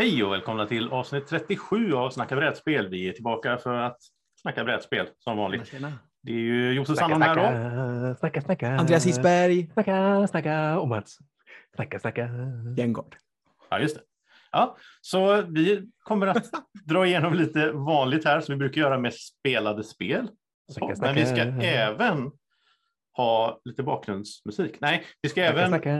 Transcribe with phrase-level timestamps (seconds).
[0.00, 2.88] Hej och välkomna till avsnitt 37 av Snacka brädspel.
[2.88, 3.98] Vi är tillbaka för att
[4.42, 5.66] snacka brädspel som vanligt.
[5.66, 5.92] Tjena.
[6.22, 8.14] Det är ju Josef Snacka, Sandholm här då.
[8.14, 8.80] snacka, snacka, snacka.
[8.80, 9.70] Andreas Hisberg.
[9.72, 11.18] Snacka, snacka och Mats.
[11.74, 12.30] Snacka, snacka.
[12.76, 13.16] Gengård.
[13.70, 14.02] Ja, just det.
[14.52, 16.44] Ja, så vi kommer att
[16.84, 20.28] dra igenom lite vanligt här som vi brukar göra med spelade spel.
[20.68, 21.66] Så, Snacka, men vi ska snacka.
[21.66, 22.30] även
[23.16, 24.80] ha lite bakgrundsmusik.
[24.80, 25.98] Nej, vi ska Snacka, även snacka.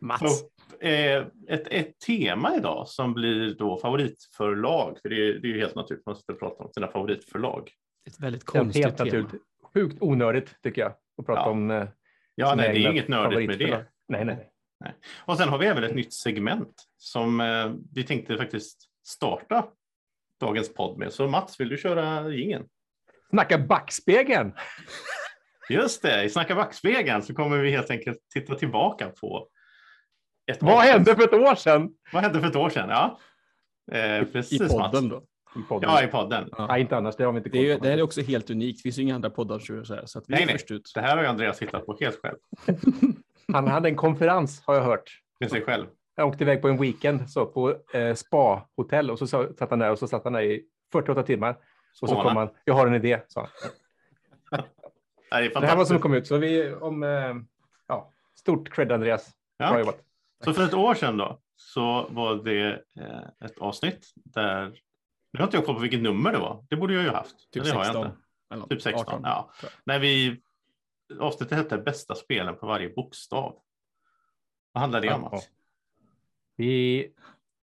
[0.00, 0.42] Mats.
[0.42, 4.98] upp eh, ett, ett tema idag som blir då favoritförlag.
[5.02, 7.70] För det är, det är ju helt naturligt man sitter och pratar om sina favoritförlag.
[8.08, 9.04] Ett väldigt Det är konstigt helt tema.
[9.06, 9.42] naturligt.
[9.74, 10.92] Sjukt onödigt tycker jag.
[11.18, 11.50] Att prata Ja.
[11.50, 11.88] om eh,
[12.34, 13.86] Ja, nej, det är inget nördigt med det.
[14.08, 14.50] Nej, nej.
[14.80, 14.94] nej.
[15.24, 19.66] Och sen har vi även ett nytt segment som eh, vi tänkte faktiskt starta
[20.40, 21.12] dagens podd med.
[21.12, 22.64] Så Mats, vill du köra gingen?
[23.30, 24.52] Snacka backspegeln.
[25.70, 29.48] Just det, i Snacka backspegeln så kommer vi helt enkelt titta tillbaka på
[30.50, 31.90] ett Vad hände för ett år sedan?
[32.12, 32.88] Vad hände för ett år sedan?
[32.88, 33.18] Ja,
[33.98, 35.22] eh, precis I podden Mats.
[35.54, 35.60] då.
[35.60, 35.90] I podden.
[35.90, 36.48] Ja, i podden.
[36.58, 36.66] Ja.
[36.66, 37.16] Nej, inte annars.
[37.16, 38.78] Det har vi inte Det, är, det här är också helt unikt.
[38.78, 40.06] Det finns ju inga andra poddar som gör så här.
[40.06, 40.54] Så att vi Nej, är nej.
[40.58, 40.90] först ut.
[40.94, 42.36] Det här har ju Andreas hittat på helt själv.
[43.52, 45.10] Han hade en konferens har jag hört.
[45.40, 45.86] Med sig själv.
[46.16, 49.78] Jag åkte iväg på en weekend så på eh, spa-hotell och så sa- satt han
[49.78, 50.62] där och så satt han där i
[50.92, 51.56] 48 timmar.
[52.02, 52.48] Och så kom han.
[52.64, 53.40] Jag har en idé, sa
[54.50, 54.60] han.
[55.30, 56.26] Det Det här var som kom ut.
[56.26, 57.34] Så vi om, eh,
[57.88, 59.30] ja, stort cred Andreas.
[59.58, 59.78] Bra Ja.
[59.78, 59.98] jobbat.
[60.44, 64.64] Så för ett år sedan då så var det eh, ett avsnitt där,
[65.32, 67.52] nu har inte jag koll på vilket nummer det var, det borde jag ju haft.
[67.52, 68.06] Typ Men det har jag 16.
[68.06, 68.18] inte.
[68.50, 68.70] Eller något.
[68.70, 69.20] Typ 16, 18.
[69.24, 69.50] ja.
[69.84, 70.40] När vi,
[71.20, 73.56] avsnittet hette bästa spelen på varje bokstav.
[74.72, 75.28] Vad handlar det om?
[75.32, 75.40] Ja.
[76.56, 77.12] Vi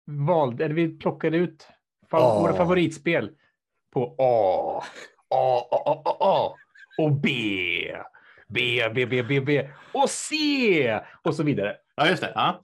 [0.07, 1.69] valde, eller vi plockade ut
[2.11, 2.41] A.
[2.41, 3.31] våra favoritspel
[3.93, 4.83] på A,
[5.29, 6.55] A, A, A, A, A
[6.99, 7.31] och B,
[8.49, 11.77] B, B, B, B, B och C och så vidare.
[12.05, 12.33] Ja, just det.
[12.35, 12.63] Ja.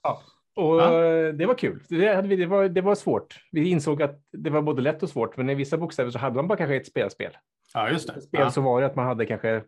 [0.57, 1.05] Och Ja.
[1.05, 1.83] eh, det var kul.
[1.89, 3.45] Det, hade vi, det, var, det var svårt.
[3.53, 6.37] Vi insåg att det var både lätt och svårt, men i vissa bokstäver så hade
[6.37, 7.37] man bara kanske ett spelspel.
[7.75, 8.21] ja, just det.
[8.21, 8.51] Spel Ja.
[8.51, 9.63] så var det att man hade kanske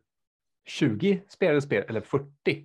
[0.69, 2.27] 20 spelade spel, eller 40.
[2.45, 2.65] Till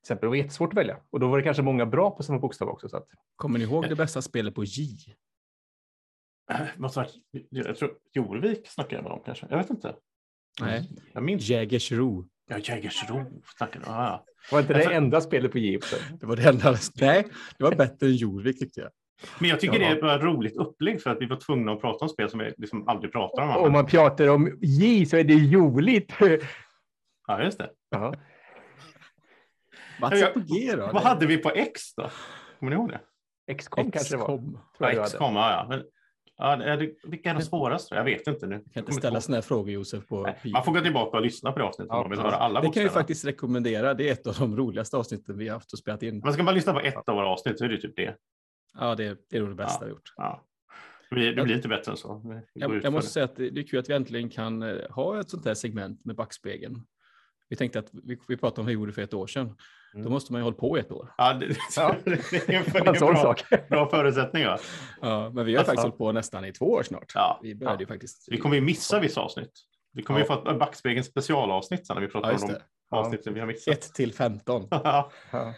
[0.00, 0.26] exempel.
[0.26, 0.96] Det var jättesvårt att välja.
[1.10, 2.88] Och då var det kanske många bra på samma bokstav också.
[2.88, 4.96] Så att, Kommer ni ihåg det bästa spelet på J?
[6.76, 7.14] Måste varit,
[7.50, 9.46] jag tror Jorvik snackade jag om kanske.
[9.50, 9.94] Jag vet inte.
[10.60, 10.88] Nej.
[11.12, 11.48] Jag minns.
[11.48, 12.28] Jägersro.
[12.48, 13.24] Ja, Jägersro
[13.56, 13.94] snackade jag.
[13.94, 15.96] Ja, var inte det enda spelet på också?
[16.20, 16.76] Det var det enda.
[17.00, 17.26] Nej,
[17.58, 18.90] det var bättre än Jorvik tyckte jag.
[19.38, 19.94] Men jag tycker Ja.
[19.94, 22.38] det var ett roligt upplägg för att vi var tvungna att prata om spel som
[22.40, 23.48] vi liksom aldrig pratar om.
[23.50, 23.72] Om annars.
[23.72, 26.12] man pratar om J så är det joligt.
[27.26, 27.70] Ja, just det.
[27.90, 28.14] Ja.
[30.00, 30.90] Mats på G då.
[30.92, 32.10] Vad hade vi på X då?
[32.58, 32.90] Kommer ni ihåg
[33.46, 33.54] det?
[33.54, 35.04] XCOM kanske det var.
[35.04, 35.36] XCOM.
[35.36, 35.66] Ja.
[35.68, 35.82] Men,
[36.38, 37.94] ja, det vilka är de svåraste?
[37.94, 38.54] Jag vet inte nu.
[38.64, 40.52] Jag kan inte ställa sådana här frågor Josef på Nej.
[40.52, 42.24] Man får gå tillbaka och lyssna på det avsnittet Ja, om man vill ja.
[42.24, 42.92] höra alla Det kan vi bokstäverna.
[42.92, 43.94] faktiskt rekommendera.
[43.94, 46.18] Det är ett av de roligaste avsnitten vi har haft och spelat in.
[46.24, 48.16] Men ska man lyssna på ett av våra avsnitt så är det typ det.
[48.78, 50.12] Ja, det, det är nog det bästa vi har gjort.
[50.16, 50.44] Ja.
[51.10, 52.22] Det blir, det blir inte bättre än så.
[52.24, 54.76] Vi Jag, jag måste säga att det det är kul att vi äntligen kan eh,
[54.90, 56.82] ha ett sånt här segment med backspegeln.
[57.48, 59.56] Vi tänkte att vi, vi pratade om hur vi gjorde för ett år sedan.
[59.94, 60.04] Mm.
[60.04, 61.14] Då måste man ju hålla på i ett år.
[61.18, 61.94] Ja, det, Ja.
[62.04, 63.42] det är en, sån bra, sak.
[63.68, 64.44] bra förutsättning.
[64.44, 64.58] Va?
[65.02, 65.70] Ja, men vi har Alltså.
[65.70, 67.12] faktiskt hållit på nästan i två år snart.
[67.14, 67.40] Ja.
[67.42, 67.80] Vi började Ja.
[67.80, 68.24] ju faktiskt.
[68.30, 69.52] Vi kommer ju missa vissa avsnitt.
[69.92, 72.62] Vi kommer ju få ett Backspegeln specialavsnitt sen när vi pratar Ja, om de det.
[72.90, 73.74] avsnitten vi har missat.
[73.74, 74.66] 1 till 15.
[74.70, 75.10] Ja.
[75.32, 75.54] Ja.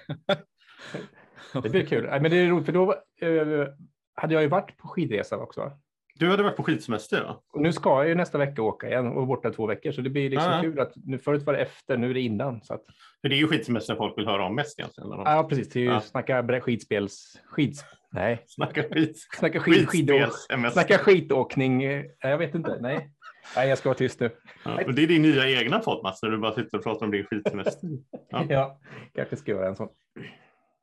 [1.63, 2.05] Det blir kul.
[2.05, 3.69] Men det är roligt för då eh,
[4.15, 5.73] hade jag ju varit på skidresa också.
[6.19, 7.41] Du hade varit på skidsemester va?
[7.53, 9.93] Och nu ska jag ju nästa vecka åka igen och borta två veckor.
[9.93, 10.61] Så det blir liksom Ja.
[10.63, 12.63] kul att nu förut var det efter, nu är det innan.
[12.63, 12.83] Så att,
[13.21, 15.11] För det är ju skidsemester folk vill höra om mest egentligen.
[15.11, 15.69] De ja, precis.
[15.69, 16.01] Det är ju Ja.
[16.01, 17.41] snacka skidspels...
[17.45, 17.85] Skids...
[18.13, 19.27] Nej, snackar skit.
[19.39, 20.15] snacka skid, skidå...
[20.15, 20.71] Skidspels-MS.
[20.73, 21.83] Snacka skitåkning.
[21.85, 22.79] eh, jag vet inte.
[22.81, 23.11] Nej.
[23.57, 24.31] Nej, jag ska vara tyst nu.
[24.65, 27.13] Ja, det är din nya egna podd Mats, när du bara sitter och pratar om
[27.13, 27.89] din skidsemester.
[28.31, 28.45] Ja.
[28.49, 28.79] Ja,
[29.15, 29.89] kanske ska göra en sån.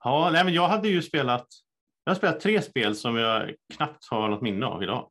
[0.04, 1.48] Ja, nej, men jag hade ju spelat.
[2.04, 5.10] Jag har spelat tre spel som jag knappt har något minne av idag.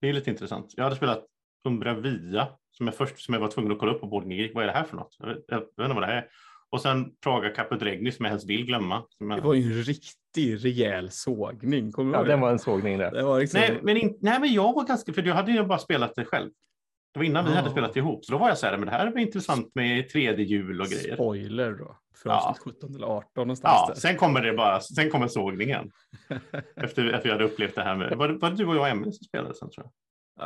[0.00, 0.74] Det är lite intressant.
[0.76, 1.24] Jag hade spelat
[1.64, 4.54] Umbra Via som jag först som jag var tvungen att kolla upp på Boarding Geek.
[4.54, 5.16] Vad är det här för något?
[5.18, 6.26] Jag vet, jag vet inte vad det här är.
[6.70, 9.02] Och sen Praga Caput Regni som jag helst vill glömma.
[9.08, 9.42] Som Det jag...
[9.42, 11.92] var ju en riktig rejäl sågning.
[11.92, 13.10] Kommer du Ja, den var en sågning där.
[13.10, 13.60] Det var liksom...
[13.60, 14.18] nej, men in...
[14.20, 16.50] nej, men jag var ganska, för jag hade ju bara spelat det själv.
[17.12, 18.24] Det var innan vi hade spelat ihop.
[18.24, 21.14] Så då var jag så här, men det här var intressant med 3D-hjul och grejer.
[21.14, 21.96] Spoiler då.
[22.22, 22.48] För Ja.
[22.50, 24.00] avsnitt 17 eller 18 någonstans Ja, där.
[24.00, 25.90] sen kommer det bara, sen kommer sågningen.
[26.76, 28.80] Efter att vi hade upplevt det här med, var det, var det du och jag
[28.80, 29.92] och Emelie som spelade sen tror jag?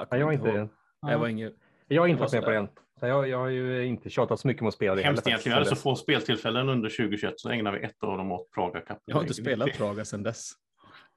[0.00, 0.68] Jag, Ja, jag, kommer inte, ihåg.
[1.06, 1.52] Jag var ingen...
[1.88, 2.68] jag har inte var varit med på den.
[3.00, 5.02] Så jag, jag har ju inte tjatat så mycket om att spela det.
[5.02, 8.32] Hemskt egentligen, vi hade så få speltillfällen under 2021 så ägnade vi ett av dem
[8.32, 8.98] åt Praga Cup.
[9.04, 10.50] Jag har inte spelat Praga sedan dess.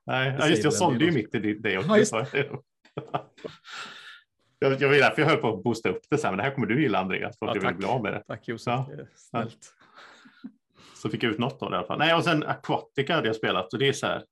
[0.05, 1.89] Nej, Det ja, just det, jag sålde ju mitt i det- det också.
[1.89, 2.13] Ja, just
[4.71, 6.51] jag, jag, var därför jag höll på att boosta upp det sen, men det här
[6.51, 7.77] kommer du gilla Andreas, för att Ja, vill tack.
[7.77, 8.23] bli av med det.
[8.27, 8.87] Tack Josef, Ja.
[8.95, 9.73] det är snällt.
[10.95, 11.97] Så fick jag ut något av det i alla fall.
[11.99, 14.23] Nej, och sen Aquatica hade jag spelat och det är så här.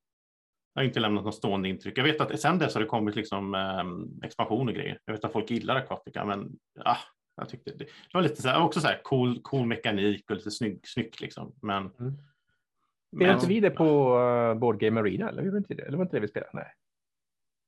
[0.73, 1.97] Jag har inte lämnat något stående intryck.
[1.97, 4.99] Jag vet att sen dess har det kommit liksom eh, expansion och grejer.
[5.05, 6.51] Jag vet att folk gillar Aquatica, men
[6.85, 6.97] ah,
[7.37, 10.35] jag tyckte det, det var lite så här, också så här cool, cool mekanik och
[10.35, 11.55] lite snygg, snyggt liksom.
[11.61, 12.13] Men, Mm.
[13.15, 15.29] Spelade inte vi det på uh, Board Game Arena?
[15.29, 15.83] Eller, vi var inte det?
[15.83, 16.51] eller var inte det vi spelade?
[16.53, 16.73] Nej.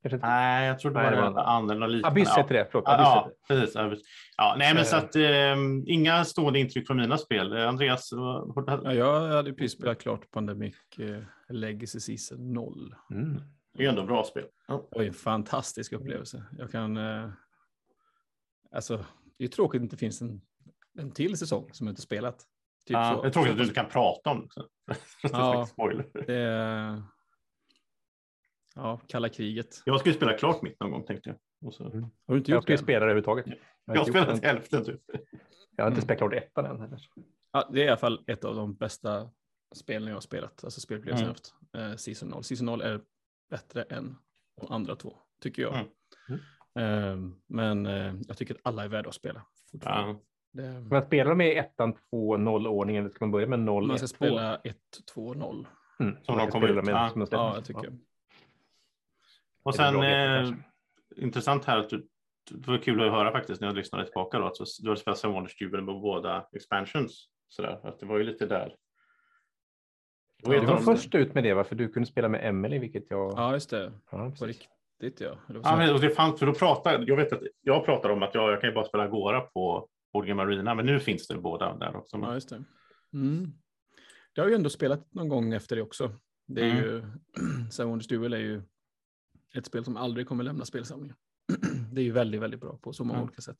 [0.06, 0.28] Kanske inte.
[0.28, 2.08] nej, jag tror det Nej, var det det andra eller liknande.
[2.08, 2.42] Abyss Ja.
[2.42, 2.68] heter det.
[2.72, 2.88] Förlåt.
[2.88, 3.54] Abyss Ja, det.
[3.56, 3.76] precis.
[3.76, 4.00] Abyss.
[4.38, 5.56] Ja, nej, men så att eh,
[5.86, 7.58] inga stående intryck från mina spel.
[7.58, 12.96] Eh, Andreas, vad- Ja, jag hade precis spelat klart Pandemic eh, Legacy Season 0.
[13.12, 13.34] Mm.
[13.74, 14.46] det är ju ändå bra spel.
[14.68, 14.88] Ja.
[14.92, 16.44] Det var en fantastisk upplevelse.
[16.58, 16.98] Jag kan...
[16.98, 17.30] Eh,
[18.72, 19.06] alltså,
[19.38, 20.42] det är tråkigt att det inte finns en,
[21.00, 22.38] en till säsong som jag inte spelat.
[22.88, 23.22] Typ Ja, så.
[23.22, 24.96] det är tråkigt att du inte kan prata om det.
[25.32, 25.68] Ja.
[26.28, 27.04] Det är,
[28.76, 29.82] ja, kalla kriget.
[29.86, 31.68] Jag ska ju spela klart mitt någon gång tänkte jag.
[31.68, 32.02] Och så, Mm.
[32.02, 32.82] Har du inte Jag gjort ska ju det?
[32.82, 32.84] än?
[32.86, 33.46] spela det överhuvudtaget.
[33.86, 35.02] Jag jag har spelat hälften typ.
[35.76, 36.02] jag har inte Mm.
[36.02, 36.80] spelat klart ettan än.
[36.82, 37.00] Heller.
[37.52, 39.30] Ja, det är i alla fall ett av de bästa
[39.76, 40.64] spelen jag har spelat.
[40.64, 41.36] Alltså spelupplevelser Mm.
[41.74, 41.92] jag haft.
[41.94, 42.44] Eh, Season 0.
[42.44, 43.02] Season 0 är
[43.50, 44.16] bättre än
[44.62, 45.74] de andra två, tycker jag.
[45.76, 46.40] Mm.
[46.80, 49.42] Eh, men eh, jag tycker att alla är värda att spela.
[49.72, 50.20] Ja.
[50.54, 53.88] Det, Ska man spela med ettan, två, noll ordning eller ska man börja med noll,
[53.88, 54.16] man ska ett, två?
[54.26, 54.78] spela 1,
[55.14, 55.68] 2, 0.
[56.00, 56.16] Mm.
[56.24, 56.76] Som man de kommer ut.
[56.86, 57.10] med Ja.
[57.10, 57.28] som.
[57.32, 57.98] Ja, jag tycker jag.
[59.66, 60.54] Och sen eh,
[61.16, 62.08] intressant här att du,
[62.52, 65.62] det var kul att höra faktiskt när jag lyssnade tillbaka då att du har spelat
[65.62, 67.28] Jubilee med båda expansions.
[67.50, 68.76] Sådär, att det var ju lite där.
[70.44, 73.34] Ja, Du var först ut med det, varför du kunde spela med Emily, vilket jag...
[73.36, 73.92] Ja, just det.
[74.12, 74.68] Ja, På precis.
[75.02, 75.38] riktigt, ja.
[75.48, 78.24] Det Ja, men och det fanns, för då pratade, jag vet att jag pratar om
[78.24, 81.28] att jag, jag kan ju bara spela Agora på Board Game Arena, men nu finns
[81.28, 82.18] det båda där också.
[82.18, 82.64] Ja, just det.
[83.14, 83.52] Mm.
[84.36, 86.12] Det har ju ändå spelat någon gång efter det också.
[86.48, 86.84] Det är Mm.
[86.84, 87.04] ju,
[87.72, 88.62] Seven Wonders Duel är ju
[89.58, 91.16] ett spel som aldrig kommer lämna spelsamlingen.
[91.92, 93.28] det är ju väldigt, väldigt bra på så många Mm.
[93.28, 93.58] olika sätt.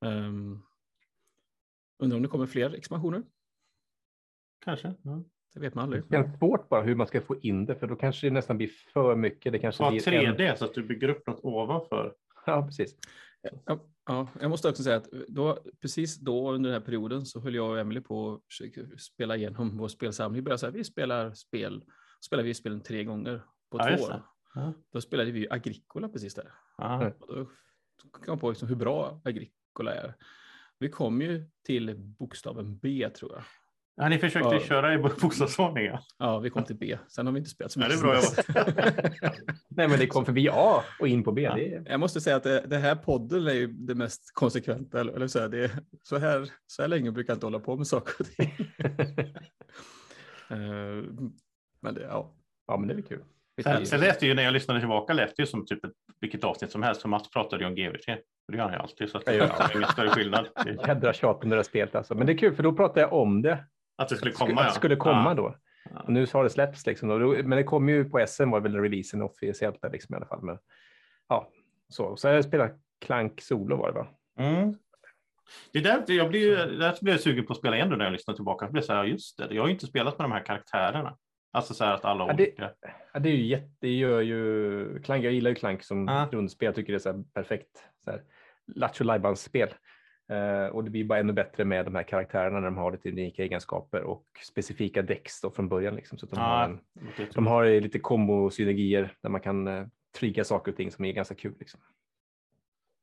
[0.00, 0.62] Um,
[1.98, 3.22] undrar om det kommer fler expansioner?
[4.64, 4.94] Kanske.
[5.02, 5.24] Ja.
[5.54, 6.02] Det vet man aldrig.
[6.02, 8.56] Det känns svårt bara hur man ska få in det, för då kanske det nästan
[8.56, 9.52] blir för mycket.
[9.52, 12.14] Det kanske blir 3D så att du bygger upp något ovanför.
[12.46, 12.96] Ja, precis.
[13.66, 17.40] Ja, ja, jag måste också säga att då, precis då under den här perioden så
[17.40, 20.34] höll jag och Emily på att försöka spela igenom vår spelsamling.
[20.36, 21.84] Vi började så här, vi spelar spel,
[22.20, 24.22] spelar vi spelen tre gånger på Ja, två år.
[24.56, 24.72] Ja.
[24.92, 26.52] Då spelade vi ju Agricola precis där.
[26.78, 27.12] Ja.
[27.20, 30.14] Och då kom jag på liksom hur bra Agricola är.
[30.78, 33.42] Vi kom ju till bokstaven B tror jag.
[33.98, 34.60] Ja, ni försökte Ja.
[34.60, 35.90] köra i bokstavsordning.
[36.18, 36.38] Ja.
[36.38, 36.98] Vi kom till B.
[37.08, 38.46] Sen har vi inte spelat så Ja, det är mycket.
[38.46, 39.38] bra dess.
[39.68, 41.42] Nej, men det kom förbi A och in på B.
[41.42, 41.58] Ja.
[41.58, 41.82] Är...
[41.90, 45.00] Jag måste säga att det, det här podden är ju det mest konsekventa.
[45.00, 47.60] Eller, eller så, här, det, är- så, här, så här länge brukar jag inte hålla
[47.60, 48.52] på med saker och ting.
[50.50, 51.04] Eh,
[51.80, 52.34] men det, ja.
[52.66, 53.24] ja, men det är kul.
[53.62, 55.92] Sen, sen lät det ju när jag lyssnade tillbaka lät det ju som typ ett,
[56.20, 57.02] vilket avsnitt som helst.
[57.02, 58.06] För Mats pratade ju om GVT.
[58.48, 59.10] Det gör han ju alltid.
[59.10, 60.48] Så att det är ingen större skillnad.
[60.86, 62.14] Jädra tjat om det där spelet alltså.
[62.14, 63.64] Men det är kul, för då pratade jag om det.
[63.96, 64.62] Att det skulle Att komma.
[64.62, 65.34] det skulle komma ja.
[65.34, 65.56] då.
[65.90, 66.00] Ja.
[66.00, 67.08] Och nu har det släppts liksom.
[67.44, 70.42] Men det kom ju på SM var väl releasen officiellt där liksom i alla fall.
[70.42, 70.58] Men
[71.28, 71.50] ja,
[71.88, 72.16] så.
[72.16, 74.06] Så jag spelat Clank Solo var det va?
[74.38, 74.74] Mm.
[75.72, 78.04] Det är där, jag blir, där blir jag sugen på att spela igen då när
[78.04, 78.64] jag lyssnar tillbaka.
[78.64, 81.16] Jag blir så här, just det, jag har ju inte spelat med de här karaktärerna.
[81.56, 82.70] Alltså så här att alla Ja, det- olika.
[83.12, 86.28] Ja, det är ju jätte, det gör ju Clank, jag gillar ju Clank som Ja.
[86.32, 88.22] grundspel, jag tycker det är så här perfekt så här,
[88.74, 89.68] Lattjo Lajbans-spel.
[90.28, 93.08] Eh, och det blir bara ännu bättre med de här karaktärerna när de har lite
[93.08, 95.94] unika egenskaper och specifika däcks då från början.
[95.94, 96.80] Liksom, så att de, Ja, har en,
[97.34, 99.86] de har lite kombo-synergier där man kan eh,
[100.18, 101.54] trigga saker och ting som är ganska kul.
[101.58, 101.80] Liksom.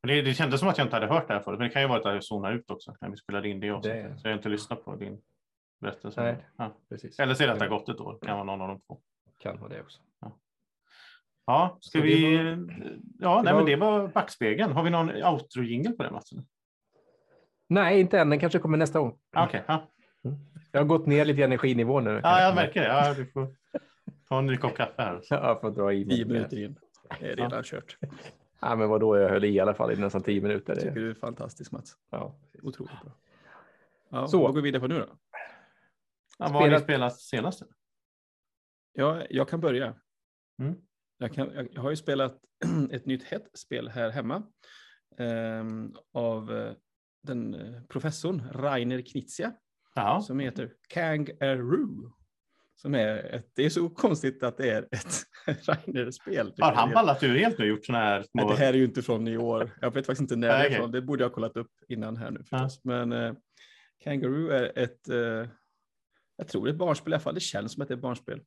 [0.03, 1.73] Men Det, det kändes som att jag inte hade hört det här förut, men det
[1.73, 3.89] kan ju vara att jag zonade ut också när vi spelade in det också.
[3.89, 5.21] Det- Så jag har inte lyssnat på din
[5.83, 6.21] berättelse.
[6.23, 6.45] Nej.
[6.57, 6.73] Ja.
[6.89, 7.19] Precis.
[7.19, 8.67] Eller så är det att det har gått ett år, det kan vara någon av
[8.67, 8.99] de två.
[9.39, 9.99] Kan vara det också.
[11.45, 12.37] Ja, ska Så det vi...
[12.37, 12.43] var-
[13.19, 14.71] Ja, det nej, var- men det var backspegeln.
[14.71, 16.29] Har vi någon outro-jingel på det, Mats?
[17.69, 18.29] Nej, inte än.
[18.29, 19.17] Den kanske kommer nästa gång.
[19.33, 19.89] Ah, Okej, ja.
[20.71, 22.19] Jag har gått ner lite i energinivå nu.
[22.23, 22.87] ja, jag märker det.
[22.87, 23.47] Ja, du får
[24.29, 25.21] ta en ny kopp kaffe här.
[25.29, 26.15] Jag får dra i mig.
[26.15, 26.75] Tio minuter in.
[27.19, 27.97] Det är redan kört.
[28.61, 30.73] Ja, men vadå, jag höll i alla fall i nästan tio minuter.
[30.73, 31.93] Jag tycker Det, du är fantastisk Mats.
[32.09, 32.35] ja.
[32.61, 33.11] Otroligt bra.
[34.09, 34.41] Ja, Så.
[34.43, 35.05] Vad går vi vidare på nu då?
[36.37, 37.63] Ja, vad har ni Spelat- senast?
[38.93, 39.95] Ja, jag kan börja.
[40.61, 40.75] Mm.
[41.17, 42.39] Jag, kan, jag, har ju spelat
[42.91, 44.43] ett nytt hett spel här hemma
[45.17, 46.73] ehm, av eh,
[47.23, 49.53] den eh, professorn Rainer Knizia
[50.21, 52.13] som heter Kangaroo.
[52.75, 55.23] Som är ett, det är så konstigt att det är ett
[55.67, 56.53] Rainer-spel.
[56.57, 58.49] Har han ballat ur helt nu gjort sådana här Nej, små...
[58.49, 59.77] det här är ju inte från i år.
[59.81, 60.91] Jag vet faktiskt inte när Nej, det är från.
[60.91, 62.83] Det borde jag ha kollat upp innan här nu förstås.
[62.83, 63.33] Men eh,
[64.03, 65.47] Kangaroo är ett, eh,
[66.43, 67.33] jag tror det är ett barnspel i alla fall.
[67.33, 68.41] Det känns som att det är ett barnspel.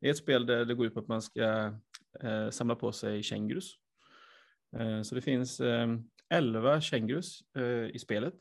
[0.00, 1.74] Det är ett spel där det går ut på att man ska
[2.20, 3.74] eh, samla på sig kängurus.
[4.76, 5.88] Eh, så det finns eh,
[6.30, 8.34] 11 kängurus eh, i spelet.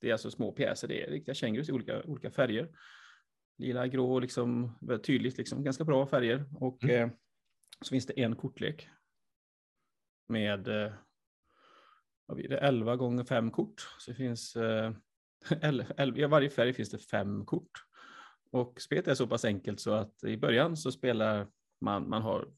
[0.00, 2.68] Det är alltså små pjäser, det är riktiga kängurus i olika, olika färger.
[3.58, 6.44] Lila, grå, liksom, väldigt tydligt, liksom, ganska bra färger.
[6.60, 7.02] Och Mm.
[7.08, 7.14] eh,
[7.82, 8.88] så finns det en kortlek
[10.28, 10.92] med eh,
[12.36, 13.80] det, 11 gånger 5 kort.
[13.98, 14.92] Så det finns, eh,
[15.60, 17.70] 11, I varje färg finns det fem kort.
[18.50, 21.48] Och spelet är så pass enkelt så att i början så spelar
[21.80, 22.48] man, man har,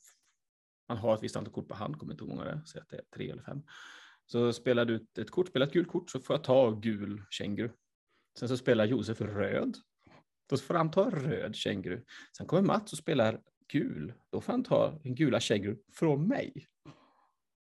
[0.88, 2.64] man har ett visst antal kort på hand, kommer inte ihåg hur många det är,
[2.64, 3.62] säg att det är tre eller fem.
[4.26, 7.70] Så spelar du ett kort, spelar ett gult kort så får jag ta gul känguru.
[8.38, 9.76] Sen så spelar Josef röd.
[10.48, 12.04] Då får han ta röd känguru.
[12.36, 14.12] Sen kommer Mats och spelar gul.
[14.30, 16.66] Då får han ta en gula känguru från mig.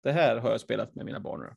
[0.03, 1.55] Det här har jag spelat med mina barn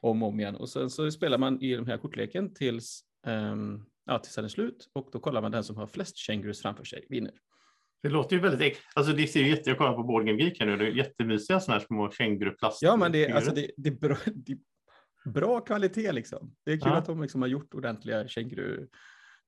[0.00, 0.56] om och om igen.
[0.56, 4.48] Och sen så spelar man i den här kortleken tills, um, ja, tills den är
[4.48, 7.32] slut och då kollar man den som har flest kängurus framför sig vinner.
[8.02, 10.60] Det låter ju väldigt alltså det ser ju jätte, jag kollar på Board Game Geek
[10.60, 12.82] här nu, det är jättemysiga sådana här små känguruplast.
[12.82, 16.54] Ja, men det, alltså det, det, är bra, det är bra kvalitet liksom.
[16.64, 16.96] Det är kul ja.
[16.96, 18.88] att de liksom har gjort ordentliga känguru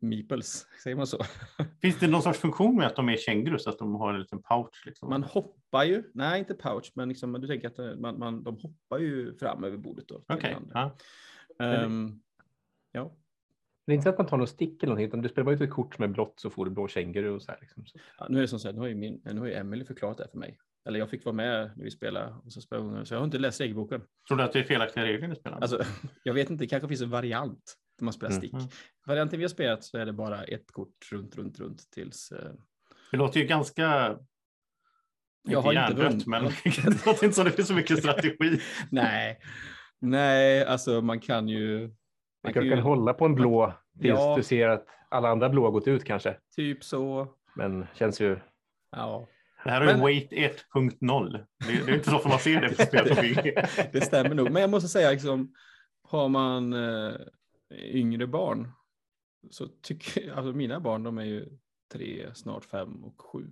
[0.00, 1.24] meeples, säger man så?
[1.82, 4.20] Finns det någon sorts funktion med att de är känguru så att de har en
[4.20, 4.82] liten pouch?
[4.86, 5.10] Liksom?
[5.10, 8.56] Man hoppar ju, nej inte pouch, men liksom, du tänker att eh, man, man, de
[8.56, 10.10] hoppar ju fram över bordet.
[10.10, 10.36] Okej.
[10.36, 10.56] Okay.
[10.74, 11.84] Ja.
[11.84, 12.22] Um,
[12.92, 13.16] ja.
[13.86, 15.54] Det är inte så att man tar något stick eller någonting, utan du spelar bara
[15.54, 17.58] ut ett kort som är blått så får du blå känguru och så här.
[17.60, 17.84] Liksom.
[18.18, 19.84] Ja, nu är det som så här, nu har ju, min, nu har ju Emily
[19.84, 20.58] förklarat det för mig.
[20.86, 23.38] Eller jag fick vara med när vi spelade och så spelade så jag har inte
[23.38, 24.02] läst regelboken.
[24.28, 25.60] Tror du att det är felaktiga regler ni spelar?
[25.60, 25.84] Alltså,
[26.22, 28.52] jag vet inte, det kanske finns en variant där man spelar stick.
[28.52, 28.66] Mm.
[29.06, 32.32] Varianten vi har spelat så är det bara ett kort runt, runt, runt tills.
[32.32, 32.52] Eh...
[33.10, 34.18] Det låter ju ganska.
[35.48, 38.60] Jag har inte vunnit, men det låter inte som det finns så mycket strategi.
[38.90, 39.40] Nej,
[40.00, 41.94] nej, alltså man kan ju.
[42.44, 44.36] Man kan, kan hålla på en blå tills ja.
[44.36, 46.36] du ser att alla andra blå har gått ut kanske.
[46.56, 47.28] Typ så.
[47.54, 48.38] Men känns ju.
[48.90, 49.26] Ja.
[49.64, 50.00] Det här är men...
[50.00, 51.32] Wait 1.0.
[51.32, 51.46] Det,
[51.86, 53.08] det, är inte så ofta man ser det på spel
[53.92, 55.54] Det stämmer nog, men jag måste säga liksom
[56.02, 57.14] har man eh,
[57.70, 58.72] yngre barn
[59.50, 61.48] så tycker alltså mina barn, de är ju
[61.92, 63.50] tre, snart fem och sju.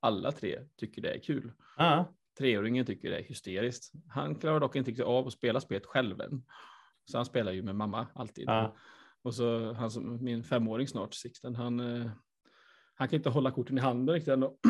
[0.00, 1.52] Alla tre tycker det är kul.
[1.80, 2.02] Uh.
[2.38, 3.92] Treåringen tycker det är hysteriskt.
[4.08, 6.44] Han klarar dock inte riktigt av att spela spelet själv än.
[7.10, 8.48] Så han spelar ju med mamma alltid.
[8.48, 8.72] Uh.
[9.22, 12.10] Och så han som, min femåring snart, Sixten, han, eh,
[12.94, 14.56] han kan inte hålla korten i handen riktigt ändå.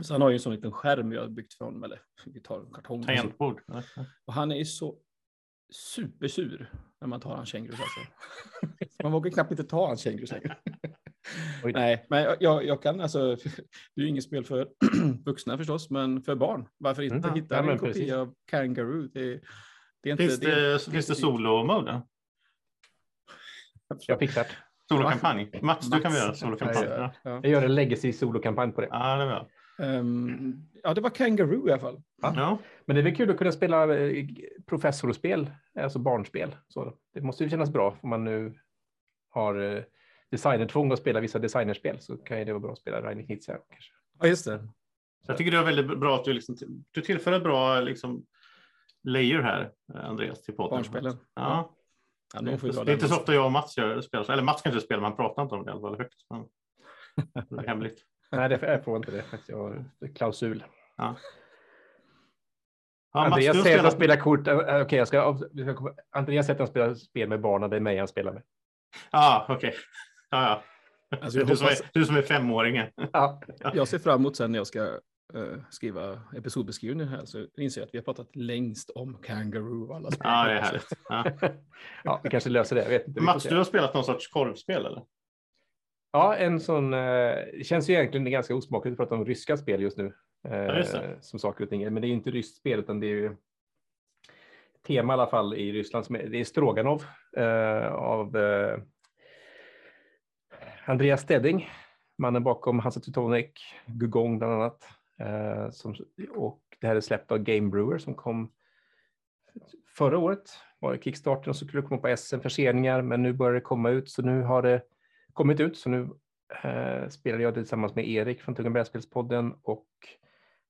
[0.00, 2.40] Så han har ju en sån liten skärm jag har byggt för honom, eller vi
[2.40, 3.02] tar en kartong.
[3.02, 3.62] Tangentbord.
[4.24, 4.98] Och han är ju så
[5.72, 7.80] supersur när man tar hans kängurus.
[7.80, 8.00] Alltså.
[9.02, 10.56] man vågar knappt inte ta hans kängurus längre.
[11.64, 13.36] Nej, men jag, jag, kan alltså.
[13.94, 14.68] Det är ju inget spel för
[15.24, 16.68] vuxna förstås, men för barn.
[16.78, 18.12] Varför inte mm, hitta ja, en kopia precis.
[18.12, 19.08] av Kangaroo?
[19.14, 19.40] Det,
[20.02, 22.02] det är inte, finns det, det, finns det solo-mode?
[24.06, 24.50] Jag fixar det.
[24.88, 25.44] Solokampanj.
[25.44, 26.84] Mats, Mats, du kan göra solokampanj.
[26.84, 27.40] Jag, gör, ja.
[27.42, 28.88] jag gör en legacy solokampanj på det.
[28.90, 29.48] Ja, det var.
[29.78, 32.02] Um, ja, det var Kangaroo i alla fall.
[32.22, 32.58] Ja.
[32.84, 34.26] Men det är väl kul att kunna spela eh,
[34.66, 36.56] professorspel, alltså barnspel.
[36.68, 38.58] Så det måste ju kännas bra om man nu
[39.30, 39.82] har eh,
[40.30, 43.58] designertvång att spela vissa designerspel så kan det vara bra att spela Rainer Knizia.
[43.70, 43.92] Kanske.
[44.20, 44.58] Ja, just det.
[45.26, 46.56] Så jag tycker det är väldigt bra att du, liksom,
[46.90, 48.26] du tillför ett bra liksom,
[49.04, 50.76] layer här, Andreas, till podden.
[50.76, 51.16] Barnspelen.
[51.34, 51.74] Ja.
[52.34, 52.40] ja.
[52.40, 54.72] det, är, det är inte så ofta jag och Mats gör spel, eller Mats kan
[54.72, 56.16] inte spela, man pratar inte om det i alla fall högt.
[56.30, 56.44] Men
[57.48, 58.04] det är hemligt.
[58.30, 59.24] Nej, det, jag får inte det.
[59.46, 60.64] Jag har klausul.
[60.96, 61.16] Ja.
[63.12, 64.46] Ja, Andreas säger att han spelar kort.
[64.46, 65.38] Eh, okej, okay, jag ska,
[66.10, 67.70] Andreas säger att han spelar spel med barnen.
[67.70, 68.42] Det är mig han spelar med.
[69.10, 69.68] Ja, okej.
[69.68, 69.80] Okay.
[70.30, 70.62] Ja, ja.
[71.20, 71.58] Alltså, du, hoppas...
[71.58, 72.90] som är, du som är femåringen.
[73.12, 73.40] Ja.
[73.74, 74.98] Jag ser fram emot sen när jag ska
[75.70, 80.10] skriva episodbeskrivningen här så inser jag att vi har pratat längst om Kangaroo och alla
[80.10, 80.20] spel.
[80.24, 80.92] Ja, det är härligt.
[81.08, 81.24] Ja.
[82.04, 82.82] ja, vi kanske löser det.
[82.82, 83.20] Jag vet inte.
[83.20, 85.02] Mats, du har spelat någon sorts korvspel eller?
[86.12, 86.90] Ja, en sån.
[86.90, 90.14] Det eh, känns ju egentligen ganska osmakligt att prata om ryska spel just nu.
[90.42, 90.82] Ja,
[91.20, 91.94] som saker och ting.
[91.94, 93.36] Men det är inte ryskt spel utan det är ju
[94.86, 96.06] tema i alla fall i Ryssland.
[96.06, 97.04] Som är, det är Stroganov
[97.36, 98.78] eh, av eh,
[100.84, 101.70] Andreas Stedding,
[102.18, 103.50] mannen bakom Hansa Teutonic,
[103.86, 104.99] Gugong bland annat.
[105.20, 105.94] Eh, som,
[106.30, 108.52] och det här är släppt av Game Brewer som kom
[109.96, 110.50] förra året.
[110.78, 113.60] Var det Kickstarten och så skulle det komma på SM förseningar, men nu börjar det
[113.60, 114.82] komma ut så nu har det
[115.32, 115.76] kommit ut.
[115.76, 116.08] Så nu
[116.62, 119.88] eh, spelade jag det tillsammans med Erik från Tunga brädspelspodden och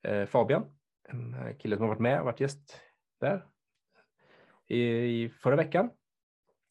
[0.02, 0.64] eh, Fabian,
[1.08, 2.80] en eh, kille som har varit med och varit gäst
[3.20, 3.46] där
[4.66, 4.82] i,
[5.24, 5.90] i förra veckan.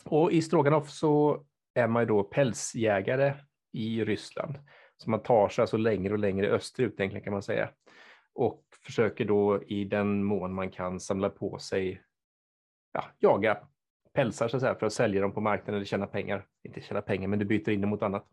[0.06, 3.34] Och i Stroganoff så är man ju då pälsjägare
[3.72, 4.58] i Ryssland.
[5.04, 7.70] Så man tar sig alltså längre och längre österut egentligen kan man säga.
[8.34, 12.02] Och försöker då i den mån man kan samla på sig,
[12.94, 13.58] ja, jaga
[14.14, 16.46] pälsar så att säga, för att sälja dem på marknaden eller tjäna pengar.
[16.64, 18.26] Inte tjäna pengar, men du byter in dem mot annat.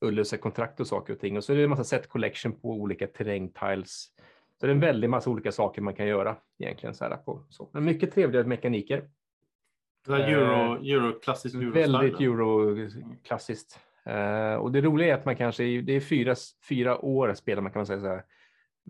[0.00, 1.36] Ullösa kontrakt och saker och ting.
[1.36, 4.12] Och så är det en massa set collection på olika terrängtiles.
[4.60, 6.94] Så det är en väldig massa olika saker man kan göra egentligen.
[6.94, 7.68] Så här på, så.
[7.72, 9.10] Men mycket trevliga mekaniker.
[10.08, 13.80] Euro, euro klassiskt Väldigt euro-klassiskt.
[14.08, 16.34] Uh, och det roliga är att man kanske, det är fyra,
[16.68, 18.24] fyra år spelar man kan man säga så här,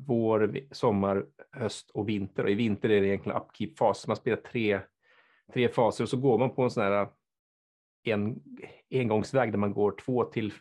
[0.07, 2.45] vår, sommar, höst och vinter.
[2.45, 4.05] Och I vinter är det egentligen upkeep-fas.
[4.07, 4.81] Man spelar tre,
[5.55, 7.09] tre faser och så går man på en sån här
[8.05, 8.41] en,
[8.91, 10.53] engångsväg där man går två till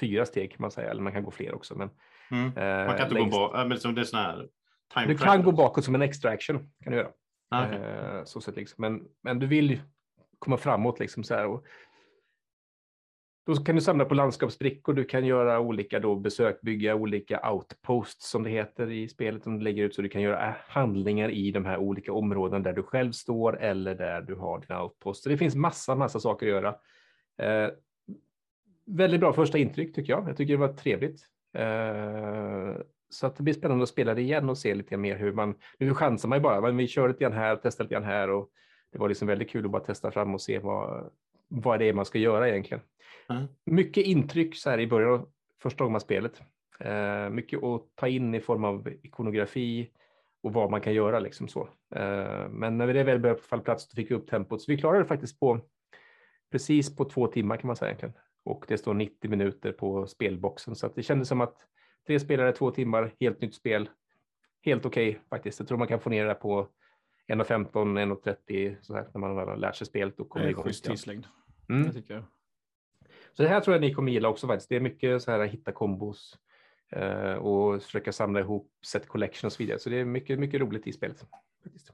[0.00, 1.74] fyra steg kan man säga, eller man kan gå fler också.
[1.74, 1.90] Men,
[2.30, 2.44] mm.
[2.86, 3.32] Man kan inte längst...
[3.32, 4.48] gå bakåt, men det är sån här
[4.94, 7.10] time Du kan gå bakåt som en extra action, kan du göra.
[7.50, 7.78] Ah, okay.
[7.78, 8.82] eh, så sätt liksom.
[8.82, 9.80] men, men du vill
[10.38, 11.46] komma framåt liksom så här.
[11.46, 11.64] Och,
[13.46, 18.30] då kan du samla på landskapsbrickor, du kan göra olika då besök, bygga olika outposts
[18.30, 21.30] som det heter i spelet som du lägger ut så du kan göra äh, handlingar
[21.30, 25.24] i de här olika områdena där du själv står eller där du har dina outposts.
[25.24, 26.74] Det finns massa, massa saker att göra.
[27.38, 27.70] Eh,
[28.86, 30.28] väldigt bra första intryck tycker jag.
[30.28, 31.20] Jag tycker det var trevligt.
[31.54, 35.32] Eh, så att det blir spännande att spela det igen och se lite mer hur
[35.32, 38.04] man, nu chansar man ju bara, men vi kör lite grann här, testar lite grann
[38.04, 38.50] här och
[38.92, 41.10] det var liksom väldigt kul att bara testa fram och se vad,
[41.48, 42.82] vad det är man ska göra egentligen.
[43.28, 43.46] Mm.
[43.64, 45.28] Mycket intryck så här i början av
[45.62, 46.42] första gången man spelet.
[46.80, 49.90] Eh, mycket att ta in i form av ikonografi
[50.42, 51.68] och vad man kan göra liksom så.
[51.94, 54.62] Eh, men när det väl började falla plats fick vi upp tempot.
[54.62, 55.60] Så vi klarade det faktiskt på
[56.50, 58.14] precis på två timmar kan man säga egentligen.
[58.44, 61.56] Och det står 90 minuter på spelboxen så att det kändes som att
[62.06, 63.88] tre spelare, två timmar, helt nytt spel.
[64.62, 65.58] Helt okej okay, faktiskt.
[65.58, 66.68] Jag tror man kan få ner det på
[67.28, 70.64] 1.15, 1.30 så här när man har lärt sig spelet och kommer igång.
[70.64, 71.26] Schysst tidslängd.
[71.68, 71.84] Mm.
[71.84, 72.24] Jag tycker.
[73.36, 74.68] Så det här tror jag ni kommer gilla också faktiskt.
[74.68, 76.38] Det är mycket så här hitta kombos
[76.92, 79.78] eh, och försöka samla ihop set collection och så vidare.
[79.78, 81.26] Så det är mycket, mycket roligt i spelet.
[81.62, 81.92] Faktiskt.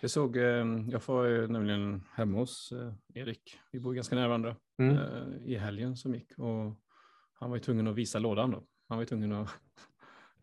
[0.00, 0.44] Jag såg, eh,
[0.90, 4.96] jag var nämligen hemma hos eh, Erik, vi bor ganska nära varandra, mm.
[4.96, 6.80] eh, i helgen som gick och
[7.34, 8.64] han var ju tvungen att visa lådan då.
[8.88, 9.50] Han var ju tvungen att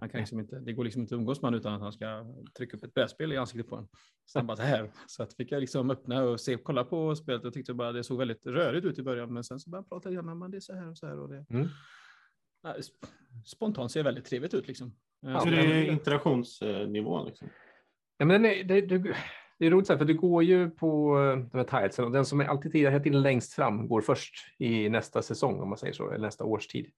[0.01, 1.93] han kan liksom inte, det går liksom inte att umgås med honom utan att han
[1.93, 2.25] ska
[2.57, 3.89] trycka upp ett brädspel i ansiktet på honom.
[4.25, 4.91] Så han bara så här.
[5.07, 8.03] Så att fick jag liksom öppna och se, kolla på spelet och tyckte bara det
[8.03, 9.33] såg väldigt rörigt ut i början.
[9.33, 11.19] Men sen så började han prata lite grann, det är så här och så här.
[11.19, 11.67] Och det, mm.
[13.45, 14.95] Spontant ser väldigt trevligt ut liksom.
[15.19, 17.49] Ja, så det är interaktionsnivån liksom?
[18.17, 19.15] Ja, men det, det, det,
[19.59, 21.15] det är roligt för du går ju på
[21.51, 24.89] de här tilesen och den som är alltid hela tiden längst fram går först i
[24.89, 26.91] nästa säsong om man säger så, eller nästa årstid.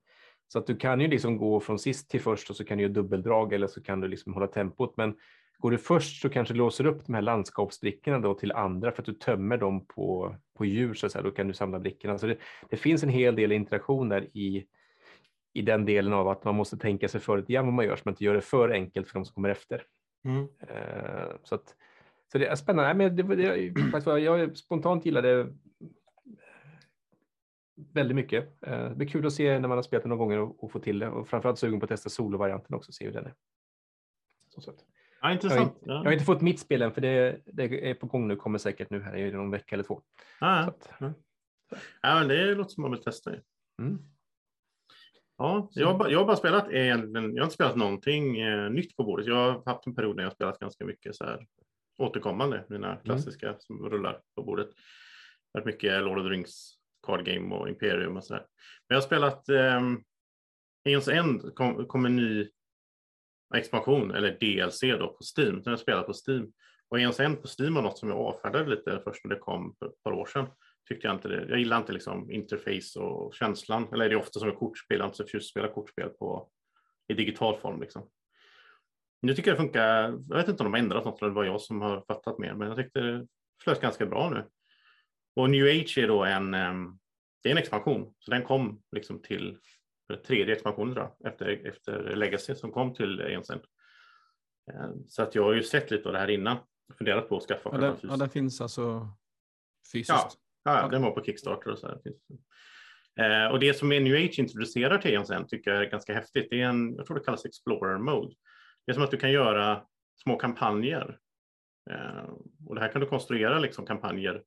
[0.47, 2.83] Så att du kan ju liksom gå från sist till först och så kan du
[2.83, 4.97] göra dubbeldrag eller så kan du liksom hålla tempot.
[4.97, 5.15] Men
[5.57, 9.01] går du först så kanske du låser upp de här landskapsbrickorna då till andra för
[9.01, 11.23] att du tömmer dem på, på djur så att säga.
[11.23, 12.17] Då kan du samla brickorna.
[12.17, 12.37] Så det,
[12.69, 14.65] det finns en hel del interaktion där i,
[15.53, 17.95] i den delen av att man måste tänka sig för lite grann vad man gör
[17.95, 19.83] så man inte gör det för enkelt för de som kommer efter.
[20.25, 20.41] Mm.
[20.41, 21.75] Uh, så att,
[22.31, 22.93] så det är spännande.
[22.93, 25.47] Men det, det, jag spontant gillade
[27.75, 28.63] väldigt mycket.
[28.63, 30.71] Eh, det blir kul att se när man har spelat det några gånger och, och
[30.71, 33.33] få till det och framförallt sugen på att testa solovarianten också, se hur den är.
[34.47, 34.73] Så.
[35.21, 35.59] Ja, intressant.
[35.59, 38.07] Jag har, inte, jag har, inte, fått mitt spel än, för det, det, är på
[38.07, 40.01] gång nu, kommer säkert nu här i någon vecka eller två.
[40.39, 41.13] Ah, ja.
[42.01, 43.31] ja, men det låter som man vill testa.
[43.81, 43.99] Mm.
[45.37, 48.95] Ja, jag, har, jag har bara spelat en, jag har inte spelat någonting eh, nytt
[48.95, 49.25] på bordet.
[49.25, 51.47] Jag har haft en period när jag har spelat ganska mycket så här
[51.97, 53.03] återkommande, mina mm.
[53.03, 53.59] klassiska mm.
[53.59, 54.67] som rullar på bordet.
[54.67, 58.45] Det har varit mycket Lord of the Rings Card Game och Imperium och sådär.
[58.87, 59.81] Men jag har spelat eh,
[60.85, 62.49] Aeons End kom, kom en ny
[63.55, 65.55] expansion eller DLC då på Steam.
[65.55, 66.51] Den har jag spelat på Steam.
[66.89, 69.75] Och Aeons End på Steam var något som jag avfärdade lite först när det kom
[69.79, 70.47] för ett par år sedan.
[70.89, 71.45] Tyckte jag inte det.
[71.49, 73.87] Jag gillar inte liksom interface och känslan.
[73.93, 74.97] Eller är det ofta som ett kortspel.
[74.97, 76.49] Jag är inte så förtjust spela kortspel på,
[77.07, 78.09] i digital form liksom.
[79.21, 80.19] Nu tycker jag det funkar.
[80.29, 82.39] Jag vet inte om de har ändrat något eller det var jag som har fattat
[82.39, 83.27] mer, men jag tyckte det
[83.63, 84.45] flöt ganska bra nu.
[85.35, 86.51] Och New Age är då en,
[87.43, 89.57] det är en expansion, så den kom liksom till
[90.27, 93.59] tredje expansionen tror jag, efter, efter Legacy som kom till Ensen.
[95.07, 96.57] Så att jag har ju sett lite av det här innan,
[96.97, 99.09] funderat på att skaffa ja, den, ja, den finns alltså
[99.93, 100.37] fysiskt?
[100.63, 101.99] Ja, ja, den var på Kickstarter och så här.
[103.19, 106.47] Eh, och det som New Age introducerar till Ensen tycker jag är ganska häftigt.
[106.49, 108.35] Det är en, jag tror det kallas Explorer Mode.
[108.85, 109.83] Det är som att du kan göra
[110.23, 111.19] små kampanjer.
[111.91, 112.29] Eh,
[112.67, 114.43] och det här kan du konstruera liksom kampanjer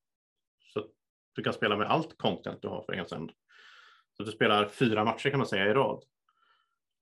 [1.37, 3.33] du kan spela med allt content du har för Ensänd.
[4.17, 6.03] Så du spelar fyra matcher kan man säga i rad.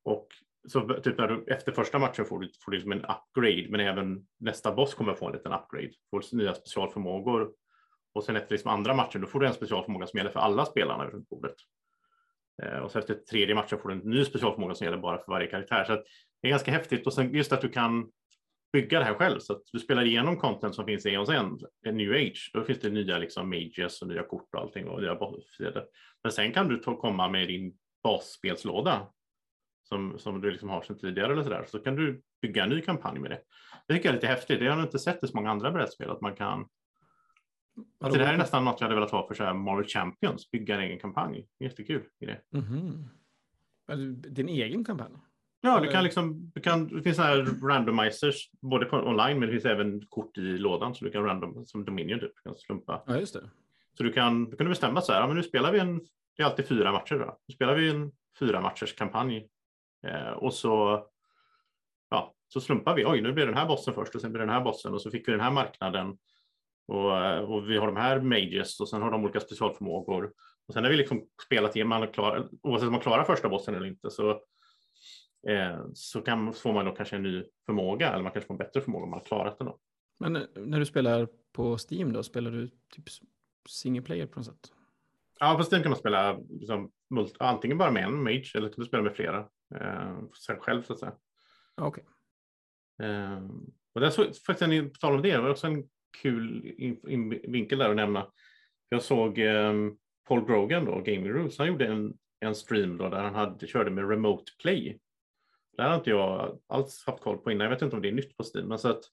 [0.04, 0.28] Och
[0.68, 3.80] så typ när du, efter första matchen får du, får du liksom en upgrade, men
[3.80, 7.52] även nästa boss kommer få en liten upgrade, får nya specialförmågor.
[8.14, 10.64] Och sen efter liksom andra matchen, då får du en specialförmåga som gäller för alla
[10.64, 11.56] spelarna runt bordet.
[12.62, 15.32] Eh, och så efter tredje matchen får du en ny specialförmåga som gäller bara för
[15.32, 15.84] varje karaktär.
[15.84, 15.92] Så
[16.42, 18.10] det är ganska häftigt och sen just att du kan
[18.74, 21.62] bygga det här själv så att du spelar igenom content som finns i Eons End,
[21.82, 22.50] en New Age.
[22.54, 25.18] Då finns det nya liksom mages och nya kort och allting och nya.
[26.22, 29.06] Men sen kan du ta, komma med din basspelslåda
[29.82, 31.64] som, som du liksom har sedan tidigare eller så där.
[31.64, 33.40] Så kan du bygga en ny kampanj med det.
[33.86, 34.58] Det tycker jag är lite häftigt.
[34.58, 36.68] Det har jag inte sett i så många andra brädspel att man kan.
[38.00, 40.50] Alltså det här är nästan något jag hade velat ha för så här Marvel Champions,
[40.50, 41.46] bygga en egen kampanj.
[41.60, 42.36] Jättekul idé.
[42.54, 44.14] Mm -hmm.
[44.14, 45.12] Din egen kampanj?
[45.66, 49.52] Ja, du kan liksom, du kan, det finns här randomizers både på online men det
[49.52, 53.02] finns även kort i lådan så du kan random som Dominion typ, kan slumpa.
[53.06, 53.50] Ja, just det.
[53.96, 55.98] Så du kan, du kan bestämma så här, ja, men nu spelar vi en,
[56.36, 57.38] det är alltid fyra matcher då.
[57.48, 59.48] Nu spelar vi en fyra matchers kampanj
[60.06, 61.06] eh, och så,
[62.10, 64.54] ja, så slumpar vi, oj nu blir den här bossen först och sen blir den
[64.54, 66.16] här bossen och så fick vi den här marknaden
[66.88, 70.32] och, eh, och vi har de här mages och sen har de olika specialförmågor.
[70.68, 72.08] Och sen när vi liksom spelat igenom,
[72.62, 74.36] oavsett om man klarar första bossen eller inte, så, eh,
[75.94, 78.80] så kan, får man då kanske en ny förmåga eller man kanske får en bättre
[78.80, 79.66] förmåga om man har klarat den.
[79.66, 79.78] Då.
[80.18, 83.04] Men eh, när du spelar på Steam då, spelar du typ
[83.68, 84.72] single player på något sätt?
[85.38, 86.90] Ja, på Steam kan man spela liksom,
[87.38, 90.98] antingen bara med en mage eller kan du spela med flera eh, själv så att
[90.98, 91.14] säga.
[91.74, 92.04] Okej.
[92.98, 93.10] Okay.
[93.10, 93.42] Eh,
[93.94, 95.88] och det så, faktiskt en, på tal om det, det var också en
[96.22, 98.32] kul in, in, vinkel där att nämna.
[98.88, 99.72] Jag såg eh,
[100.28, 103.90] Paul Grogan då, Gaming Rules, han gjorde en, en stream då där han hade, körde
[103.90, 104.98] med remote play.
[105.76, 107.64] Det har inte jag alls haft koll på innan.
[107.64, 108.68] Jag vet inte om det är nytt på Steam.
[108.68, 109.04] Men så att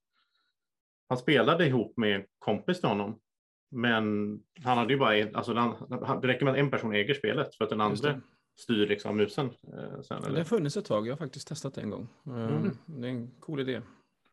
[1.10, 3.20] han spelade ihop med kompis till honom.
[3.72, 5.54] Men han hade ju bara en, alltså
[6.22, 8.22] det räcker med att en person äger spelet för att den andra
[8.60, 9.46] styr liksom musen.
[9.46, 11.08] Eh, sen, det har funnits ett tag.
[11.08, 12.08] Jag har faktiskt testat det en gång.
[12.28, 12.78] Eh, mm.
[12.86, 13.82] Det är en cool idé.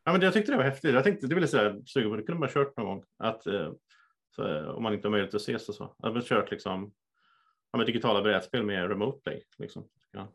[0.05, 0.95] Ja, men jag tyckte det var häftigt.
[0.95, 3.05] Jag tänkte, det ville säga, sugen på det kunde man kört någon gång.
[3.19, 3.73] Att, eh,
[4.37, 5.85] så, om man inte har möjlighet att ses och så.
[5.99, 6.93] Att man kört liksom,
[7.73, 9.45] ja, med digitala brädspel med remote play.
[9.59, 9.88] Liksom.
[10.12, 10.29] Ja.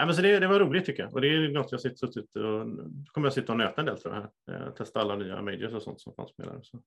[0.00, 1.14] Ja, men så det, det var roligt tycker jag.
[1.14, 2.66] Och det är något jag sitter, suttit och
[3.06, 4.54] kommer jag sitta och nöta en del tror jag.
[4.54, 4.70] Här.
[4.70, 6.60] Testa alla nya majors och sånt som fanns med där.
[6.62, 6.82] Så.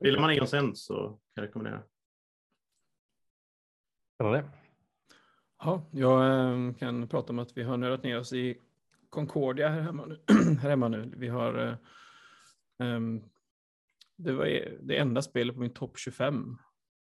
[0.00, 1.82] Vill man Eons End så kan jag rekommendera.
[4.14, 4.44] Spännande.
[5.58, 8.58] Ja, jag eh, kan prata om att vi har nördat ner oss i
[9.10, 10.20] Concordia här hemma nu.
[10.62, 11.12] här hemma nu.
[11.16, 11.78] Vi har
[12.78, 13.24] um,
[14.16, 14.44] det var
[14.80, 16.58] det enda spelet på min topp 25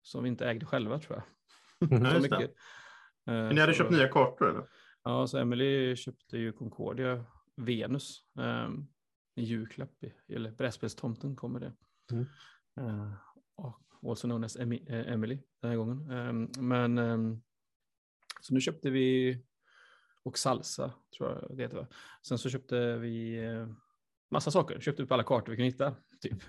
[0.02, 1.24] som vi inte ägde själva tror
[1.80, 1.91] jag.
[1.91, 2.52] Mm, så mycket.
[3.26, 4.63] Men ni hade så, köpt nya kartor eller?
[5.06, 8.24] Ja, så Emily köpte ju Concordia Venus.
[8.34, 8.88] Um,
[9.36, 11.74] en julklapp, eller brädspelstomten kommer det.
[12.12, 12.26] Mm.
[12.80, 13.13] Uh,
[14.02, 16.12] also known as Emi, uh, Emily den här gången.
[16.12, 17.44] Um, men um,
[18.41, 19.39] så nu köpte vi
[20.26, 21.88] och salsa, tror jag det heter.
[22.28, 23.68] Sen så köpte vi eh,
[24.32, 25.96] massa saker, köpte upp alla kartor vi kunde hitta.
[26.22, 26.44] Typ.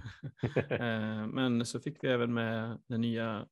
[0.71, 3.49] Eh, men så fick vi även med den nya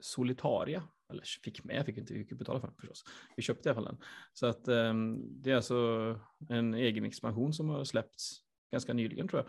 [0.00, 3.04] Solitaria, eller fick med, fick inte fick betala för den förstås.
[3.36, 4.06] Vi köpte i alla fall den.
[4.32, 8.40] Så att um, det är alltså en egen expansion som har släppts
[8.72, 9.46] ganska nyligen tror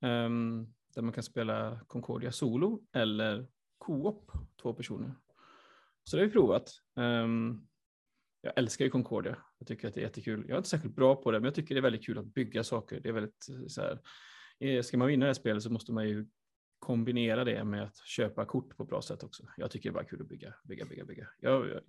[0.00, 0.24] jag.
[0.26, 3.46] Um, där man kan spela Concordia solo eller
[3.78, 5.14] co-op, två personer.
[6.04, 6.70] Så det har vi provat.
[6.94, 7.66] Um,
[8.40, 9.36] jag älskar ju Concordia.
[9.58, 10.44] Jag tycker att det är jättekul.
[10.48, 12.34] Jag är inte särskilt bra på det, men jag tycker det är väldigt kul att
[12.34, 13.00] bygga saker.
[13.00, 14.00] Det är väldigt eh, så här.
[14.60, 16.26] Eh, ska man vinna det här spelet så måste man ju
[16.78, 19.46] kombinera det med att köpa kort på bra sätt också.
[19.56, 21.28] Jag tycker det är bara kul att bygga, bygga, bygga, bygga.
[21.40, 21.80] Jag, jag,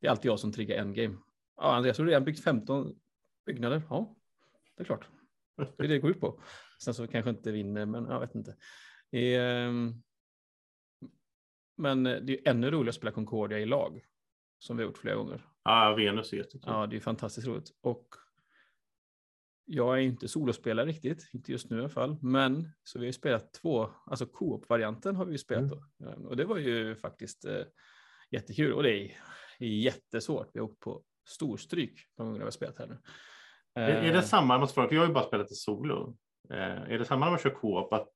[0.00, 1.16] det är alltid jag som triggar endgame.
[1.56, 2.94] Ja, Andreas, har du redan byggt 15
[3.46, 3.82] byggnader?
[3.90, 4.16] Ja,
[4.76, 5.08] det är klart.
[5.56, 6.42] Det är det det går ut på.
[6.84, 8.56] Sen så kanske inte vinner, men jag vet inte.
[9.12, 10.02] Ehm,
[11.76, 14.04] men det är ännu roligare att spela Concordia i lag,
[14.58, 15.46] som vi har gjort flera gånger.
[15.64, 16.62] Ja, Venus är jättekul.
[16.66, 17.68] Ja, det är fantastiskt roligt.
[17.80, 18.14] Och
[19.64, 23.12] jag är inte solospelare riktigt, inte just nu i alla fall, men så vi har
[23.12, 25.78] spelat två, alltså co-op-varianten har vi spelat mm.
[25.98, 26.28] då.
[26.28, 27.64] Och det var ju faktiskt eh,
[28.30, 29.16] jättekul och det är,
[29.58, 30.50] jättesvårt.
[30.52, 32.98] Vi har åkt på storstryk de gånger vi har spelat här nu.
[33.74, 34.24] Är, är det eh.
[34.24, 36.16] samma, jag måste fråga, för jag har ju bara spelat i solo.
[36.50, 38.08] Eh, är det samma när man kör co-op att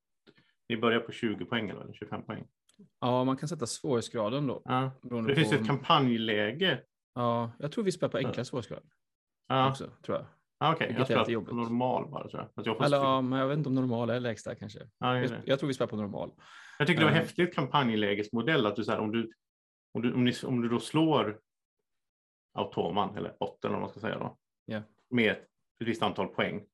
[0.68, 2.46] ni börjar på 20 poäng eller 25 poäng?
[3.00, 4.62] Ja, man kan sätta svårighetsgraden då.
[4.64, 4.90] Ja.
[5.28, 6.82] Det finns ju ett kampanjläge
[7.16, 8.82] Ja, jag tror vi spelar på enkla svårighetsgrad.
[9.48, 9.70] Ja.
[9.70, 10.26] Också, tror jag.
[10.59, 10.97] Ah, Okej, okay.
[10.99, 12.66] jag spelar på normal bara tror jag.
[12.66, 14.81] jag Eller, ja, men jag vet inte om normal är lägsta kanske.
[14.99, 16.31] Ah, jag, jag tror vi spelar på normal.
[16.79, 19.33] Jag tycker det var uh, häftigt kampanjlägesmodell att du så här, om du
[19.92, 21.38] om du, om, ni, om du då slår
[22.55, 24.38] automan eller botten om man ska säga då.
[24.71, 24.83] Yeah.
[25.11, 25.47] Med ett
[25.79, 26.64] visst antal poäng.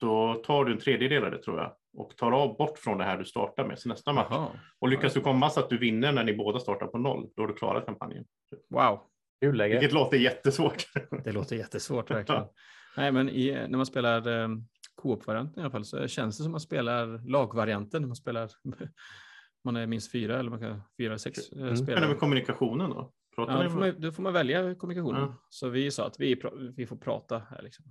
[0.00, 3.04] Då tar du en tredjedel av det tror jag och tar av bort från det
[3.04, 4.30] här du startar med så nästa match.
[4.30, 4.52] Aha.
[4.78, 7.42] Och lyckas du komma så att du vinner när ni båda startar på noll, då
[7.42, 8.24] har du klarat kampanjen.
[8.70, 9.00] Wow.
[9.40, 10.84] Vilket låter jättesvårt.
[11.24, 12.44] Det låter jättesvårt verkligen.
[12.96, 14.48] Nej, men i, när man spelar eh,
[14.94, 18.06] co-op-varianten i alla fall så känns det som att man spelar lagvarianten.
[18.06, 18.50] Man spelar
[19.64, 21.76] man är minst fyra eller man kan fyra, sex eh, mm.
[21.76, 22.00] spelare.
[22.00, 23.12] Men med kommunikationen då?
[23.34, 25.20] Pratar ja, då, får man, då får man välja kommunikationen.
[25.20, 25.36] Ja.
[25.48, 26.42] Så vi sa att vi,
[26.76, 27.62] vi får prata här.
[27.62, 27.84] Liksom.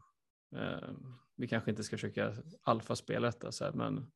[0.55, 0.89] Eh,
[1.37, 2.33] vi kanske inte ska försöka
[2.63, 4.11] alfaspela detta, så här, men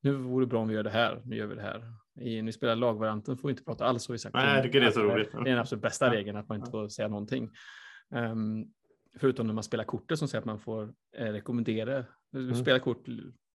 [0.00, 1.92] nu vore det bra om vi gör det här, nu gör vi det här.
[2.20, 4.10] I, när vi spelar lagvarianten får vi inte prata alls.
[4.10, 4.34] Vi sagt.
[4.34, 5.32] Nej, det är så roligt.
[5.32, 7.50] Det är den absolut bästa regeln, att man inte får säga någonting.
[8.10, 8.72] Um,
[9.16, 12.04] förutom när man spelar kortet som säger att man får eh, rekommendera.
[12.34, 12.54] Mm.
[12.54, 13.04] Spela kort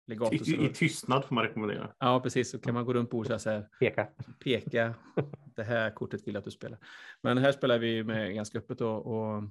[0.07, 0.35] legato.
[0.35, 1.93] I, I, tystnad får man rekommendera.
[1.99, 2.51] Ja, precis.
[2.51, 4.07] Så kan man gå runt bordet och säga peka.
[4.43, 4.93] peka.
[5.55, 6.79] Det här kortet vill jag att du spelar.
[7.21, 9.43] Men här spelar vi med ganska öppet och, och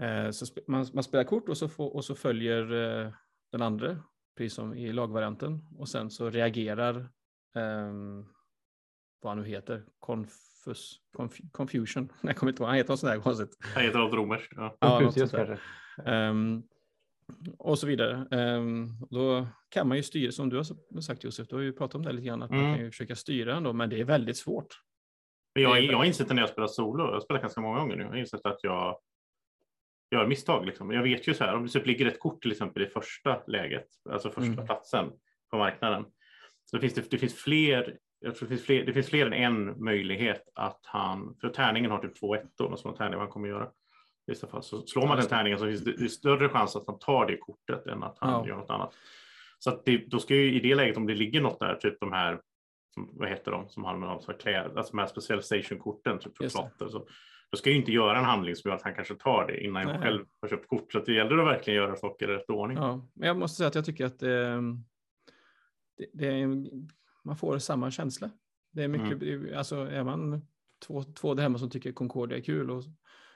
[0.00, 3.12] Eh, så sp man, man, spelar kort och så, får, och så följer eh,
[3.52, 4.02] den andra,
[4.36, 5.68] precis som i lagvarianten.
[5.78, 6.96] Och sen så reagerar
[7.56, 7.92] eh,
[9.20, 9.86] vad han nu heter,
[10.64, 12.12] Confus, conf, Confusion.
[12.22, 13.58] Jag kommer inte ihåg, han heter något sånt där konstigt.
[13.60, 14.52] Han heter något romerskt.
[14.56, 16.30] Ja, ja.
[16.30, 16.62] Um,
[17.58, 18.26] och så vidare.
[18.30, 21.94] Um, då kan man ju styra, som du har sagt Josef, du har ju pratat
[21.94, 22.62] om det lite grann, att mm.
[22.62, 24.66] man kan ju försöka styra ändå, men det är väldigt svårt.
[25.54, 27.96] Men jag, jag har insett när jag spelar solo, jag har spelat ganska många gånger
[27.96, 28.98] nu, jag har insett att jag
[30.10, 30.66] gör misstag.
[30.66, 30.90] Liksom.
[30.90, 33.86] Jag vet ju så här, om det ligger ett kort till exempel i första läget,
[34.10, 34.66] alltså första mm.
[34.66, 35.10] platsen
[35.50, 36.04] på marknaden,
[36.64, 39.32] så finns det, det finns fler jag tror det finns, fler, det finns fler än
[39.32, 43.64] en möjlighet att han, för tärningen har typ två ettor, någon tärning han kommer göra.
[43.64, 44.62] I vissa fall.
[44.62, 47.36] Så slår man den tärningen så finns det, det större chans att han tar det
[47.36, 48.48] kortet än att han ja.
[48.48, 48.94] gör något annat.
[49.58, 52.00] Så att det, då ska ju i det läget om det ligger något där, typ
[52.00, 52.40] de här,
[52.96, 56.88] vad heter de, som har med alltså kläder, alltså de här specialisation-korten, typ för flotter,
[56.88, 57.06] så
[57.50, 59.82] då ska jag inte göra en handling som gör att han kanske tar det innan
[59.82, 60.02] jag Nej.
[60.02, 60.92] själv har köpt kort.
[60.92, 62.76] Så det gäller att verkligen göra saker i rätt ordning.
[62.76, 64.60] Ja, men jag måste säga att jag tycker att eh,
[65.96, 66.66] det, det är,
[67.24, 68.30] man får samma känsla.
[68.72, 69.58] Det är mycket, mm.
[69.58, 70.46] alltså är man
[70.86, 72.84] två, två där hemma som tycker Concordia är kul och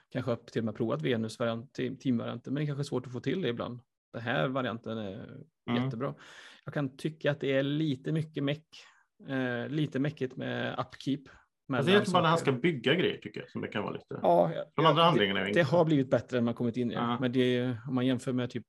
[0.09, 3.19] kanske till och med provat Venus variant, teamvarianten, men det är kanske svårt att få
[3.19, 3.79] till det ibland.
[4.13, 5.83] Den här varianten är mm.
[5.83, 6.15] jättebra.
[6.65, 8.67] Jag kan tycka att det är lite mycket meck,
[9.27, 11.29] eh, lite mäckigt med upkeep
[11.73, 13.93] Alltså det är bara när han ska bygga grejer tycker jag som det kan vara
[13.93, 14.19] lite.
[14.21, 16.93] Ja, De andra handlingarna är Det har blivit bättre än man kommit in i.
[16.93, 17.19] Ja.
[17.19, 18.67] Men det, om man jämför med typ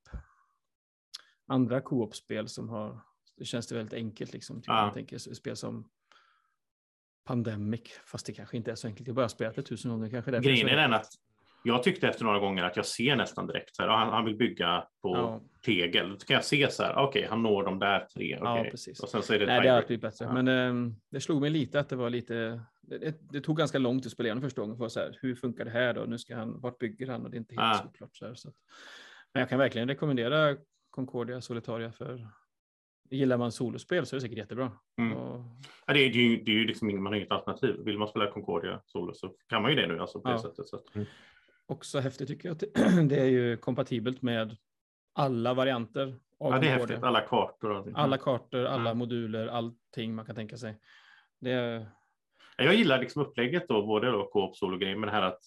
[1.46, 3.00] andra co-op-spel som har,
[3.36, 4.56] det känns det väldigt enkelt liksom.
[4.56, 4.82] Typ ja.
[4.82, 5.88] Man tänker spel som
[7.24, 9.06] Pandemic, fast det kanske inte är så enkelt.
[9.06, 10.40] Jag har bara spelat det tusen gånger kanske.
[10.40, 11.08] Grejen är den att
[11.66, 14.36] jag tyckte efter några gånger att jag ser nästan direkt så här, han, han vill
[14.36, 15.40] bygga på ja.
[15.64, 16.10] tegel.
[16.10, 18.38] Då kan jag se så här, okej, okay, han når de där tre.
[18.38, 18.64] Okay.
[18.64, 19.00] Ja, precis.
[19.00, 20.24] Och sen så är det Nej, det har blivit bättre.
[20.24, 20.42] Ja.
[20.42, 24.06] Men eh, det slog mig lite att det var lite, det, det tog ganska långt
[24.06, 26.04] att spela igenom första gången för så här, hur funkar det här då?
[26.04, 27.24] Nu ska han, vart bygger han?
[27.24, 27.82] Och det är inte helt ja.
[27.82, 28.16] såklart.
[28.16, 28.54] Så, här, så att,
[29.32, 30.56] men jag kan verkligen rekommendera
[30.90, 32.28] Concordia Solitaria för
[33.10, 34.72] Gillar man solospel så är det säkert jättebra.
[34.98, 35.16] Mm.
[35.16, 35.44] Och...
[35.86, 37.76] Ja, det, är, det, är ju, det är ju liksom, man har inget alternativ.
[37.84, 40.00] Vill man spela Concordia solo så kan man ju det nu.
[40.00, 40.32] Alltså, på ja.
[40.32, 40.80] det sättet, så.
[40.94, 41.06] Mm
[41.66, 42.54] också häftigt tycker jag.
[42.54, 42.64] Att
[43.08, 44.56] det är ju kompatibelt med
[45.12, 46.18] alla varianter.
[46.38, 47.02] Av ja, det är häftigt.
[47.02, 47.92] Alla kartor.
[47.94, 48.98] Alla kartor, alla mm.
[48.98, 50.80] moduler, allting man kan tänka sig.
[51.40, 51.86] Det är...
[52.56, 55.40] Jag gillar liksom upplägget då, både då co-op solo grejer, men det här att,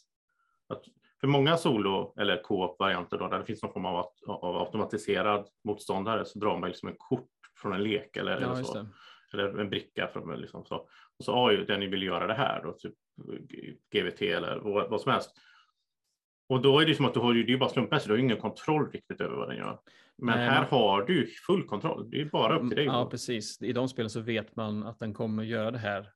[0.68, 0.84] att
[1.22, 6.26] för många solo eller co-op-varianter då, där det finns någon form av, av automatiserad motståndare
[6.26, 7.30] så drar man liksom en kort
[7.62, 8.88] från en lek eller, ja, eller så.
[9.34, 10.76] Eller en bricka från liksom så.
[11.20, 12.94] Och så har ju den vill göra det här då, typ
[13.94, 15.32] GVT eller vad, vad som helst.
[16.50, 18.38] Och då är det som att du har, det är bara slumpmässigt, du har ingen
[18.38, 19.80] kontroll riktigt över vad den gör.
[20.18, 20.70] Men Nej, här man...
[20.70, 22.86] har du full kontroll, det är bara upp till dig.
[22.86, 23.62] Ja, precis.
[23.62, 26.12] I de spelen så vet man att den kommer göra det här.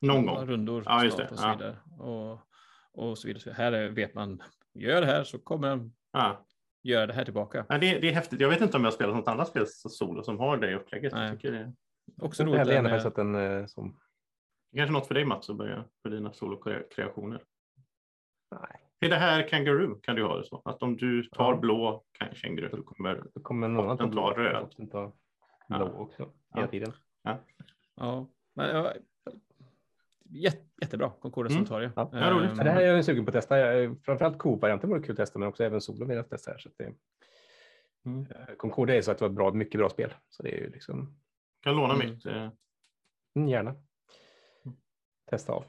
[0.00, 0.46] Någon gång.
[0.46, 0.82] Rundor.
[0.86, 1.28] Ja, just det.
[1.28, 1.76] Och så vidare.
[1.98, 2.44] Ja.
[2.92, 3.52] Och, och så vidare.
[3.52, 4.42] Här vet man,
[4.74, 6.46] gör det här så kommer den ja.
[6.84, 7.66] Göra det här tillbaka.
[7.68, 8.40] Ja, det, det är häftigt.
[8.40, 11.12] Jag vet inte om jag spelat något annat spel solo som har det upplägget.
[11.12, 11.28] Nej.
[11.28, 11.72] Jag tycker det
[12.22, 12.68] Också roligt.
[12.68, 13.06] Jag med...
[13.06, 14.00] att den, eh, som...
[14.76, 17.42] Kanske något för dig Mats att börja för dina solokreationer.
[18.50, 18.80] Nej.
[19.00, 21.58] I det här Kangaroo kan du ha det så att om du tar ja.
[21.58, 24.74] blå känguru så kommer, så kommer någon annan ta röd.
[24.90, 25.12] Ta
[25.68, 25.84] blå ja.
[25.84, 26.22] också
[26.54, 26.66] hela ja.
[26.66, 26.92] tiden.
[27.22, 27.38] Ja,
[27.96, 28.28] ja.
[28.54, 28.92] Men, ja
[30.34, 31.66] jätte, jättebra Concordia mm.
[31.66, 31.92] Solitaria.
[31.96, 32.10] Ja.
[32.12, 32.50] Ja, roligt.
[32.50, 33.58] Um, det här är jag sugen på att testa.
[33.58, 36.58] Jag, framförallt Coop-varianten vore kul att testa, men också även solo vill jag testa här.
[36.58, 36.92] Så det,
[38.06, 38.26] mm.
[38.30, 40.14] Eh, Concordia är så att det var bra, mycket bra spel.
[40.28, 41.16] Så det är ju liksom.
[41.62, 42.10] Kan låna mm.
[42.10, 42.26] mitt.
[42.26, 42.50] Eh.
[43.36, 43.70] Mm, gärna.
[43.70, 44.76] Mm.
[45.30, 45.64] Testa av.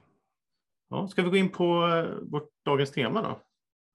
[0.89, 3.39] Ja, ska vi gå in på eh, vårt dagens tema då?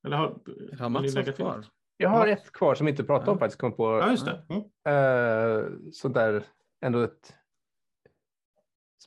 [0.06, 0.38] Eller har,
[0.78, 1.64] har Mats lägga kvar?
[1.96, 3.61] Jag har ett kvar som vi inte pratade om faktiskt.
[3.61, 4.42] Kom på, ja, just det.
[4.48, 4.62] Mm.
[4.96, 6.44] Uh, sånt där,
[6.80, 7.35] ändå ett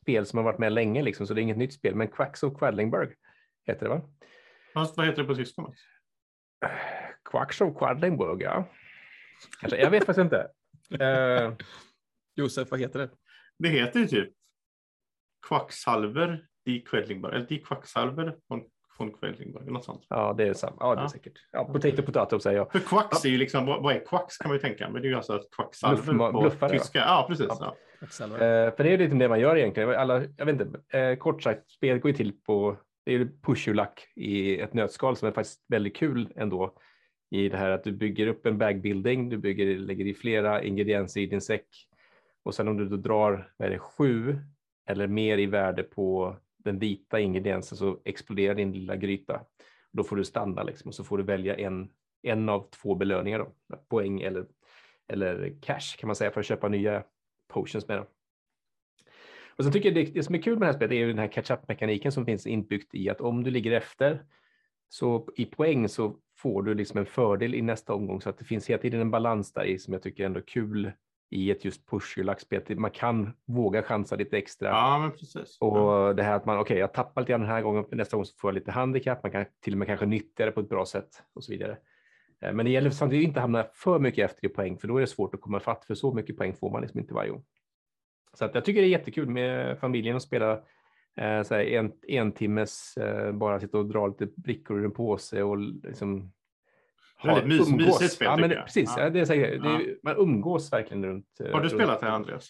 [0.04, 1.96] spel som har varit med länge, liksom, så det är inget nytt spel.
[1.96, 3.16] Men Quacks of Quadlingburg
[3.68, 4.02] heter det va?
[4.74, 5.62] Fast, vad heter det på tyska?
[7.32, 8.70] Quacks of Quadlingburg, ja.
[9.60, 10.48] Kanske, jag vet faktiskt inte.
[11.02, 11.54] Uh,
[12.36, 13.10] Josef, vad heter det?
[13.60, 14.34] Det heter ju typ
[15.48, 18.63] Quacksalver Die Quedlingburg, eller Die Quacksalver von,
[19.00, 20.06] von Quedlingburg, något sånt.
[20.10, 20.78] Ja, det är samma.
[20.80, 21.10] Ja, det är ja.
[21.10, 21.34] säkert.
[21.52, 22.72] Ja, potato potato säger jag.
[22.72, 25.08] För quacks är ju liksom, vad, vad är quacks kan man ju tänka, men det
[25.08, 27.00] är ju alltså quacksalver på bluffare, tyska.
[27.00, 27.48] Ja, ja precis.
[27.50, 27.76] Ja.
[28.42, 29.89] Eh, för det är ju lite det man gör egentligen.
[29.89, 33.30] Alla, jag vet inte, eh, kort sagt, spelet går ju till på, det är ju
[33.42, 36.78] push your luck i ett nötskal som är faktiskt väldigt kul ändå
[37.32, 41.22] i det här att du bygger upp en bagbuilding, du bygger, lägger i flera ingredienser
[41.22, 41.68] i din säck
[42.44, 44.39] och sen om du då drar vad är det, sju
[44.89, 49.42] eller mer i värde på den vita ingrediensen så exploderar din lilla gryta.
[49.92, 51.89] Då får du stanna liksom, och så får du välja en,
[52.22, 54.46] en av två belöningar, då, poäng eller,
[55.08, 57.04] eller cash kan man säga för att köpa nya
[57.54, 58.06] potions med dem.
[59.58, 61.20] Och så tycker jag det, det som är kul med det här spelet är den
[61.20, 64.26] här catch-up mekaniken som finns inbyggt i att om du ligger efter
[64.89, 68.22] så i poäng så får du liksom en fördel i nästa omgång.
[68.22, 70.42] Så att det finns hela tiden en balans där i som jag tycker är ändå
[70.42, 70.92] kul
[71.30, 74.68] i ett just push spel Man kan våga chansa lite extra.
[74.68, 75.12] Ja.
[75.60, 78.18] Och det här att man, okej, okay, jag tappar lite grann den här gången, nästa
[78.18, 79.24] gång så får jag lite handikapp.
[79.24, 81.78] Man kan till och med kanske nyttja det på ett bra sätt och så vidare.
[82.44, 85.02] Eh, men det gäller samtidigt inte hamna för mycket efter i poäng, för då är
[85.02, 87.44] det svårt att komma fatt för så mycket poäng får man liksom inte varje gång.
[88.34, 90.52] Så att jag tycker det är jättekul med familjen att spela
[91.16, 94.92] eh, så här, en, en timmes, eh, bara sitta och dra lite brickor ur en
[94.92, 96.32] påse och liksom
[97.24, 98.66] Väldigt mys, mysigt spel ja, men jag.
[98.66, 99.10] Precis, ja.
[99.10, 101.26] det är säkert, det är, man umgås verkligen runt.
[101.40, 101.72] Har du runt.
[101.72, 102.50] spelat det Andreas?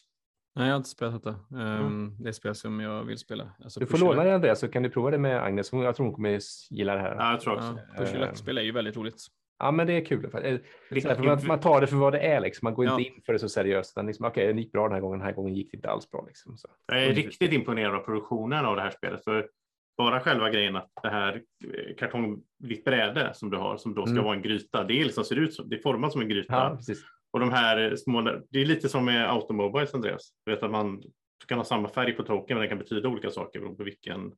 [0.55, 1.35] Nej, jag har inte spelat detta.
[1.51, 2.15] Um, mm.
[2.19, 3.51] Det är spel som jag vill spela.
[3.63, 5.73] Alltså, du får låna det Andreas så kan du prova det med Agnes.
[5.73, 7.15] Jag tror hon kommer gilla det här.
[7.15, 7.79] Ja, jag tror också.
[7.97, 9.27] Ja, Push-spel är ju väldigt roligt.
[9.59, 10.29] Ja, men det är kul.
[10.29, 12.41] För man, man tar det för vad det är.
[12.41, 12.65] Liksom.
[12.65, 13.97] Man går inte in för det så seriöst.
[14.03, 15.19] liksom, Okej, okay, det gick bra den här gången.
[15.19, 16.25] Den här gången gick det inte alls bra.
[16.27, 16.69] Liksom, så.
[16.87, 19.23] Jag är riktigt imponerad av produktionen av det här spelet.
[19.23, 19.49] För
[19.97, 24.11] bara själva grejen att det här eh, kartongvitt bräde som du har som då ska
[24.11, 24.23] mm.
[24.23, 24.83] vara en gryta.
[24.83, 26.53] Det är liksom ser ut som, det är format som en gryta.
[26.53, 26.95] Ja,
[27.31, 30.33] och de här små, det är lite som med automobiles Andreas.
[30.45, 31.03] Du vet att man
[31.47, 34.31] kan ha samma färg på token men det kan betyda olika saker beroende på vilken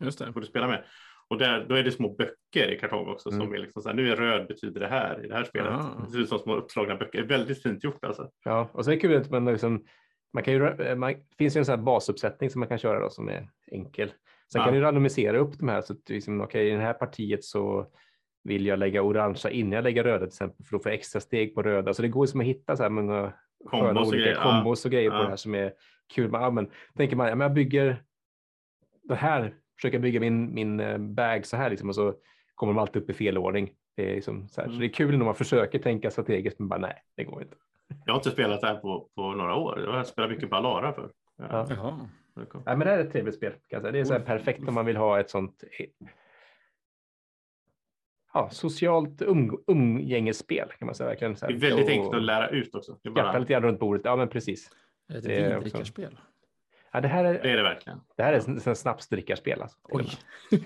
[0.00, 0.32] Just det.
[0.34, 0.84] du spelar med.
[1.28, 3.40] Och där, då är det små böcker i kartong också mm.
[3.40, 5.72] som är liksom så här, nu är röd betyder det här i det här spelet.
[5.72, 6.00] Ah.
[6.04, 7.22] Det ser ut som små uppslagna böcker.
[7.22, 8.30] Väldigt fint gjort alltså.
[8.44, 9.84] Ja, och så är det kul att man liksom,
[10.32, 13.10] man kan ju, man, finns ju en sån här basuppsättning som man kan köra då
[13.10, 14.08] som är enkel.
[14.52, 14.64] Sen ja.
[14.64, 17.86] kan du randomisera upp de här så att liksom, okay, i det här partiet så
[18.44, 21.54] vill jag lägga orangea innan jag lägger röda till exempel för att få extra steg
[21.54, 21.94] på röda.
[21.94, 23.32] Så det går som att hitta så här många
[23.66, 24.42] sköna olika grejer.
[24.42, 25.16] kombos och grejer ja.
[25.16, 25.72] på det här som är
[26.14, 26.30] kul.
[26.32, 28.02] Ja, men, tänker man, ja, men jag bygger
[29.02, 32.14] det här försöka bygga min, min eh, bag så här liksom, och så
[32.54, 33.72] kommer de alltid upp i fel ordning.
[33.96, 34.72] Det är, liksom så, mm.
[34.72, 37.56] så det är kul när man försöker tänka strategiskt men bara nej, det går inte.
[38.04, 39.80] Jag har inte spelat det här på, på några år.
[39.84, 41.10] Jag har spelat mycket på Alara för.
[41.36, 41.66] Ja.
[41.70, 41.98] Ja.
[42.36, 43.52] Ja, men det här är ett trevligt spel.
[43.52, 43.92] Kan jag säga.
[43.92, 45.64] Det är så perfekt om man vill ha ett sånt
[48.34, 51.08] ja, socialt um, umgängesspel kan man säga.
[51.08, 51.36] Verkligen.
[51.36, 51.52] Så här.
[51.52, 52.98] Det är väldigt enkelt att lära ut också.
[53.02, 53.38] Det är bara...
[53.38, 54.02] lite grann runt bordet.
[54.04, 54.70] Ja, men precis.
[55.14, 56.18] Ett vindrickarspel?
[56.94, 58.00] Ja, det, här är, det är det verkligen.
[58.16, 59.62] Det här är en snapsdrickarspel.
[59.62, 60.08] Alltså, Oj.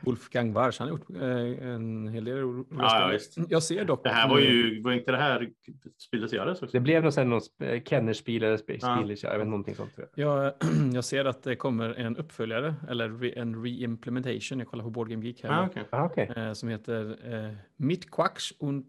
[0.00, 3.46] Wolfgang Warsch, han har gjort eh, en hel del roliga ja, spel.
[3.48, 4.04] Jag ser dock.
[4.04, 5.50] Det här var ju, var inte det här
[5.98, 6.76] spelet göras också?
[6.76, 7.40] Det blev nog sen någon
[7.84, 9.14] Kennerspiel eller spel, ja.
[9.22, 9.94] jag vet någonting sånt.
[9.94, 10.44] Tror jag.
[10.44, 10.52] Jag,
[10.94, 14.58] jag ser att det kommer en uppföljare eller re, en reimplementation.
[14.58, 15.50] Jag kollar på Board Game Geek här.
[15.50, 15.84] Ah, okay.
[15.90, 16.26] ah, okay.
[16.36, 18.86] Eh, som heter eh, Mit Quacks und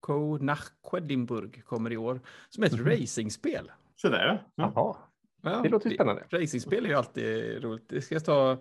[0.00, 2.20] Co nach Quedlinburg kommer i år.
[2.48, 2.86] Som är ett mm.
[2.86, 3.70] racingspel.
[3.96, 4.72] Sådär ja.
[4.74, 4.96] Jaha.
[5.42, 6.24] Ja, det låter ju spännande.
[6.30, 7.88] Racingspel är ju alltid roligt.
[7.88, 8.58] Det ska ta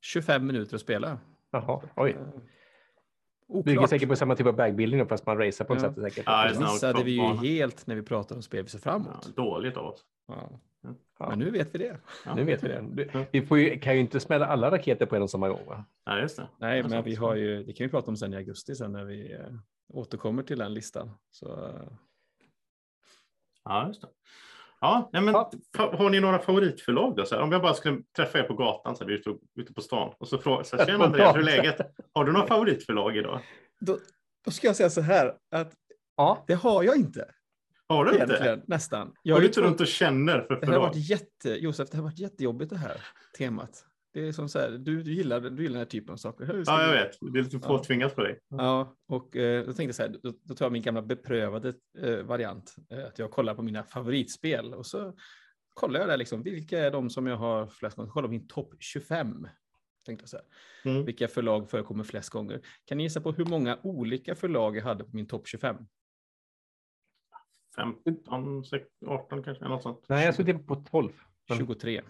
[0.00, 1.18] 25 minuter att spela.
[1.50, 2.16] Jaha, oj.
[3.46, 3.64] Oklart.
[3.64, 5.80] Bygger säkert på samma typ av bagbuilding fast man racear på ja.
[5.80, 5.94] sätt.
[5.94, 6.24] Säkert.
[6.26, 9.32] Ja, det missade vi ju helt när vi pratade om spel vi ser framåt.
[9.36, 10.04] Ja, dåligt av oss.
[10.28, 10.50] Ja.
[11.18, 12.00] Men nu vet vi det.
[12.24, 12.34] Ja.
[12.34, 13.26] Nu vet vi det.
[13.32, 15.66] Vi får ju, kan ju inte smälla alla raketer på en och samma gång.
[15.66, 15.84] Va?
[16.04, 16.48] Ja, just det.
[16.58, 19.04] Nej, men vi har ju, det kan vi prata om sen i augusti sen när
[19.04, 19.40] vi äh,
[19.88, 21.10] återkommer till den listan.
[21.30, 21.92] Så, äh...
[23.64, 24.08] Ja, just det.
[24.80, 25.50] Ja, nej men, ja.
[25.78, 27.24] Har ni några favoritförlag då?
[27.26, 29.30] Så här, om jag bara skulle träffa er på gatan, så här, vi är ute,
[29.56, 31.80] ute på stan och så frågar tjena Andreas, hur är läget?
[32.14, 33.40] Har du några favoritförlag idag?
[33.80, 33.98] Då,
[34.44, 35.72] då ska jag säga så här att
[36.16, 36.44] ja.
[36.46, 37.28] det har jag inte.
[37.88, 38.62] Har du inte?
[38.66, 39.12] Nästan.
[39.22, 40.60] Jag har du inte runt och känner för förlag?
[40.60, 42.96] Det har varit jätte, Josef, det har varit jättejobbigt det här
[43.38, 43.84] temat.
[44.12, 46.62] Det är som så här, du, du, gillar, du gillar den här typen av saker.
[46.66, 47.18] Ja, jag vet.
[47.20, 48.38] Det är lite påtvingat på dig.
[48.48, 51.74] Ja, och eh, då tänkte jag så här, då, då tar jag min gamla beprövade
[51.98, 52.76] eh, variant.
[52.90, 55.16] Eh, att jag kollar på mina favoritspel och så
[55.74, 58.10] kollar jag där liksom, vilka är de som jag har flest gånger?
[58.10, 59.46] Kolla min topp 25.
[60.06, 60.46] Tänkte jag så här.
[60.92, 61.04] Mm.
[61.04, 62.60] Vilka förlag förekommer flest gånger?
[62.84, 65.76] Kan ni gissa på hur många olika förlag jag hade på min topp 25?
[67.76, 70.04] 15, 16, 18 kanske, något sånt.
[70.08, 71.12] Nej, jag skulle på 12.
[71.58, 72.02] 23.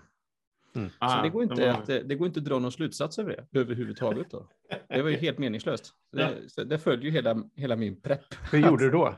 [0.74, 0.90] Mm.
[0.90, 3.46] Så ah, det, går inte det, att, det går inte att dra någon slutsats över
[3.50, 4.30] det överhuvudtaget.
[4.30, 4.48] Då.
[4.88, 5.92] Det var ju helt meningslöst.
[6.12, 6.64] Det, ja.
[6.64, 8.34] det följer ju hela, hela min prepp.
[8.52, 9.14] Hur gjorde du då?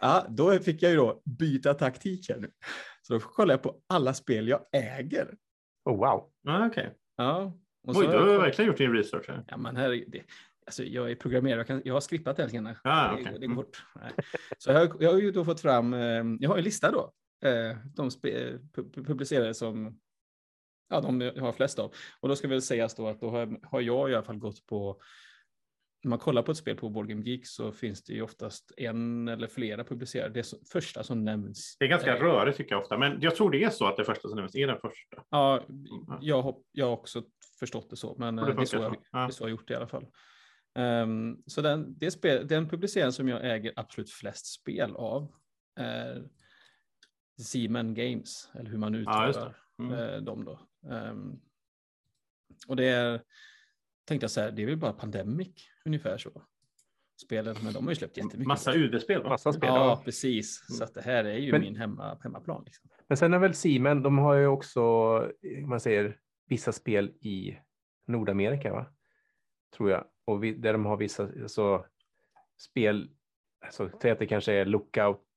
[0.00, 2.50] Ja, då fick jag ju då byta taktik här nu.
[3.02, 5.34] Så då kollar jag på alla spel jag äger.
[5.84, 6.30] Oh, wow.
[6.48, 6.86] Ah, okay.
[7.16, 8.40] Ja, och Oj, du har jag...
[8.40, 9.28] verkligen gjort din research.
[9.28, 9.44] Här.
[9.48, 10.22] Ja, men här, det,
[10.66, 12.00] alltså, jag är programmerare, jag, kan, jag har
[12.66, 12.76] här.
[12.84, 13.32] Ah, okay.
[13.32, 13.84] det, det går fort.
[14.58, 17.12] Så jag, har, jag har ju då fått fram, eh, jag har en lista då.
[17.48, 18.58] Eh, de spe,
[18.94, 19.98] publicerade som
[20.88, 21.92] Ja, de har flest av.
[22.20, 24.66] Och då ska väl sägas då att då har, har jag i alla fall gått
[24.66, 25.00] på
[26.06, 28.72] när man kollar på ett spel på Board Game Geek så finns det ju oftast
[28.76, 30.34] en eller flera publicerade.
[30.34, 31.76] Det är första som nämns.
[31.78, 34.04] Det är ganska rörigt tycker jag ofta, men jag tror det är så att det
[34.04, 35.22] första som nämns är den första.
[35.30, 35.62] Ja,
[36.20, 37.22] jag har, jag har också
[37.58, 39.18] förstått det så, men det, det, är så jag, ja.
[39.18, 40.06] det är så jag gjort det i alla fall.
[40.78, 45.32] Um, så den, det spel, den publicering som jag äger absolut flest spel av
[45.76, 46.28] är
[47.42, 49.98] Seaman Games, eller hur man uttalar ja, mm.
[49.98, 50.60] Eh, dem då.
[50.86, 51.40] Um,
[52.68, 53.22] och det är,
[54.04, 56.42] tänkte jag så här, det är väl bara Pandemic ungefär så.
[57.22, 58.46] Spelen, men de har ju släppt jättemycket.
[58.46, 59.28] Massa UD-spel va?
[59.28, 59.68] Massa spel.
[59.68, 60.02] Ja, ja.
[60.04, 60.64] precis.
[60.68, 62.62] Så att det här är ju Men- min hemma, hemmaplan.
[62.64, 62.90] Liksom.
[63.08, 64.82] Men sen är väl Siemens, de har ju också,
[65.66, 67.58] man säger, vissa spel i
[68.06, 68.86] Nordamerika, va?
[69.76, 70.04] Tror jag.
[70.24, 71.86] Och vi, där de har vissa alltså,
[72.58, 73.10] spel,
[73.64, 74.64] alltså, säg att det kanske är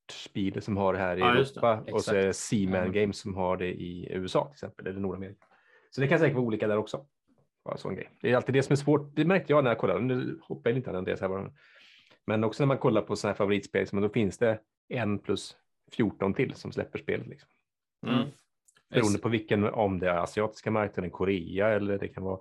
[0.10, 1.36] Lookout-spel som har det här i Ja.
[1.36, 2.34] Europa och så är det.
[2.34, 2.92] Seaman Mm.
[2.92, 5.46] Games som har det i USA till exempel, eller Nordamerika.
[5.90, 7.06] Så det kan säkert vara olika där också.
[7.66, 8.10] Bara sån grej.
[8.22, 9.16] Det är alltid det som är svårt.
[9.16, 10.00] Det märkte jag när jag kollade.
[10.00, 11.52] Nu hoppar jag inte Andreas här.
[12.26, 15.58] Men också när man kollar på här favoritspel, då finns det en plus
[15.92, 17.28] 14 till som släpper spelet.
[17.28, 17.50] Liksom.
[18.08, 18.28] Mm.
[18.90, 22.40] Beroende på vilken, om det är asiatiska marknaden, Korea eller det kan vara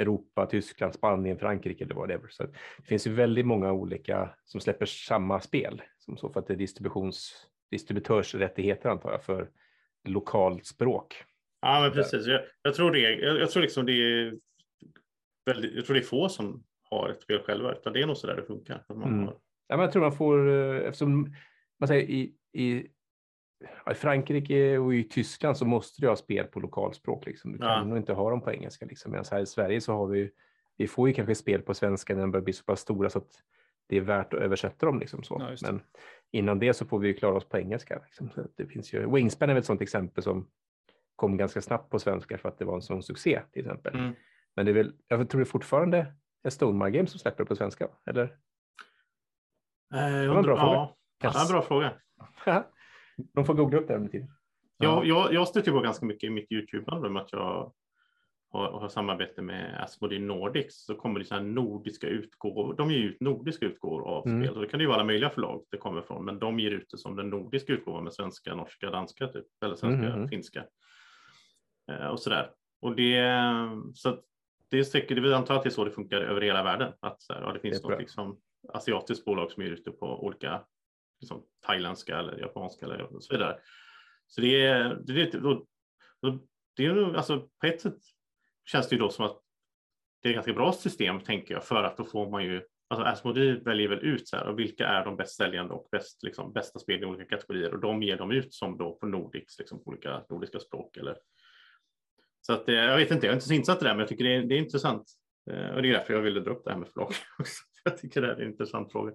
[0.00, 2.28] Europa, Tyskland, Spanien, Frankrike eller whatever.
[2.28, 5.82] Så det finns ju väldigt många olika som släpper samma spel.
[5.98, 9.50] Som så för att det är distributions, distributörsrättigheter antar jag för
[10.08, 11.24] lokalt språk.
[11.60, 12.26] Ja, men precis.
[12.26, 12.98] Jag, jag tror det.
[12.98, 14.38] Jag, jag tror liksom det är
[15.46, 18.16] väldigt, jag tror det är få som har ett spel själva, utan det är nog
[18.16, 18.84] så där det funkar.
[18.88, 19.24] Att man Mm.
[19.26, 19.36] har,
[19.68, 21.34] Ja, men jag tror man får, eh, eftersom
[21.80, 22.86] man säger i, i,
[23.90, 27.26] i Frankrike och i Tyskland så måste du ha spel på lokalspråk.
[27.26, 27.52] Liksom.
[27.52, 27.84] Du kan Ja.
[27.84, 28.86] nog inte ha dem på engelska.
[28.86, 29.10] Liksom.
[29.12, 30.30] Medan här i Sverige så har vi,
[30.76, 33.18] vi får ju kanske spel på svenska när de börjar bli så pass stora så
[33.18, 33.42] att
[33.86, 34.98] det är värt att översätta dem.
[35.00, 35.36] Liksom så.
[35.40, 35.56] Ja, det.
[35.62, 35.82] Men
[36.30, 38.00] innan det så får vi ju klara oss på engelska.
[38.04, 38.30] Liksom.
[38.30, 40.48] Så det finns ju, Wingspan är ett sådant exempel som
[41.16, 43.94] kom ganska snabbt på svenska för att det var en sån succé till exempel.
[43.94, 44.14] Mm.
[44.56, 47.56] Men det är väl, jag tror det fortfarande är Stonemar Games som släpper det på
[47.56, 48.36] svenska, eller?
[49.94, 50.74] Eh, jag var en bra undrar- fråga.
[50.74, 51.92] Ja, ja, en bra fråga.
[53.34, 54.28] De får googla upp det under tiden.
[54.78, 57.72] Jag, jag, jag stöter på ganska mycket i mitt YouTube-band med att jag
[58.52, 62.74] har, har samarbete med Asmodee Nordics så kommer det så här nordiska utgåvor.
[62.74, 64.42] De ger ut nordiska utgåvor av Mm.
[64.44, 64.54] spel.
[64.56, 66.90] Och det kan ju vara alla möjliga förlag det kommer från, men de ger ut
[66.90, 70.28] det som den nordiska utgåvan med svenska, norska, danska typ, eller svenska, Mhm.
[70.28, 70.64] finska
[71.92, 72.50] eh, och sådär.
[72.80, 73.22] Och det,
[73.94, 74.20] så att
[74.70, 76.92] det är säkert, vill antar att det är så det funkar över hela världen.
[77.00, 78.40] Att så här, ja, det finns Det något liksom,
[78.72, 80.64] asiatiskt bolag som ger ut det på olika
[81.20, 83.58] liksom, thailändska eller japanska eller och så vidare.
[84.26, 85.66] Så det är, det är, lite- då,
[86.22, 86.38] då,
[86.76, 87.98] det är nog, alltså på ett sätt
[88.64, 89.40] känns det ju då som att
[90.22, 92.62] det är ett ganska bra system tänker jag för att då får man ju
[92.94, 96.22] Alltså Asmodee väljer väl ut så här, och vilka är de bäst säljande och bäst,
[96.22, 99.58] liksom, bästa spel i olika kategorier och de ger de ut som då på Nordics,
[99.58, 100.96] liksom, på olika nordiska språk.
[100.96, 101.16] Eller...
[102.40, 104.00] Så att, eh, jag vet inte, jag är inte så insatt i det här, men
[104.00, 105.10] jag tycker det är, det är intressant.
[105.50, 107.08] Eh, och det är därför jag ville dra upp det här med förlag
[107.38, 107.64] också.
[107.84, 109.12] Jag tycker det här är en intressant fråga.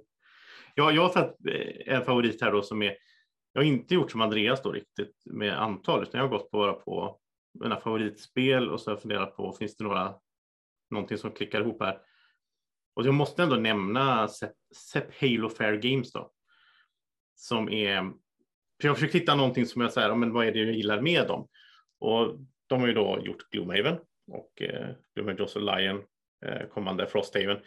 [0.75, 2.97] Jag, jag har satt eh, en favorit här då som är,
[3.53, 6.73] jag har inte gjort som Andreas då riktigt med antal, utan jag har gått bara
[6.73, 7.19] på
[7.59, 10.15] mina favoritspel och så har jag funderat på, finns det några,
[10.89, 11.99] någonting som klickar ihop här?
[12.95, 14.27] Och jag måste ändå nämna
[14.75, 16.31] Sep, Halo Fair Games då.
[17.35, 18.01] Som är,
[18.81, 21.01] för jag har försökt hitta någonting som jag säger, men vad är det jag gillar
[21.01, 21.47] med dem?
[21.99, 23.97] Och de har ju då gjort Gloomhaven
[24.31, 26.03] och eh, Gloomhaven Joss Lion,
[26.45, 27.57] eh, kommande Frosthaven.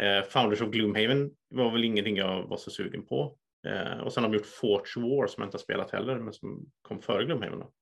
[0.00, 3.38] Eh, Founders of Gloomhaven var väl ingenting jag var så sugen på.
[3.66, 6.32] Eh, och sen har de gjort Forge War som jag inte har spelat heller, men
[6.32, 7.58] som kom före Gloomhaven.
[7.58, 7.72] Då.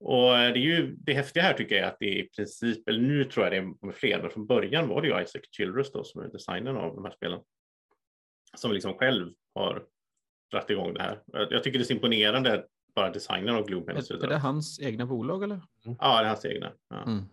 [0.00, 2.88] Och eh, det, är ju, det häftiga här tycker jag är att det i princip,
[2.88, 5.42] eller nu tror jag det är med fler, men från början var det ju Isaac
[5.50, 7.40] Childress då som är designern av de här spelen.
[8.56, 9.84] Som liksom själv har
[10.50, 11.22] dragit igång det här.
[11.26, 13.96] Jag, tycker det är så imponerande, bara designen av Gloomhaven.
[13.96, 15.60] Är, är det hans egna bolag eller?
[15.84, 16.72] Ja, det är hans egna.
[16.88, 17.02] Ja.
[17.02, 17.24] Mm.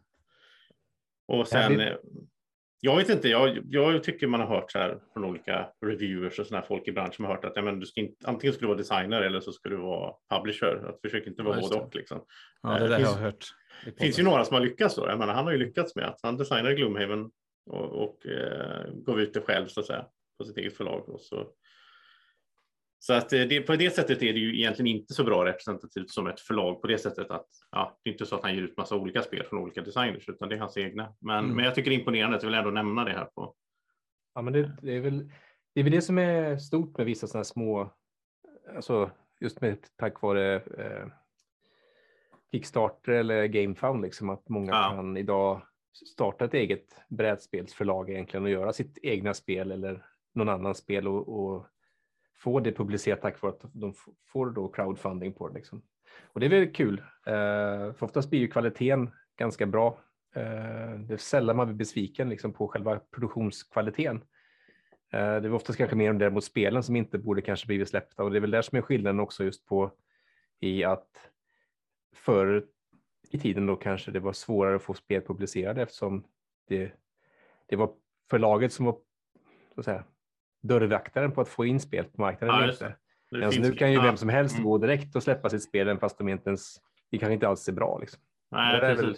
[1.26, 1.98] Och sen, blir- eh,
[2.86, 6.46] jag vet inte, jag, jag tycker man har hört så här från olika reviewers och
[6.48, 8.68] sådana folk i branschen har hört att ja, men du ska inte, antingen ska du
[8.68, 10.86] vara designer eller så ska du vara publisher.
[10.90, 11.96] Att försök inte vara Ja, både och.
[11.96, 12.22] Liksom.
[12.62, 13.46] Ja, Eh, det där finns- har jag hört.
[13.86, 15.08] i Det finns ju några som har lyckats då.
[15.08, 17.32] Jag menar, han har ju lyckats med att han designade Gloomhaven
[17.70, 20.06] och, och eh, gav ut det själv så att säga
[20.38, 21.10] på sitt eget förlag.
[21.10, 21.48] Och så
[23.06, 26.10] så att eh, det, på det sättet är det ju egentligen inte så bra representativt
[26.10, 28.62] som ett förlag på det sättet att ja, det är inte så att han ger
[28.62, 31.14] ut massa olika spel från olika designers utan det är hans egna.
[31.20, 31.56] Men, Mm.
[31.56, 33.56] men jag tycker det är imponerande att jag vill ändå nämna det här på.
[34.36, 35.32] Ja, men det, det, är väl,
[35.74, 37.94] det är väl det som är stort med vissa sådana här små,
[38.76, 41.08] alltså just med tack vare eh,
[42.52, 44.90] Kickstarter eller GameFound, liksom att många Ja.
[44.96, 45.62] kan idag
[46.14, 51.46] starta ett eget brädspelsförlag egentligen och göra sitt egna spel eller någon annan spel och,
[51.46, 51.68] och
[52.44, 53.94] få det publicerat tack vare att de
[54.28, 55.54] får då crowdfunding på det.
[55.54, 55.82] Liksom.
[56.24, 60.00] Och det är väl kul, eh, för oftast blir ju kvaliteten ganska bra.
[60.36, 64.16] Eh, det är sällan man blir besviken liksom, på själva produktionskvaliteten.
[65.14, 67.90] Eh, Det är oftast kanske mer om det mot spelen som inte borde kanske blivit
[67.90, 69.92] släppta och det är väl där som är skillnaden också just på
[70.60, 71.30] i att
[72.16, 72.66] förr
[73.32, 76.24] i tiden då kanske det var svårare att få spel publicerade eftersom
[76.68, 76.92] det,
[77.70, 77.94] det var
[78.30, 78.98] förlaget som var
[79.74, 80.04] så att säga,
[80.64, 82.56] dörrvaktaren på att få in spel på marknaden.
[82.56, 82.96] Ja, inte.
[83.32, 84.66] Det finns nu kan ju ja, vem som helst Mm.
[84.66, 87.74] gå direkt och släppa sitt spel fast de inte ens, det kanske inte alls är
[87.74, 87.98] bra.
[87.98, 88.22] Liksom.
[88.52, 89.16] Nej, det är väl-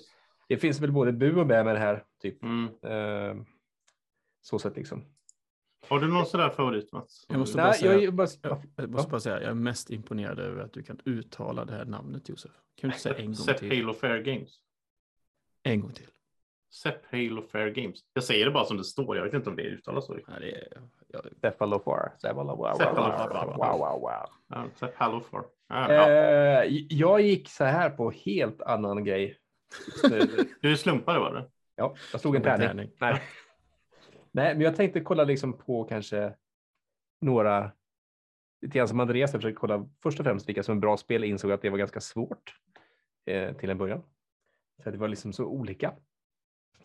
[0.47, 2.03] det finns väl både bu och bä med det här.
[2.21, 2.43] Typ.
[2.43, 2.65] Mm.
[2.83, 3.43] Eh,
[4.41, 5.05] så sätt liksom.
[5.89, 7.25] Har du någon sådär favorit Mats?
[7.29, 9.53] Jag måste, Nej, bara säga, jag, jag bara, jag, jag måste bara säga, jag är
[9.53, 12.51] mest imponerad över att du kan uttala det här namnet Josef.
[12.51, 13.69] Kan du inte säga en gång Sepp till?
[13.81, 14.59] Halo Fair Games.
[15.63, 16.07] En gång till.
[16.75, 17.99] Sepp Halo Fair Games.
[18.13, 19.17] Jag säger det bara som det står.
[19.17, 20.17] Jag vet inte om det uttalas så.
[21.41, 22.13] Cephalofar.
[22.21, 22.77] Cephalofar.
[23.57, 25.45] Wow, Cephalofar.
[26.89, 29.37] jag gick så här på helt annan grej.
[30.61, 31.49] Du slumpade var det?
[31.75, 32.67] Ja, jag slog en tärning.
[32.67, 32.91] tärning.
[32.99, 33.21] Nej.
[34.31, 36.33] Nej, men jag tänkte kolla liksom på kanske
[37.21, 37.71] några,
[38.61, 41.23] lite grann som Andreas, jag försökte kolla först och främst vilka som är bra spel,
[41.23, 42.55] insåg att det var ganska svårt
[43.25, 44.03] eh, till en början.
[44.83, 45.93] Så det var liksom så olika.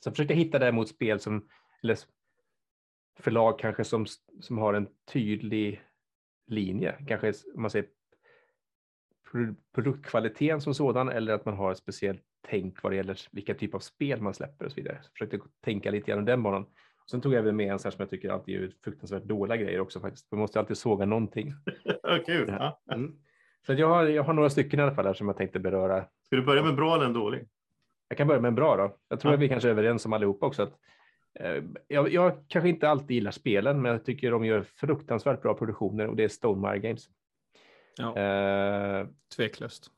[0.01, 1.48] Så jag försökte hitta däremot spel som,
[1.82, 1.98] eller
[3.18, 4.07] förlag kanske som,
[4.40, 5.82] som har en tydlig
[6.46, 7.86] linje, kanske om man säger
[9.32, 13.55] pro- produktkvaliteten som sådan eller att man har ett speciellt tänk vad det gäller vilka
[13.55, 14.98] typ av spel man släpper och så vidare.
[15.03, 16.66] Så jag försökte tänka lite grann den banan.
[17.11, 19.57] Sen tog jag även med en sån här som jag tycker alltid är fruktansvärt dåliga
[19.57, 20.30] grejer också faktiskt.
[20.30, 21.53] Man måste alltid såga någonting.
[22.26, 22.48] Kul.
[22.92, 23.16] Mm.
[23.66, 26.05] Så jag, har, jag har några stycken i alla fall här som jag tänkte beröra.
[26.26, 27.48] Ska du börja med bra eller en dålig?
[28.11, 28.96] Jag kan börja med en bra då.
[29.08, 29.34] Jag tror Ja.
[29.34, 30.62] att vi kanske är överens om allihopa också.
[30.62, 30.72] Att,
[31.34, 35.54] eh, jag, jag kanske inte alltid gillar spelen, men jag tycker de gör fruktansvärt bra
[35.54, 37.08] produktioner och det är Stonemire Games.
[37.96, 39.06] ja, Eh,
[39.36, 39.90] tveklöst.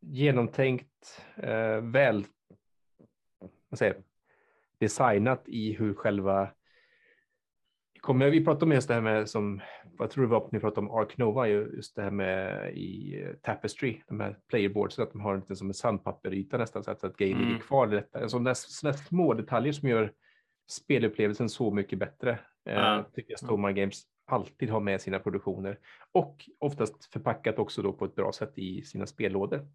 [0.00, 2.24] genomtänkt, eh, väl
[3.68, 3.96] vad säger,
[4.78, 6.48] designat i hur själva
[8.00, 9.60] Kommer, vi pratade om just det här med som,
[10.00, 13.22] vad tror du var ni pratade om Ark Nova, ju just det här med i
[13.22, 17.00] eh, Tapestry, de här playerboards, att de har lite som en sandpapperyta nästan så att,
[17.00, 17.48] så att grejen Mm.
[17.48, 18.04] ligger kvar.
[18.12, 20.12] En sån där, små detaljer som gör
[20.70, 22.30] spelupplevelsen så mycket bättre.
[22.64, 23.04] Eh, Ja.
[23.14, 25.78] tycker jag Stormar Games alltid har med sina produktioner
[26.12, 29.66] och oftast förpackat också då på ett bra sätt i sina spellådor.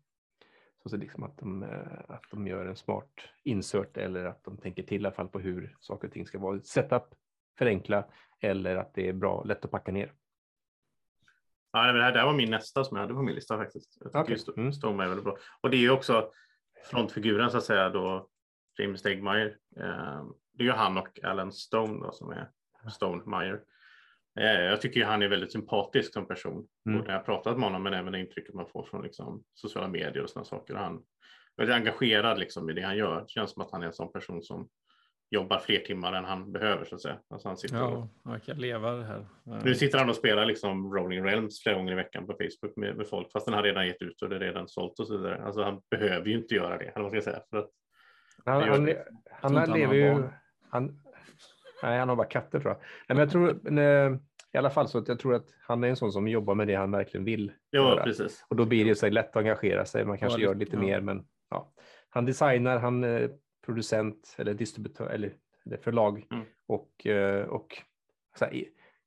[0.83, 1.69] Så, så liksom att, de, eh,
[2.07, 3.11] att de gör en smart
[3.43, 6.39] insert eller att de tänker till i alla fall på hur saker och ting ska
[6.39, 6.59] vara.
[6.61, 7.03] Setup,
[7.57, 8.05] förenkla
[8.41, 10.13] eller att det är bra, lätt att packa ner.
[11.71, 13.57] Ja, men det här, det här var min nästa som jag hade på min lista
[13.57, 13.97] faktiskt.
[13.99, 14.35] Jag tycker Okej.
[14.71, 14.99] Sto- Mm.
[14.99, 15.37] Är väldigt bra.
[15.61, 16.31] Och det är ju också
[16.91, 18.29] frontfiguren så att säga då,
[18.79, 19.57] James Stegmaier.
[19.79, 22.49] Eh, det är ju han och Alan Stone då, som är
[22.91, 23.61] Stonemeyer.
[24.39, 26.67] Eh, jag tycker ju han är väldigt sympatisk som person.
[26.85, 26.99] Mm.
[26.99, 29.43] Och när jag har pratat med honom men även det intrycket man får från liksom,
[29.53, 30.73] sociala medier och sådana saker.
[30.73, 31.01] Och han är
[31.57, 33.21] väldigt engagerad liksom, i det han gör.
[33.21, 34.69] Det känns som att han är en sån person som
[35.29, 37.17] jobbar fler timmar än han behöver så att säga.
[37.29, 39.25] Alltså han sitter och Ja, jag kan leva det här.
[39.63, 42.97] nu sitter han och spelar liksom Rolling Realms flera gånger i veckan på Facebook med,
[42.97, 45.17] med folk, fast den har redan gett ut och det är redan sålt och så
[45.17, 45.43] vidare.
[45.43, 47.41] Alltså han behöver ju inte göra det, eller vad ska jag säga.
[47.49, 47.69] För att,
[48.45, 48.89] Han, gör han,
[49.41, 50.23] han, han lever har ju...
[50.69, 51.01] Han,
[51.83, 52.77] nej, han har bara katter tror jag.
[52.81, 53.77] Nej, men jag tror men,
[54.13, 54.19] eh,
[54.53, 56.67] i alla fall så att jag tror att han är en sån som jobbar med
[56.67, 58.03] det han verkligen vill ja, göra.
[58.03, 58.45] precis.
[58.49, 60.05] Och då blir det så lätt att engagera sig.
[60.05, 60.81] Man kanske Ja, gör det- lite ja.
[60.81, 61.71] mer, men ja.
[62.09, 63.29] Han designar, han är
[63.65, 65.33] producent eller distributör eller,
[65.65, 66.45] eller förlag Mm.
[66.67, 67.77] och, eh, och
[68.39, 68.61] här, kan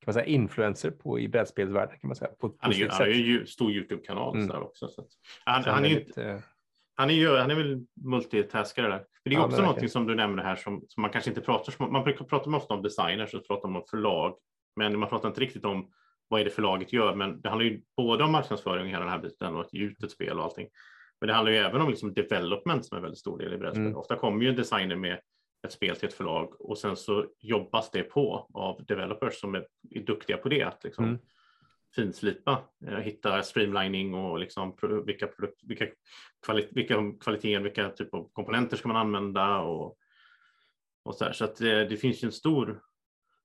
[0.05, 2.31] man säga influencer på i brädspelsvärlden kan man säga.
[2.39, 3.15] På Han är ju, han är sätt.
[3.15, 4.61] ju stor Youtube-kanal Mm.
[4.63, 4.87] också.
[4.87, 5.05] Så
[5.45, 6.37] han, Så han, är ju, väldigt, eh,
[6.95, 8.97] han, är ju, han är väl multitaskare där.
[8.97, 9.65] För det är Ja, men också verkligen.
[9.65, 12.49] någonting som du nämnde här som, som man kanske inte pratar så Man brukar prata
[12.49, 14.35] ofta om designers och prata om förlag,
[14.75, 15.91] men man pratar inte riktigt om
[16.27, 17.15] vad är det förlaget gör.
[17.15, 19.83] Men det handlar ju både om marknadsföring och hela den här biten och att ge
[19.83, 20.67] ut ett spel och allting.
[21.21, 23.57] Men det handlar ju även om liksom development som är en väldigt stor del i
[23.57, 23.81] brädspel.
[23.85, 23.97] Mm.
[23.97, 25.19] Ofta kommer ju en designer med
[25.67, 29.67] ett spel till ett förlag och sen så jobbas det på av developers som är,
[29.89, 30.63] är duktiga på det.
[30.63, 31.17] Att liksom Mm.
[31.95, 35.85] finslipa, eh, hitta streamlining och liksom pro- vilka, produkt, vilka,
[36.45, 39.97] kvali, vilka kvaliteter, vilka typ av komponenter ska man använda och,
[41.03, 41.31] och så här.
[41.31, 42.81] Så att det, det finns ju en stor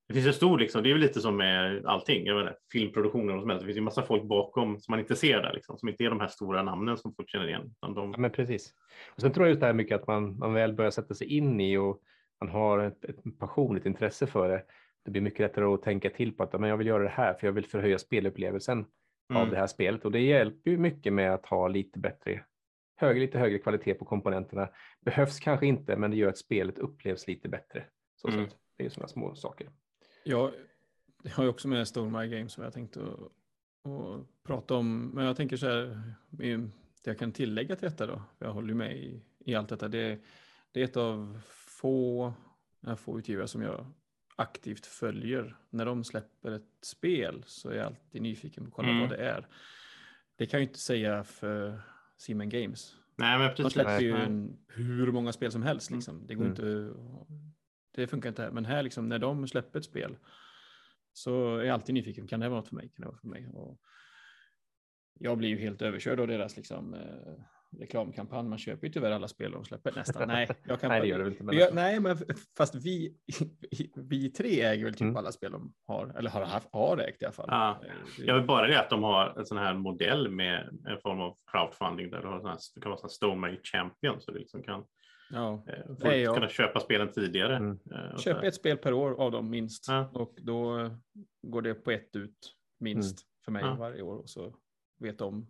[0.09, 3.35] det finns en stor, liksom, det är väl lite som med allting, jag menar, filmproduktioner
[3.35, 3.63] och som helst.
[3.63, 6.11] Det finns ju massa folk bakom som man inte ser där, liksom, som inte är
[6.11, 7.75] de här stora namnen som folk känner igen.
[7.81, 8.75] De, Ja, men precis.
[9.15, 11.27] Och sen tror jag just det här mycket att man, man väl börjar sätta sig
[11.37, 12.01] in i och
[12.41, 14.63] man har ett, ett passion, ett intresse för det.
[15.05, 17.35] Det blir mycket lättare att tänka till på att men jag vill göra det här
[17.35, 18.79] för jag vill förhöja spelupplevelsen
[19.35, 19.51] av Mm.
[19.51, 20.05] det här spelet.
[20.05, 22.45] Och det hjälper ju mycket med att ha lite bättre,
[22.97, 24.69] högre, lite högre kvalitet på komponenterna.
[25.05, 27.85] Behövs kanske inte, men det gör att spelet upplevs lite bättre.
[28.17, 28.47] Så Mm.
[28.79, 29.69] Det är sådana små saker.
[30.25, 30.53] Jag,
[31.23, 33.21] jag har ju också med Stormare Games som jag tänkte att,
[33.91, 35.07] att prata om.
[35.09, 36.71] Men jag tänker så här, det
[37.05, 39.89] jag kan tillägga till detta då, jag håller ju med i, i allt detta.
[39.89, 40.21] Det,
[40.73, 42.33] det är ett av få,
[42.97, 43.87] få utgivare som jag
[44.37, 45.57] aktivt följer.
[45.71, 49.01] När de släpper ett spel så är jag alltid nyfiken på att kolla Mm.
[49.01, 49.47] vad det är.
[50.37, 51.81] Det kan jag inte säga för
[52.17, 52.97] Siemens Games.
[53.17, 53.73] Nej, men De precis.
[53.73, 55.91] släpper ju en, hur många spel som helst.
[55.91, 55.99] Mm.
[55.99, 56.27] Liksom.
[56.27, 56.53] Det går Mm.
[56.53, 56.95] inte,
[57.95, 58.51] det funkar inte här.
[58.51, 60.17] Men här, liksom, när de släpper ett spel
[61.13, 62.27] så är jag alltid nyfiken.
[62.27, 62.89] Kan det vara något för mig?
[62.89, 63.49] Kan det vara för mig?
[63.55, 63.81] Och
[65.21, 68.49] jag blir ju helt överkörd av deras liksom, eh, reklamkampanj.
[68.49, 70.29] Man köper ju tyvärr alla spel de släpper nästan.
[70.29, 71.45] Nej, jag kan Nej, det gör det väl inte.
[71.45, 72.17] Men vi gör, nej, men
[72.57, 73.17] fast vi,
[73.97, 75.17] vi tre äger väl typ Mm.
[75.17, 77.49] alla spel de har, eller har, haft, har ägt i alla fall.
[77.51, 77.81] Ja.
[77.85, 81.21] Eh, Jag vill bara det att de har en sån här modell med en form
[81.21, 84.31] av crowdfunding där du har sån här, det kan vara sån här Stone Champion så
[84.33, 84.85] du liksom kan,
[85.31, 85.63] ja.
[85.87, 86.35] folk Nej, ja.
[86.35, 87.57] kunna köpa spelen tidigare.
[87.57, 87.79] Mm.
[87.95, 90.11] eh, Köp ett spel per år av dem minst Ja.
[90.13, 90.91] och då
[91.43, 93.75] går det på ett ut minst för mig Ja.
[93.75, 94.55] varje år och så
[95.01, 95.47] vet de,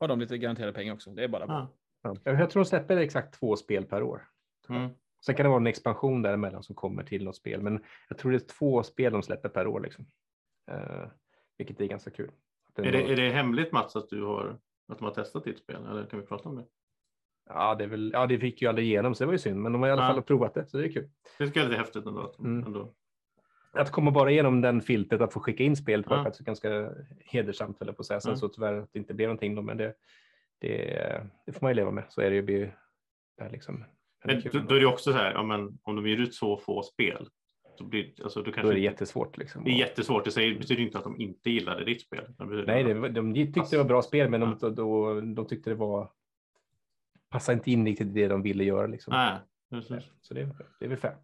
[0.00, 1.10] har de lite garanterade pengar också.
[1.10, 1.68] Det är bara bra.
[2.02, 2.16] Ja.
[2.24, 2.38] Ja.
[2.38, 4.28] Jag tror de släpper exakt två spel per år.
[4.68, 4.90] Mm.
[5.26, 8.30] Sen kan det vara en expansion däremellan som kommer till något spel, men jag tror
[8.32, 9.80] det är två spel de släpper per år.
[9.80, 10.06] Liksom.
[10.70, 11.08] Eh,
[11.58, 12.30] vilket är ganska kul.
[12.68, 15.58] Att Är, det, är det hemligt Mats att du har att de har testat ditt
[15.58, 16.64] spel eller kan vi prata om det?
[17.48, 19.60] Ja, det, är väl, ja, det fick ju aldrig igenom, så det var ju synd,
[19.60, 20.12] men de har i alla Ja.
[20.14, 21.08] fall provat det, så det är kul.
[21.38, 22.34] Det tycker jag är lite häftigt ändå.
[22.38, 22.64] Mm.
[22.64, 22.94] ändå.
[23.72, 26.24] Att komma bara igenom den filtret att få skicka in spel var Ja.
[26.24, 28.20] faktiskt ganska hedersamt, höll på att säga.
[28.20, 28.36] Sen Ja.
[28.36, 29.94] så tyvärr att det inte blev någonting då, men det,
[30.60, 30.76] det,
[31.46, 32.04] det får man ju leva med.
[32.08, 32.42] Så är det ju.
[32.42, 32.76] blir-
[33.38, 33.84] Det är liksom,
[34.24, 36.56] men då, då är det också så här, ja, men, om de ger ut så
[36.56, 37.28] få spel
[37.78, 39.38] så blir alltså, då Då kanske är det jättesvårt.
[39.38, 39.64] Liksom.
[39.64, 40.24] det är jättesvårt.
[40.24, 42.24] Det säger, betyder inte att de inte gillade ditt spel.
[42.38, 45.70] Det Nej, det, de tyckte det var bra spel, men de, då, då, de tyckte
[45.70, 46.10] det var
[47.30, 48.86] passade inte in riktigt i det de ville göra.
[48.86, 49.12] Liksom.
[49.12, 49.38] Nej,
[49.70, 50.10] precis.
[50.22, 50.48] Så det,
[50.78, 51.16] det är väl fair.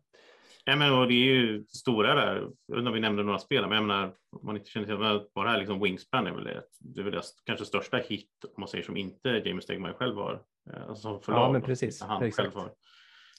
[0.64, 2.34] Ja, men, och det är ju stora där.
[2.36, 4.86] Jag vet inte om vi nämnde några spel, men jag menar, om man inte känner
[4.86, 7.96] till men bara här liksom Wingspan är väl det, det, är väl det kanske största
[7.96, 10.42] hit om man säger som inte James Stegmaier själv har.
[10.72, 12.02] eh, Alltså som förlag, men då, precis.
[12.02, 12.52] Han Exakt.
[12.52, 12.74] själv har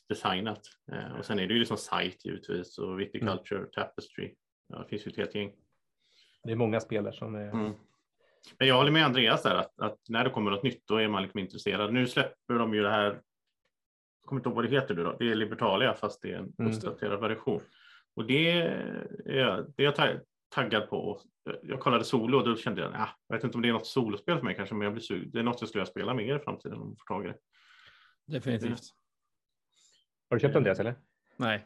[0.09, 0.61] designat.
[0.91, 4.35] Eh, Och sen är det ju liksom Sight givetvis och Viticulture, Tapestry.
[4.67, 5.51] Ja, det finns ju ett helt gäng.
[6.43, 7.49] Det är många spel där som är...
[7.49, 7.73] Mm.
[8.59, 11.07] Men jag håller med Andreas där att, att när det kommer något nytt då är
[11.07, 11.93] man liksom intresserad.
[11.93, 13.03] Nu släpper de ju det här.
[13.05, 13.21] Jag
[14.29, 15.15] kommer inte ihåg vad det heter nu då.
[15.19, 16.71] Det är Libertalia fast det är en Mm.
[16.71, 17.61] uppdaterad version.
[18.15, 19.07] Och det är,
[19.77, 20.19] det är jag tag-
[20.49, 21.21] taggad på.
[21.61, 23.87] Jag kollade solo och då kände jag, ah, jag vet inte om det är något
[23.87, 26.13] solospel för mig kanske, men jag blir sug- det är något jag skulle vilja spela
[26.13, 27.37] mer i framtiden om jag får tag i det.
[28.25, 28.81] Definitivt.
[30.29, 30.95] Har du köpt Andreas eller?
[31.37, 31.65] Nej,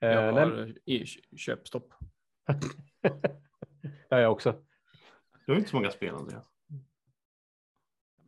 [0.00, 1.94] Eh, jag nej, har köpstopp.
[4.08, 4.64] ja, jag också.
[5.48, 6.44] Du har inte så många spel Andreas.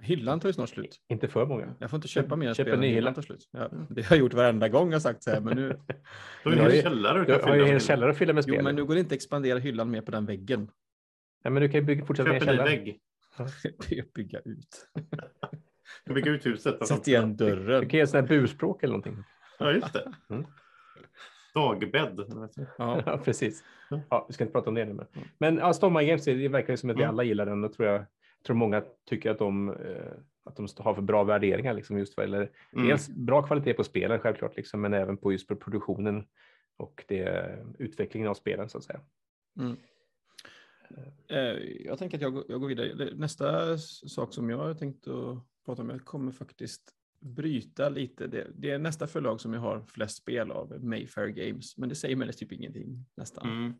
[0.01, 1.01] Hyllan tar ju snart slut.
[1.09, 1.75] Inte för många.
[1.79, 2.95] Jag får inte köpa mer Köp spel hylla.
[2.95, 3.49] hyllan tar slut.
[3.51, 5.68] Ja, det har jag gjort varenda gång jag sagt så här, men nu,
[6.45, 8.55] Du har Du ju källare du Du har ju en källare att fylla med spel.
[8.57, 10.71] jo, men nu går det inte att expandera hyllan mer på den väggen.
[11.43, 12.77] ja, men du kan ju bygga, fortsätta med Köp en ny källare.
[12.77, 13.01] vägg.
[14.14, 14.89] Bygga ut.
[16.05, 16.87] Du bygga ut huset.
[16.89, 17.81] Sätt igen Du dörren.
[17.81, 19.25] kan ge en sån här burspråk eller någonting.
[19.59, 20.12] Ja, just det.
[20.31, 20.47] Mm.
[21.55, 22.20] Dagbädd.
[22.78, 23.03] Ja.
[23.07, 23.64] Ja, precis.
[24.11, 24.24] Ja.
[24.28, 24.92] Vi ska inte prata om det nu.
[24.94, 25.07] Men,
[25.38, 27.09] men ja, Stormar Games, det verkar som att vi Mm.
[27.14, 27.64] alla gillar den.
[27.64, 30.12] Och tror jag, jag tror många tycker att de, eh,
[30.44, 31.74] att de har för bra värderingar.
[31.74, 32.88] Liksom, just vad gäller Mm.
[32.88, 36.24] dels bra kvalitet på spelen självklart, liksom, men även på just på produktionen
[36.76, 39.01] och det, utvecklingen av spelen så att säga.
[39.61, 39.76] Mm.
[41.28, 41.38] Eh,
[41.86, 43.09] Jag tänker att jag, går- jag går vidare.
[43.14, 46.82] Nästa sak som jag har tänkt att prata om, jag kommer faktiskt
[47.21, 48.27] bryta lite.
[48.27, 51.95] Det, det är nästa förlag som jag har flest spel av, Mayfair Games, men det
[51.95, 53.49] säger mig typ ingenting nästan.
[53.49, 53.75] Mm.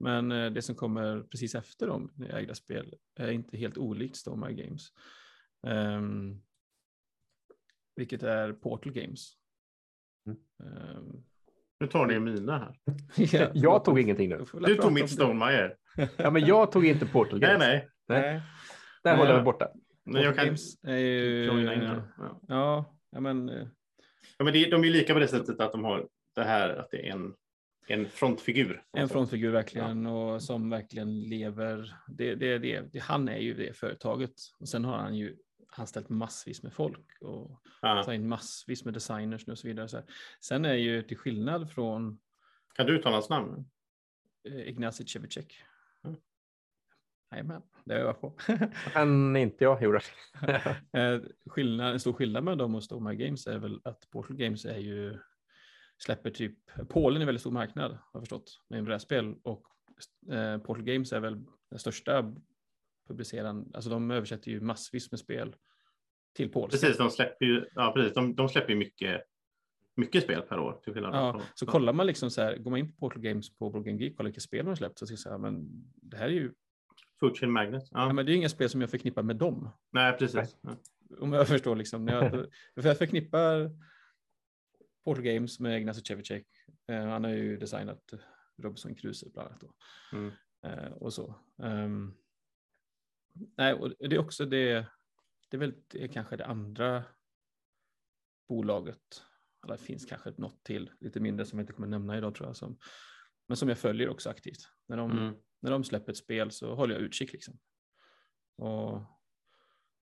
[0.00, 4.50] Men eh, det som kommer precis efter dem, ägda spel, är inte helt olikt Stormar
[4.50, 4.88] Games.
[5.66, 6.40] Ehm,
[7.96, 9.32] vilket är Portal Games.
[10.26, 10.38] Mm.
[10.62, 11.24] Ehm,
[11.80, 12.78] Nu tar ni mina här.
[13.36, 14.44] ja, Jag tog ingenting nu.
[14.54, 15.10] vi Du tog mitt.
[15.10, 15.76] Stonemeyer.
[16.16, 17.58] Ja, men jag tog inte Portal Nej, Games.
[17.60, 17.88] nej.
[18.08, 18.42] Nej.
[19.02, 19.16] Där Nej.
[19.16, 19.68] håller jag mig borta.
[20.12, 21.44] Men jag Portal kan Games är ju...
[21.44, 22.40] Ja.
[22.48, 23.48] Ja, ja men...
[23.48, 23.66] eh,
[24.38, 26.90] Ja, men det, de är lika på det sättet att de har det här att
[26.90, 27.34] det är en,
[27.86, 28.82] en frontfigur.
[28.92, 31.94] En frontfigur verkligen och som verkligen lever.
[32.08, 35.36] Det, det, det, han är ju det företaget och sen har han ju
[35.70, 38.14] anställt massvis med folk och Ja.
[38.14, 39.88] in massvis med designers nu och så vidare.
[39.88, 40.02] Så.
[40.40, 42.18] Sen är ju till skillnad från
[42.74, 43.64] Kan du uttala hans namn?
[44.48, 45.62] eh, Ignacy Cevicek.
[47.30, 48.30] Jajamän, det är jag på.
[48.92, 50.04] Kan inte jag, Jonas.
[50.92, 54.64] Eh, skillnad, en stor skillnad med dem och Stormar Games är väl att Portal Games
[54.64, 55.18] är ju
[55.98, 56.54] släpper typ,
[56.88, 59.66] Polen är en väldigt stor marknad har jag förstått med brädspel och
[60.32, 62.34] eh, Portal Games är väl den största
[63.08, 65.56] publiceraren, alltså de översätter ju massvis med spel
[66.34, 66.78] till polska.
[66.78, 69.22] Precis, de släpper ju, ja, precis, de, de släpper ju mycket,
[69.96, 70.80] mycket spel per år.
[70.84, 73.22] Till skillnad Ja, från- så kollar man liksom så här, går man in på Portal
[73.22, 75.18] Games på Board Game Geek och kollar vilka spel de har släppt så ser man
[75.18, 75.68] så här, men
[76.02, 76.52] det här är ju,
[77.20, 77.82] Food Chain Magnet.
[77.90, 78.06] Ja.
[78.06, 79.70] ja, men det är inga spel som jag förknippar med dem.
[79.92, 80.56] Nej, precis.
[80.60, 80.76] Ja.
[81.18, 82.08] Om jag förstår liksom.
[82.08, 82.30] Jag,
[82.74, 83.70] för jag förknippar
[85.04, 86.46] Portal Games med Ignacy Cevicek.
[86.88, 88.14] Eh, han har ju designat
[88.62, 89.64] Robinson Crusoe bland annat.
[90.12, 90.32] Mm.
[90.62, 91.34] Eh, och så.
[91.62, 92.14] Ehm,
[93.56, 94.86] nej, och det är också det.
[95.50, 97.04] Det är väl det är kanske det andra
[98.48, 99.22] bolaget.
[99.64, 102.48] Eller det finns kanske något till lite mindre som jag inte kommer nämna idag tror
[102.48, 102.56] jag.
[102.56, 102.78] Som,
[103.48, 104.68] men som jag följer också aktivt.
[104.88, 105.34] När de, Mm.
[105.60, 107.58] När de släpper ett spel så håller jag utkik liksom.
[108.56, 109.00] Och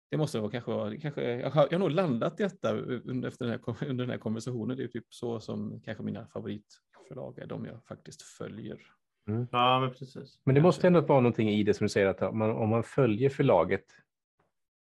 [0.10, 3.46] det måste vara kanske, kanske jag, har, jag har nog landat i detta under, efter
[3.46, 4.78] den här, under den här konversationen.
[4.78, 8.80] Det är typ så som kanske mina favoritförlag är, de jag faktiskt följer.
[9.28, 9.48] Mm.
[9.52, 10.40] Ja, men precis.
[10.44, 12.84] Men det måste ändå vara någonting i det som du säger att man, om man
[12.84, 13.86] följer förlaget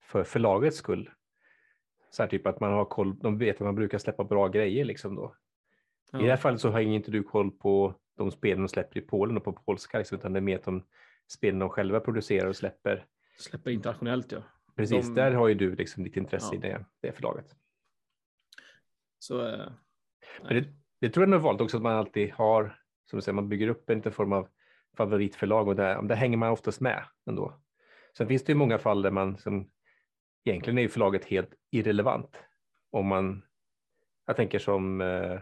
[0.03, 1.09] för förlagets skull.
[2.11, 4.86] Så här typ att man har koll, de vet att man brukar släppa bra grejer
[4.86, 5.36] liksom då.
[6.11, 6.20] Ja.
[6.20, 9.01] I det här fallet så har inte du koll på de spelen de släpper i
[9.01, 10.86] Polen och på polska, liksom, utan det är mer att de
[11.28, 13.05] spelen de själva producerar och släpper.
[13.38, 14.43] Släpper internationellt ja.
[14.76, 15.15] Precis, de...
[15.15, 16.57] där har ju du liksom ditt intresse ja.
[16.57, 17.55] i det, det förlaget.
[19.20, 19.72] Så, äh,
[20.49, 20.65] det,
[20.99, 23.67] det, tror jag är vanligt också att man alltid har, som du säger, man bygger
[23.67, 24.47] upp en liten form av
[24.97, 27.61] favoritförlag och där, där hänger man oftast med ändå.
[28.17, 29.70] Sen finns det ju många fall där man som
[30.45, 32.43] egentligen är ju förlaget helt irrelevant.
[32.91, 33.43] Om man,
[34.26, 35.39] jag tänker som eh,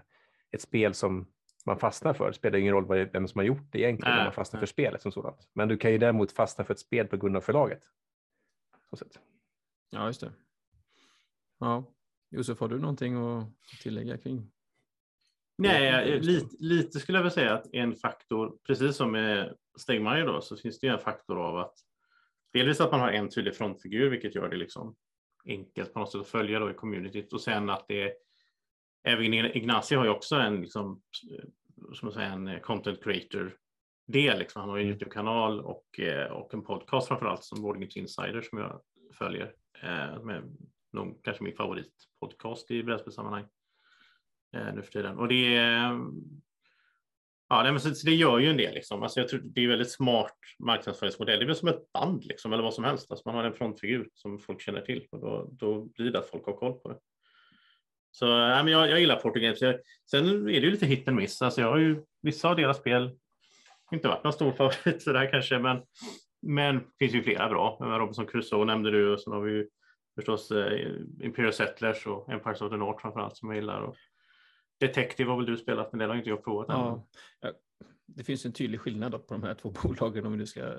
[0.52, 1.28] ett spel som
[1.68, 2.28] man fastnar för.
[2.28, 4.68] Det spelar ingen roll vem som har gjort det egentligen, nej, om man fastnar för
[4.68, 5.50] spelet som sådant.
[5.54, 7.84] Men du kan ju däremot fastna för ett spel på grund av förlaget.
[8.90, 9.20] Så sätt.
[9.90, 10.32] Ja, just det.
[11.60, 11.84] Ja,
[12.30, 13.48] Josef, har du någonting att
[13.82, 14.52] tillägga kring?
[15.58, 20.42] Nej, lite, lite skulle jag vilja säga att en faktor, precis som med Stegmaier då,
[20.42, 21.74] så finns det en faktor av att
[22.54, 24.96] delvis att man har en tydlig frontfigur, vilket gör det liksom
[25.46, 28.14] enkelt på något sätt att följa då i communityt och sen att det
[29.08, 31.02] även Ignacio har ju också en, liksom,
[31.94, 33.58] som säga, en content creator
[34.08, 34.40] del.
[34.40, 34.60] Liksom.
[34.60, 34.92] Han har en mm.
[34.92, 38.82] Youtube-kanal och, eh, och en podcast framför allt som Boarding Insider som jag
[39.14, 39.54] följer.
[39.84, 40.44] Eh, med
[40.94, 43.46] någon, kanske min favoritpodcast i brädspelssammanhang
[44.56, 45.18] eh, nu för tiden.
[45.18, 45.58] Och det
[47.50, 48.74] Ja, nej, men så, så det gör ju en del.
[48.74, 49.04] Liksom.
[49.04, 51.40] Alltså, jag tror det är väldigt smart marknadsföringsmodell.
[51.40, 53.12] Det är väl som ett band liksom, eller vad som helst.
[53.12, 56.30] Alltså, man har en frontfigur som folk känner till och då, då blir det att
[56.30, 57.00] folk har koll på det.
[58.12, 59.56] Så nej, men jag, jag gillar Portugal.
[59.60, 59.76] Jag,
[60.12, 61.42] sen är det ju lite hit and miss.
[61.42, 63.12] Alltså, jag har ju vissa av deras spel
[63.92, 65.82] inte varit någon stor favorit sådär kanske, men,
[66.42, 67.78] men det finns ju flera bra.
[67.82, 69.68] Robinson Crusoe nämnde du och sen har vi ju
[70.16, 70.92] förstås eh,
[71.22, 73.82] Imperial Settlers och Empires of the North framför allt som jag gillar.
[73.82, 73.96] Och
[74.80, 77.08] Detective har väl du spelat, men det har inte jag provat ja.
[78.08, 80.74] Det finns en tydlig skillnad på de här två bolagen om vi nu ska,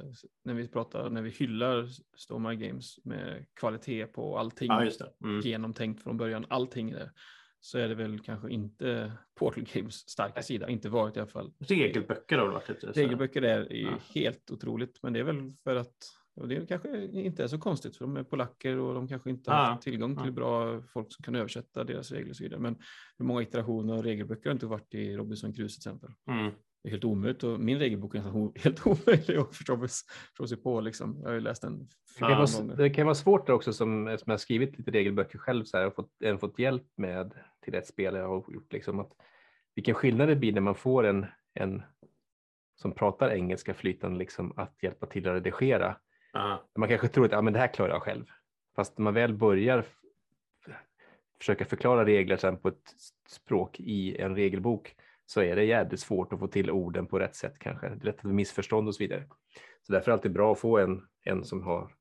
[0.45, 4.91] när vi pratar, när vi hyllar Stormar Games med kvalitet på allting, ja,
[5.25, 5.41] mm.
[5.41, 7.11] genomtänkt från början, allting där
[7.61, 11.53] så är det väl kanske inte Portal Games starka sida, inte varit i alla fall.
[11.59, 12.87] Regelböcker har det varit lite.
[12.87, 13.99] Regelböcker är ja.
[14.15, 15.97] helt otroligt, men det är väl för att
[16.39, 19.51] och det kanske inte är så konstigt för de är polacker och de kanske inte
[19.51, 22.61] har haft tillgång till bra folk som kan översätta deras regler och så vidare.
[22.61, 22.77] Men
[23.19, 26.11] hur många iterationer och regelböcker har inte varit i Robinson Crusoe till exempel?
[26.31, 26.53] Mm.
[26.83, 30.81] Det är helt omöjligt och min regelbok är helt omöjlig att förstå sig på.
[30.81, 31.19] Liksom.
[31.21, 32.77] Jag har ju läst den flera det gånger.
[32.77, 35.87] Det kan vara svårt där också som, som jag skrivit lite regelböcker själv så här,
[35.87, 37.33] och fått, även fått hjälp med
[37.65, 38.73] till ett spel jag har gjort.
[38.73, 39.13] Liksom, att
[39.75, 41.83] vilken skillnad det blir när man får en, en
[42.77, 45.97] som pratar engelska flytande liksom, att hjälpa till att redigera
[46.35, 46.69] Aha.
[46.79, 48.25] Man kanske tror att ja, men det här klarar jag själv.
[48.77, 49.85] Fast när man väl börjar
[51.39, 52.95] försöka förklara regler sen på ett
[53.29, 54.95] språk i en regelbok
[55.31, 57.89] så är det jävligt svårt att få till orden på rätt sätt kanske.
[57.89, 59.29] Det är lätt att missförstånd och så vidare.
[59.83, 61.95] Så därför är det alltid bra att få en, en som har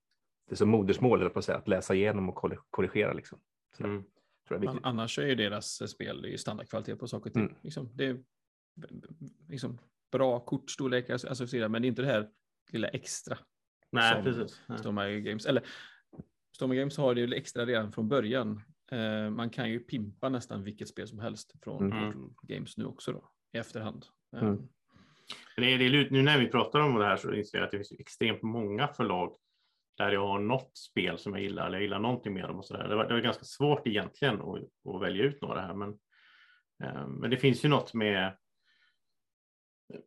[0.49, 2.35] det som modersmål, på att, säga, att läsa igenom och
[2.69, 3.13] korrigera.
[3.13, 3.39] Liksom.
[3.79, 4.03] Mm.
[4.47, 7.43] Tror Annars är ju deras spel standardkvalitet på saker och ting.
[7.43, 7.55] Mm.
[7.61, 8.23] Liksom, det är
[9.49, 9.79] liksom,
[10.11, 12.29] bra kortstorlekar, alltså, men det är inte det här
[12.71, 13.37] lilla extra
[13.91, 14.61] Nej, precis.
[14.79, 15.45] Stormar Games.
[15.45, 15.63] Eller
[16.55, 18.61] Stormar Games har det ju extra redan från början.
[18.91, 22.29] Eh, man kan ju pimpa nästan vilket spel som helst från mm.
[22.41, 24.05] Games nu också då i efterhand.
[24.35, 24.41] Eh.
[24.43, 24.67] Mm.
[25.55, 27.71] Det är, det är, nu när vi pratar om det här så inser jag att
[27.71, 29.37] det finns extremt många förlag
[29.97, 32.65] där jag har något spel som jag gillar eller jag gillar någonting med dem och
[32.65, 32.87] så där.
[32.87, 35.89] Det var, det var ganska svårt egentligen att, att välja ut några här, men,
[36.83, 38.37] eh, men det finns ju något med.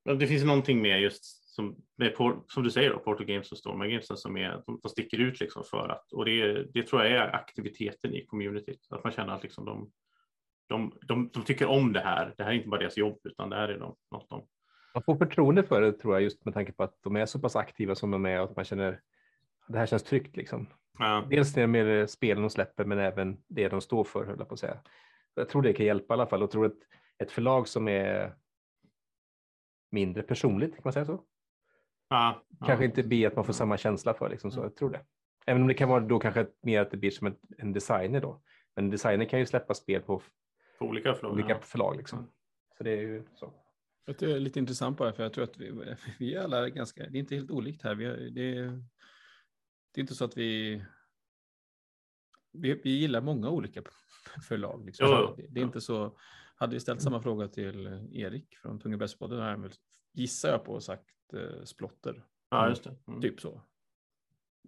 [0.04, 1.76] Det finns någonting med just som,
[2.46, 5.40] som du säger, då, Portal Games och Stormar Games som är, de, de sticker ut
[5.40, 9.32] liksom för att, och det, det tror jag är aktiviteten i communityt, att man känner
[9.32, 9.90] att liksom de,
[10.68, 12.34] de, de, de tycker om det här.
[12.36, 14.46] Det här är inte bara deras jobb, utan det här är de, något de...
[14.94, 17.38] Man får förtroende för det tror jag, just med tanke på att de är så
[17.38, 19.00] pass aktiva som de är och att man känner att
[19.72, 20.36] det här känns tryggt.
[20.36, 20.66] Liksom.
[20.98, 21.26] Ja.
[21.30, 24.54] Dels det med spelen de släpper, men även det de står för, höll jag på
[24.54, 24.80] att säga.
[25.34, 26.78] Jag tror det kan hjälpa i alla fall och tror att
[27.18, 28.34] ett förlag som är
[29.90, 31.24] mindre personligt, kan man säga så?
[32.08, 32.88] Ja, kanske ja.
[32.88, 34.30] inte blir att man får samma känsla för.
[34.30, 35.00] Liksom, så jag tror det.
[35.46, 38.20] Även om det kan vara då kanske mer att det blir som en, en designer
[38.20, 38.42] då.
[38.76, 40.22] Men en designer kan ju släppa spel på,
[40.78, 41.32] på olika förlag.
[41.32, 41.60] Olika ja.
[41.60, 42.30] förlag liksom.
[42.78, 43.52] Så det är ju så.
[44.06, 47.18] Det är lite intressant bara för jag tror att vi, vi är alla ganska, det
[47.18, 47.94] är inte helt olikt här.
[47.94, 48.64] Vi är, det, är,
[49.94, 50.82] det är inte så att vi,
[52.52, 53.82] vi, vi gillar många olika
[54.48, 54.86] förlag.
[54.86, 55.06] Liksom.
[55.08, 56.18] Jo, det, det, är inte så,
[56.60, 59.70] hade vi ställt samma fråga till Erik från Tunga Bästpodden, här
[60.12, 62.24] gissar jag på och sagt eh, splotter.
[62.50, 62.96] Ja, just det.
[63.08, 63.20] Mm.
[63.20, 63.62] Typ så.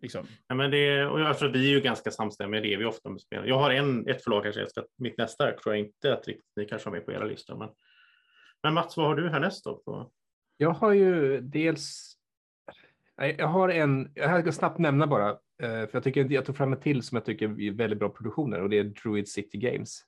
[0.02, 0.26] Liksom.
[0.46, 3.10] Ja, men det, och jag tror vi är ju ganska samstämmiga, det är vi ofta
[3.10, 3.48] med spel.
[3.48, 6.52] Jag har en, ett förlag kanske, jag ska, mitt nästa tror jag inte att riktigt,
[6.56, 7.56] ni kanske har med på era listor.
[7.56, 7.68] Men,
[8.62, 9.76] men Mats, vad har du härnäst då?
[9.76, 10.10] På?
[10.56, 12.16] Jag har ju dels,
[13.16, 16.72] jag har en, jag ska snabbt nämna bara, eh, för jag tycker jag tog fram
[16.72, 20.04] en till som jag tycker är väldigt bra produktioner och det är Druid City Games.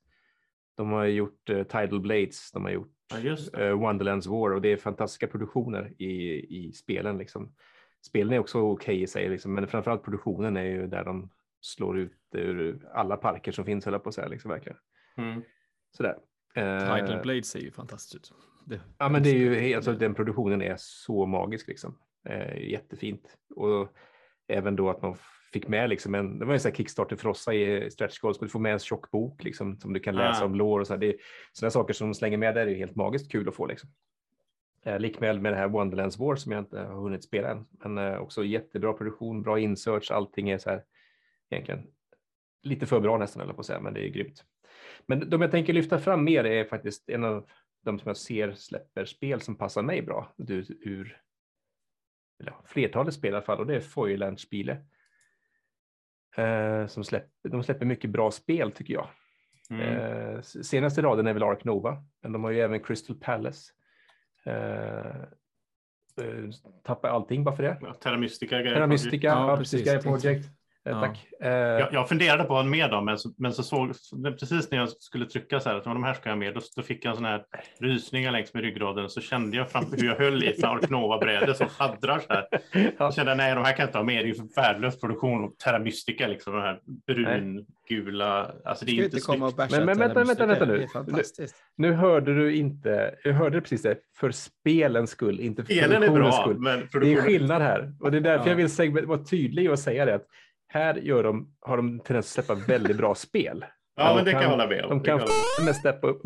[0.76, 4.72] De har gjort uh, Tidal Blades, de har gjort ja, uh, Wonderlands War och det
[4.72, 7.18] är fantastiska produktioner i, i spelen.
[7.18, 7.54] Liksom.
[8.06, 11.30] Spelen är också okej okay i sig, liksom, men framförallt produktionen är ju där de
[11.60, 14.78] slår ut ur alla parker som finns, höll på att säga, liksom, verkligen.
[15.16, 15.42] Mm.
[15.96, 16.16] Sådär.
[16.58, 18.32] Uh, Tidal Blades ser ju fantastiskt ut.
[18.66, 21.98] Det, ja, men det är ju, alltså, den produktionen är så magisk liksom.
[22.56, 23.36] jättefint.
[23.56, 23.96] Och
[24.48, 25.16] även då att man
[25.54, 28.38] fick med liksom en, det var en sån här Kickstarter för oss i stretch goals,
[28.38, 30.44] du får med en tjock bok liksom, som du kan läsa ah.
[30.44, 30.92] om lår och så.
[30.92, 31.00] Här.
[31.00, 31.16] Det är
[31.52, 33.66] sådana saker som de slänger med där är helt magiskt kul att få.
[33.66, 33.90] Liksom.
[34.82, 37.98] Eh, Likväl med det här Wonderlands War som jag inte har hunnit spela än, men
[37.98, 40.82] eh, också jättebra produktion, bra insearch, allting är så här
[41.50, 41.86] egentligen
[42.62, 44.44] lite för bra nästan, eller på att säga, men det är grymt.
[45.06, 47.46] Men de jag tänker lyfta fram mer är faktiskt en av
[47.84, 51.20] de som jag ser släpper spel som passar mig bra ur, ur
[52.44, 54.84] ja, flertalet spel i alla fall, och det är Foiland Spiele.
[56.36, 59.08] Eh, som släpper, de släpper mycket bra spel tycker jag.
[59.70, 59.80] Mm.
[59.80, 63.72] Eh, senaste raden är väl Ark Nova, men de har ju även Crystal Palace.
[64.44, 65.14] Eh,
[66.82, 67.78] tappar allting bara för det.
[67.80, 68.56] Ja, Terra Mystica.
[68.56, 70.02] Terra Mystica, ja, precis.
[70.02, 70.48] Project.
[70.86, 71.00] Eh, ja.
[71.00, 71.26] Tack.
[71.40, 73.92] Eh, jag, jag, funderade på att ha med dem, men, så, men så såg,
[74.40, 76.82] precis när jag skulle trycka så här att de här ska jag med, då, då
[76.82, 77.42] fick jag en sån här
[77.80, 81.68] rysningar längs med ryggraden så kände jag fram hur jag höll i ett Arknova-bräde som
[81.68, 82.46] fladdrar så här.
[82.98, 85.44] Jag kände nej, de här kan jag inte ha med, det är ju värdelös produktion
[85.44, 89.86] och Terra Mystica, liksom de här brungula, alltså det är inte, inte komma och Men,
[89.86, 90.86] men vänta, vänta, vänta nu.
[91.76, 96.36] Nu hörde du inte, jag hörde precis det, för spelens skull, inte för Spelen produktionens
[96.36, 96.58] skull.
[96.58, 98.62] Men det är skillnad här och det är därför ja.
[98.76, 100.26] jag vill vara tydlig och säga det att
[100.74, 103.64] här gör de, har de tendens att släppa väldigt bra spel.
[103.96, 104.90] Ja, de men det kan jag hålla med om.
[104.90, 105.20] De kan
[105.64, 106.22] med steppa upp.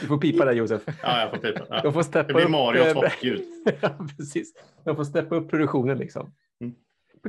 [0.00, 0.82] Du får pipa där Josef.
[1.02, 1.66] Ja, jag får pipa.
[1.70, 1.80] Ja.
[1.82, 3.44] De får steppa det blir Mario toppljud.
[3.80, 4.54] ja, precis.
[4.84, 6.34] De får steppa upp produktionen liksom.
[6.60, 6.74] Mm.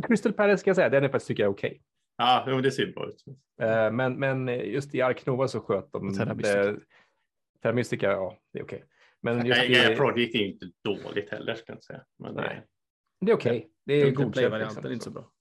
[0.08, 1.70] Crystal Palace ska jag säga, den är faktiskt tycker jag är okej.
[1.70, 2.54] Okay.
[2.54, 3.24] Ja, det ser bra ut.
[3.62, 6.14] Eh, men, men just i Arknova så sköt de
[7.62, 8.78] Terra Mystica, ja, det är okej.
[8.78, 8.88] Okay.
[9.22, 9.96] Men just ja, i...
[9.96, 12.02] Project är inte dåligt heller, ska jag säga.
[12.20, 12.62] Men Nej.
[13.22, 13.58] Det är okej.
[13.58, 13.70] Okay.
[13.86, 14.54] Det är godkänt.
[14.54, 14.86] Liksom.
[14.86, 15.32] är inte så bra.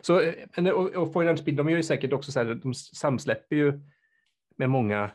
[0.00, 3.56] Så, eh, och, och Foreign Speed, de gör ju säkert också så här, de samsläpper
[3.56, 3.80] ju
[4.56, 5.10] med många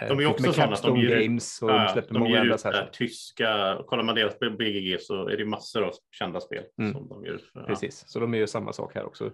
[0.00, 2.58] eh, de är också sådana att de ger Games och ja, släpper de många andra.
[2.58, 2.90] Så här.
[2.92, 6.92] tyska, kollar man deras BGG så är det massor av kända spel mm.
[6.92, 7.40] som de gör.
[7.54, 7.62] Ja.
[7.66, 9.32] Precis, så de gör samma sak här också.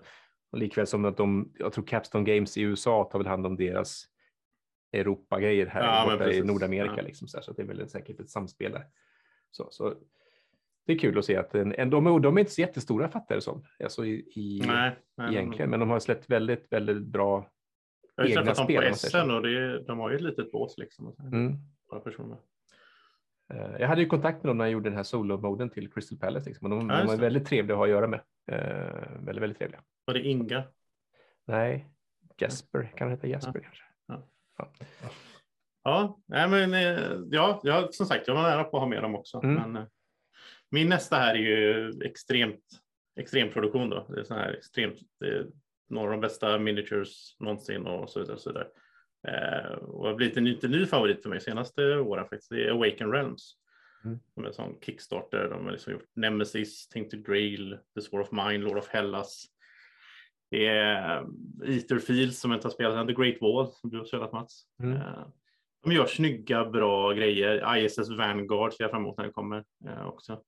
[0.51, 3.57] Och likväl som att de, jag tror Capstone Games i USA tar väl hand om
[3.57, 4.05] deras
[4.93, 7.03] Europa-grejer här ja, borta i Nordamerika.
[7.03, 8.87] Liksom, så, här, så det är väl säkert ett samspel där.
[9.51, 9.95] Så, så
[10.87, 13.41] det är kul att se att en, de, de är inte så jättestora fattar det
[13.41, 13.65] som.
[13.85, 17.51] Alltså i, i, nej, nej, egentligen, men de har släppt väldigt, väldigt bra
[18.17, 21.17] jag har träffat dem på SN och det, de har ju ett litet bås liksom.
[21.33, 21.57] Mm.
[22.05, 22.39] personer.
[23.55, 26.19] Eh, jag hade ju kontakt med dem när jag gjorde den här solo-moden till Crystal
[26.19, 26.49] Palace.
[26.49, 26.71] Liksom.
[26.71, 28.21] de, ja, de var väldigt trevliga att ha att göra med.
[28.53, 29.81] Uh, väldigt, väldigt trevliga.
[30.05, 30.65] Var det Inga?
[31.45, 31.89] Nej,
[32.37, 32.93] Jasper.
[32.97, 33.63] Kan det heta Jasper ja.
[33.63, 33.85] kanske?
[34.07, 34.23] Ja.
[34.59, 34.69] Ja.
[35.83, 39.03] ja, nej, men eh, ja, jag, som sagt, jag var nära på att ha med
[39.03, 39.41] dem också.
[39.43, 39.73] Mm.
[39.73, 39.87] Men,
[40.75, 42.61] min nästa här är ju extremt
[43.21, 44.07] extremproduktion då.
[44.09, 44.99] Det är så här extremt,
[45.91, 48.35] några av de bästa miniatures någonsin och så vidare.
[48.35, 48.67] Och så vidare.
[49.29, 52.51] Eh, och har blivit en lite ny favorit för mig senaste åren faktiskt.
[52.51, 53.57] Det är Awaken Realms.
[54.05, 54.19] Mm.
[54.35, 55.49] De är sån Kickstarter.
[55.49, 59.47] De har liksom gjort Nemesis, Tainted Grail, The Sword of Mine, Lord of Hellas.
[60.51, 61.21] Det är
[61.65, 64.63] eh, Etherfields som jag inte har spelat, The Great Wall som du har spelat Mats.
[64.83, 64.97] Mm.
[64.97, 65.27] Eh,
[65.85, 67.77] de gör snygga, bra grejer.
[67.77, 70.41] ISS Vanguard ser jag fram emot när det kommer eh, också.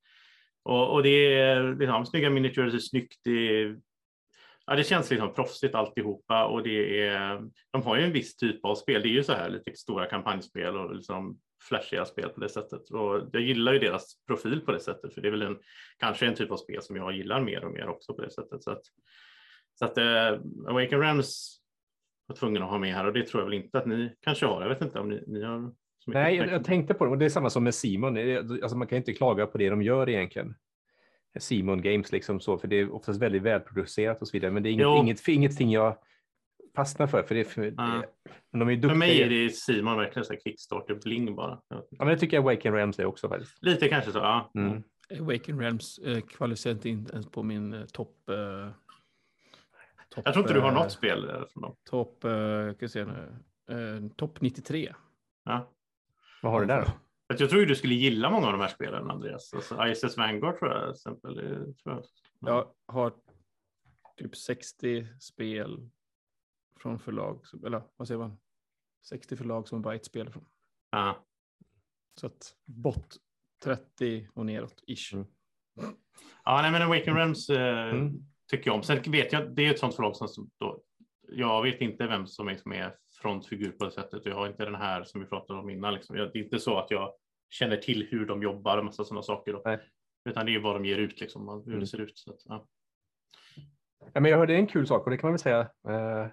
[0.62, 3.76] Och, och det är liksom, snygga miniatyrer, det är snyggt, det, är,
[4.66, 8.64] ja, det känns liksom proffsigt alltihopa och det är, de har ju en viss typ
[8.64, 12.40] av spel, det är ju så här lite stora kampanjspel och liksom flashiga spel på
[12.40, 12.90] det sättet.
[12.90, 15.58] Och jag gillar ju deras profil på det sättet, för det är väl en,
[15.98, 18.62] kanske en typ av spel som jag gillar mer och mer också på det sättet.
[18.62, 18.82] Så att,
[19.78, 21.60] så att uh, Awaken Rams
[22.26, 24.46] var tvungen att ha med här och det tror jag väl inte att ni kanske
[24.46, 24.62] har.
[24.62, 25.72] Jag vet inte om ni, ni har
[26.06, 28.16] Nej, jag, jag, tänkte på det och det är samma som med Simon.
[28.62, 30.54] Alltså man kan inte klaga på det de gör egentligen.
[31.38, 34.50] Simon Games liksom så, för det är oftast väldigt välproducerat och så vidare.
[34.50, 35.98] Men det är inget, inget, ingenting jag
[36.76, 37.22] fastnar för.
[37.22, 37.76] för, det, för, mm.
[37.76, 41.60] det, de är för mig är det Simon verkligen så Kickstarter bling bara.
[41.68, 43.62] Ja, men det tycker jag Waken Realms är också faktiskt.
[43.62, 44.50] Lite kanske så, ja.
[44.54, 44.82] Mm.
[45.20, 48.28] Waken Realms eh, kvalificerar inte ens på min eh, topp.
[48.28, 48.70] Eh,
[50.16, 51.76] top, jag tror inte du har något eh, spel från dem.
[51.84, 53.38] Topp, eh, ska se nu,
[53.70, 54.94] eh, topp 93.
[55.44, 55.72] Ja.
[56.42, 56.86] Vad har du där då?
[57.34, 59.54] Att jag tror ju du skulle gilla många av de här spelen, Andreas.
[59.54, 61.34] Alltså, ISS Vanguard tror jag till exempel.
[61.34, 62.04] Det, tror jag.
[62.40, 63.12] Jag har
[64.16, 65.90] typ 60 spel
[66.80, 68.38] från förlag, eller vad säger man?
[69.08, 70.44] 60 förlag som bara ett spel från.
[70.90, 71.26] Ja.
[72.20, 73.16] Så att bott
[73.64, 75.14] 30 och neråt ish.
[75.14, 75.26] Mm.
[76.44, 78.26] Ja, nej, men Awaken Realms eh, Mm.
[78.50, 78.82] Tycker jag om.
[78.82, 80.82] Sen vet jag, det är ett sånt förlag som då,
[81.28, 84.14] jag vet inte vem som är, som är frontfigur på det sättet.
[84.20, 85.94] och Jag har inte den här som vi pratade om innan.
[85.94, 86.16] Liksom.
[86.16, 87.12] Jag, det är inte så att jag
[87.50, 89.52] känner till hur de jobbar och massa sådana saker.
[89.52, 89.62] Då.
[89.64, 89.78] Nej.
[90.28, 91.80] Utan det är vad de ger ut, liksom, hur Mm.
[91.80, 92.18] det ser ut.
[92.18, 92.66] Så att, ja.
[94.12, 96.26] Ja, men jag hörde en kul sak och det kan man väl säga eh,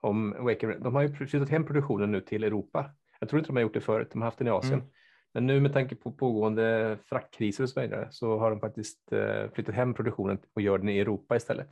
[0.00, 0.82] om Awaken.
[0.82, 2.90] De har ju flyttat hem produktionen nu till Europa.
[3.20, 4.08] Jag tror inte de har gjort det förut.
[4.12, 4.74] De har haft den i Asien.
[4.80, 4.90] Mm.
[5.34, 9.50] Men nu med tanke på pågående fraktkriser och så vidare så har de faktiskt eh,
[9.54, 11.68] flyttat hem produktionen och gör den i Europa istället.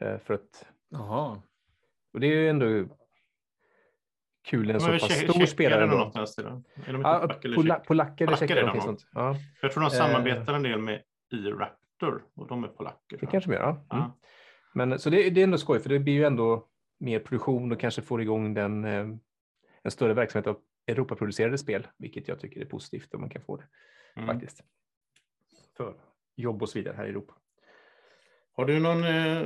[0.00, 1.42] Eh, för att, Jaha.
[2.12, 2.84] och det är ju ändå
[4.44, 5.84] kul en så pass tjeck- stor spelare.
[5.84, 5.96] ändå.
[5.96, 6.16] något.
[6.16, 6.42] Är
[6.86, 7.84] de inte Ja, polacker eller tjecker?
[7.84, 9.06] polacker eller tjecker, sånt.
[9.12, 9.92] Ja, Jag tror de Eh.
[9.92, 11.02] samarbetar en del med
[11.34, 13.18] E-Raptor och de är polacker.
[13.20, 13.84] det kanske de gör.
[13.88, 13.96] Ja.
[13.96, 14.10] Mm.
[14.74, 16.68] Men så det, det är ändå skoj för det blir ju ändå
[17.00, 19.06] mer produktion och kanske får igång den, eh,
[19.82, 20.56] en större verksamhet av
[20.86, 23.64] Europaproducerade spel, vilket jag tycker är positivt om man kan få det
[24.16, 24.26] Mm.
[24.34, 24.60] faktiskt.
[25.76, 25.94] För
[26.36, 27.34] jobb och så vidare här i Europa.
[28.56, 29.42] Har du någon, eh,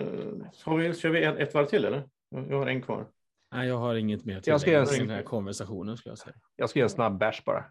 [0.64, 2.09] har vi, kör vi ett, ett varv till eller?
[2.30, 3.07] Jag har en kvar.
[3.55, 6.18] Nej, jag har inget mer till Jag ska göra en- den här konversationen skulle jag
[6.18, 6.37] säga.
[6.57, 7.64] Jag ska göra en snabb bash bara.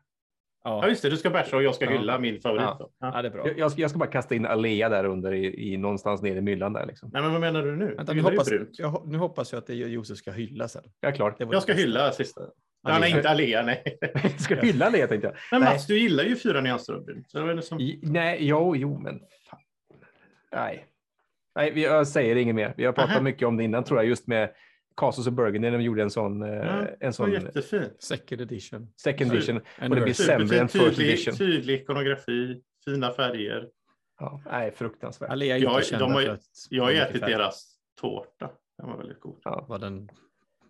[0.64, 1.92] Ja Ja, just det, du ska basha och jag ska Ja.
[1.92, 2.62] hylla min favorit.
[2.64, 2.76] Ja.
[2.80, 2.92] Då.
[3.00, 3.12] Ja.
[3.16, 3.48] ja det är bra.
[3.48, 6.38] Jag, jag, ska, jag ska bara kasta in Alea där under i, i någonstans nere
[6.38, 7.10] i myllan där liksom.
[7.14, 7.96] Nej men vad menar du nu?
[7.96, 10.84] Vänta, Du nu, hoppas, jag, nu hoppas jag att det är Josef ska hylla sen.
[11.00, 11.36] Jag är klar.
[11.38, 11.82] Det var Jag ska bästa.
[11.88, 12.42] hylla sista.
[12.86, 13.98] Ja, nej, inte Alea, nej.
[14.40, 15.36] Ska hylla Alea tänkte jag.
[15.52, 15.74] Men Nej.
[15.74, 17.32] Mats, du gillar ju fyra nyanser av brunt.
[17.32, 17.80] Så vad är det som...
[17.80, 19.20] I, nej, jo, jo, men
[19.50, 19.60] fan.
[20.52, 20.86] Nej.
[21.56, 22.74] Nej, vi, jag säger inget mer.
[22.78, 23.22] Vi har pratat Aha.
[23.22, 24.54] mycket om det innan tror jag, just med
[24.98, 27.90] Casus och Burgundy när de gjorde en sån, eh, Ja, en sån jättefin.
[28.00, 28.88] Second edition.
[29.02, 29.58] second edition.
[29.82, 31.36] Och det blir sämre än first edition.
[31.36, 33.68] tydlig, ikonografi, fina färger.
[34.20, 35.30] Ja, nej, fruktansvärt.
[35.30, 37.32] Alea är Jag- de har ju- för att Jag har ätit färg.
[37.32, 38.50] deras tårta.
[38.78, 39.40] Den var väldigt god.
[39.44, 40.10] Ja, Var den,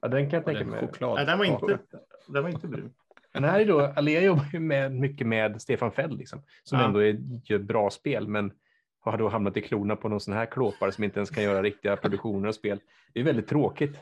[0.06, 0.80] ja, den kan jag tänka den mig.
[0.80, 1.16] choklad?
[1.16, 2.00] Nej, den var inte, Ja.
[2.28, 2.94] den var inte brun.
[3.34, 6.86] Men här är då, Alea jobbar ju med, mycket med Stefan Feld, liksom, som Ja.
[6.86, 8.52] ändå är, gör bra spel, men
[9.02, 11.62] har då hamnat i klorna på någon sån här klåpare som inte ens kan göra
[11.64, 12.80] riktiga produktioner och spel.
[13.14, 14.00] Det är väldigt tråkigt.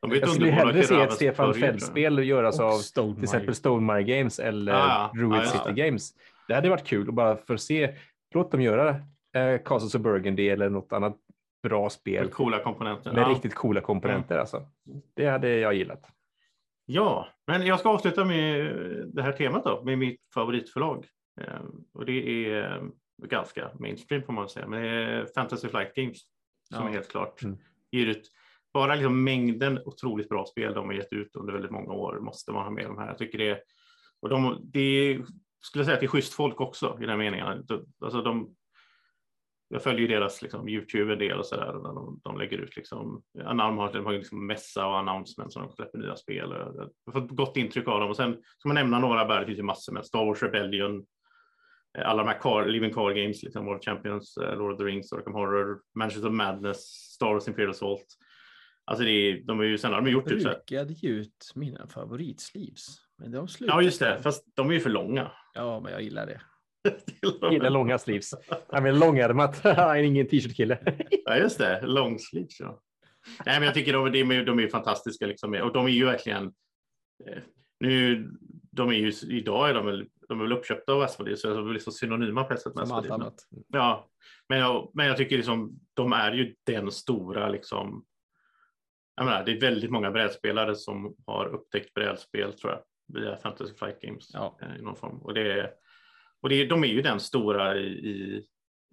[0.00, 1.54] Jag skulle hellre se ett Stefan.
[1.54, 3.54] Feld-spel göras av Stone till exempel.
[3.54, 5.72] Stonemire Games eller Ah, Druid ja, just City det.
[5.86, 6.14] Games.
[6.48, 7.94] Det hade varit kul att bara för att se,
[8.34, 8.88] låt dem göra
[9.34, 11.16] eh, Castles of Burgundy eller något annat
[11.62, 13.12] bra spel Med coola komponenter.
[13.12, 13.28] med Ja.
[13.28, 14.38] riktigt coola komponenter.
[14.38, 14.66] Alltså.
[15.16, 16.06] Det hade jag gillat.
[16.86, 18.72] Ja, men jag ska avsluta med
[19.14, 21.06] det här temat då, med mitt favoritförlag.
[21.40, 21.60] Eh,
[21.94, 22.12] och det
[22.46, 22.82] är eh,
[23.26, 26.18] ganska mainstream får man säga, men det är Fantasy Flight Games
[26.74, 26.88] som Ja.
[26.88, 27.58] är helt klart Mm.
[27.90, 28.30] ger ut
[28.72, 32.52] bara liksom mängden otroligt bra spel de har gett ut under väldigt många år måste
[32.52, 33.06] man ha med de här.
[33.06, 33.60] Jag tycker det
[34.22, 35.14] och de, det är,
[35.60, 37.46] skulle jag säga att det är schysst folk också i den meningen.
[38.00, 38.54] Alltså de,
[39.68, 41.76] jag följer deras liksom, Youtube en del och sådär.
[41.76, 45.72] och De, de lägger ut liksom, har, de har liksom mässa och announcements och de
[45.72, 46.50] släpper nya spel.
[46.50, 48.10] Jag har fått gott intryck av dem.
[48.10, 51.06] Och sen ska man nämna några där, det finns ju massor med Star Wars Rebellion,
[51.98, 54.84] eh, alla de här car, Living Car Games, liksom World Champions, eh, Lord of the
[54.84, 56.80] Rings, Arkham Horror, Mansions of Madness,
[57.14, 58.06] Star Wars Imperial Assault.
[58.84, 61.08] Alltså det är, de har ju, sen har de gjort typ så här, brukade ge
[61.08, 62.86] ut mina favoritsleeves.
[63.18, 63.48] Men de.
[63.60, 65.32] Ja just det, fast de är ju för långa.
[65.54, 66.40] Ja, men jag gillar det.
[67.52, 68.34] Gillar långa sleeves.
[68.68, 69.58] Han vill långärmat.
[69.64, 70.78] Han är ingen t-shirt-kille.
[71.24, 71.80] Ja, just det.
[71.86, 72.80] Long sleeves, ja.
[73.46, 75.54] Nej, men jag tycker de, de, är, de är fantastiska liksom.
[75.54, 76.44] och de är ju verkligen.
[77.26, 77.38] eh,
[77.80, 78.28] Nu,
[78.70, 81.68] de är ju idag är de väl, de är väl uppköpta av Asmodee så de
[81.68, 83.24] är liksom synonyma på ett sätt med Som allt Asmodee.
[83.24, 83.40] annat.
[83.68, 84.08] Ja,
[84.48, 88.04] men jag, men jag tycker liksom de är ju den stora liksom.
[89.16, 92.82] Jag menar, det är väldigt många brädspelare som har upptäckt brädspel tror jag
[93.20, 94.58] via Fantasy Flight Games Ja.
[94.62, 95.70] eh, i någon form och det är
[96.42, 98.44] och det, de är ju den stora i, i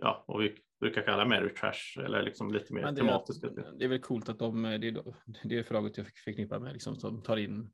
[0.02, 3.48] ja, och vi brukar kalla mer trash eller liksom lite mer Men det, tematiska.
[3.48, 5.04] är, det är väl coolt att de, det är,
[5.44, 7.70] det är förlaget jag fick förknippa med, liksom, som tar in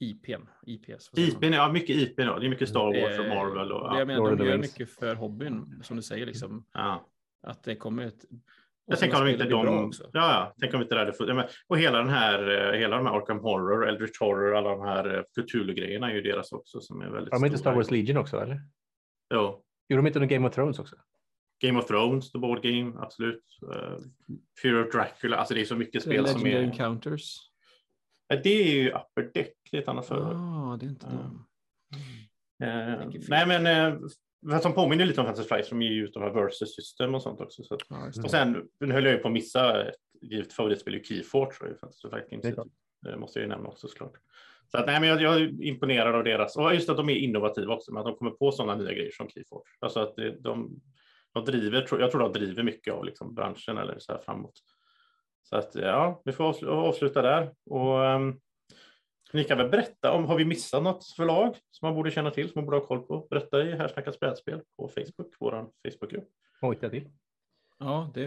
[0.00, 0.42] IPn.
[0.66, 0.88] IPs.
[0.88, 1.44] vad säger man?
[1.44, 2.38] IP, ja mycket IP då.
[2.38, 4.04] Det är mycket Star Wars och Det- Marvel och jag ja.
[4.04, 7.08] menar, de gör mycket för hobbyn, som du säger, liksom, ja.
[7.42, 8.24] att det kommer ett...
[8.86, 11.28] Jag tänker om inte de, ja, ja, tänk om inte det hade funnits.
[11.28, 14.70] Ja, men- Och hela den här, eh, hela de här Arkham Horror, Eldritch Horror, alla
[14.70, 17.58] de här eh, Cthulhu-grejerna är ju deras också som är väldigt Har de inte.
[17.58, 18.60] Star Wars Legion också eller?
[19.34, 19.64] Jo.
[19.88, 20.96] Gjorde de inte någon Game of Thrones också?
[21.62, 23.44] Game of Thrones, The Board Game, absolut.
[23.62, 23.98] Uh,
[24.62, 26.70] Fear of Dracula, alltså det är så mycket spel som Legendary är...
[26.70, 27.36] Encounters.
[28.28, 30.32] Ja, det är ju Upper Deck, det är ett annat företag.
[30.36, 31.46] Ah, det är inte Ja.
[32.66, 33.28] Eh, tänker fel.
[33.30, 34.00] nej, men eh,
[34.40, 37.22] vad som påminner lite om Fantasy Flight som ger ut de här versus system och
[37.22, 37.62] sånt också.
[37.62, 37.78] Så.
[37.88, 38.22] Ja, det.
[38.22, 42.08] Och sen nu höll jag ju på att missa ett givet favoritspel i Keyforge Fantasy
[42.08, 42.56] Flight Games.
[43.02, 44.12] Det måste jag ju nämna också såklart.
[44.70, 47.14] Så att, nej, men jag, jag är imponerad av deras, och just att de är
[47.14, 49.64] innovativa också, med att de kommer på sådana nya grejer som Keyforge.
[49.80, 50.80] Alltså att det, de,
[51.32, 54.54] de driver, jag tror de driver mycket av liksom branschen eller så här framåt.
[55.42, 57.54] Så att ja, vi får avsluta där.
[57.66, 58.40] Och, um,
[59.32, 62.48] ni kan väl berätta om, har vi missat något förlag som man borde känna till,
[62.48, 63.26] som man borde ha koll på?
[63.30, 66.28] Berätta i Här snackas brädspel på Facebook, vår Facebookgrupp.
[66.60, 67.08] Hojta till.
[67.78, 68.26] Ja, det,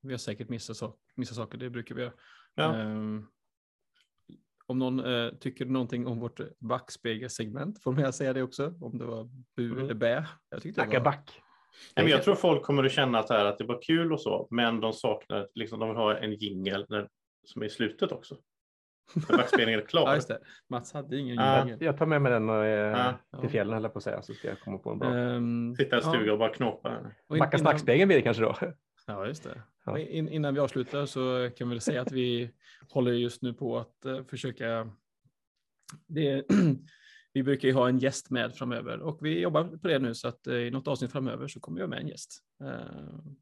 [0.00, 2.12] vi har säkert missat, sak, missat saker, det brukar vi göra.
[2.54, 2.82] Ja.
[2.82, 3.28] Um,
[4.72, 9.04] om någon uh, tycker någonting om vårt backspegelsegment får man säga det också, om det
[9.04, 9.78] var bu Mm.
[9.84, 10.26] eller bä.
[10.50, 11.04] Jag tyckte det Backa var...
[11.04, 11.40] back.
[11.96, 14.20] Nej, men jag tror folk kommer att känna att, här, att det var kul och
[14.20, 16.86] så, men de saknar, liksom, de vill ha en jingel
[17.46, 18.36] som är i slutet också.
[19.28, 20.02] När backspelningen är klar.
[20.06, 20.38] Ja, just det.
[20.68, 21.58] Mats hade ingen Ja.
[21.58, 21.78] jingel.
[21.82, 23.40] Jag tar med mig den och, eh, Ja.
[23.40, 25.08] till fjällen höll jag på att säga så ska jag komma på en bra.
[25.14, 26.98] Um, Sitta i en stuga och bara knåpa.
[27.38, 28.54] Backa snackspegeln blir det kanske då.
[29.06, 29.62] Ja, just det.
[29.84, 29.98] Ja.
[29.98, 32.50] In, innan vi avslutar så kan vi säga att vi
[32.90, 34.90] håller just nu på att eh, försöka.
[36.06, 36.44] Det,
[37.32, 40.28] vi brukar ju ha en gäst med framöver och vi jobbar på det nu så
[40.28, 42.38] att eh, i något avsnitt framöver så kommer vi ha med en gäst.
[42.64, 42.68] Eh,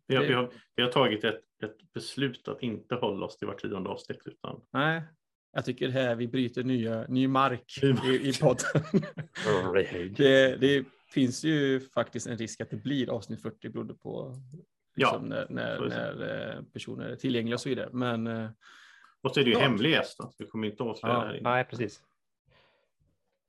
[0.06, 3.46] Vi har, vi, har, vi har tagit ett, ett beslut att inte hålla oss till
[3.46, 4.22] var tionde avsnitt.
[4.24, 5.02] Utan, Nej,
[5.52, 8.04] jag tycker det här vi bryter nya, ny mark Ny mark.
[8.04, 9.02] i, i podden.
[10.16, 14.34] det, det finns ju faktiskt en risk att det blir avsnitt 40 beroende på
[15.01, 15.88] liksom, när, när, det.
[15.88, 17.88] när eh, personer är tillgängliga och så vidare.
[17.92, 18.48] Men eh,
[19.22, 19.62] och så är det ju Ja.
[19.62, 20.18] hemlig gäst.
[20.18, 21.20] då, så Vi kommer inte avslöja Ja.
[21.20, 21.51] det här inne.
[21.51, 22.01] Nej, precis.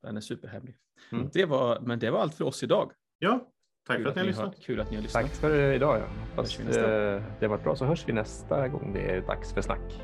[0.02, 0.76] Den är superhemlig.
[1.12, 1.30] Mm.
[1.32, 2.92] Det var, men det var allt för oss idag.
[3.18, 3.48] Ja,
[3.86, 4.60] tack Kul för att ni har lyssnat.
[4.60, 5.22] kul att ni har lyssnat.
[5.22, 5.98] Tack för idag.
[5.98, 6.04] Ja.
[6.30, 9.20] Hoppas vi nästa eh, det har varit bra så hörs vi nästa gång det är
[9.20, 10.00] dags för snack.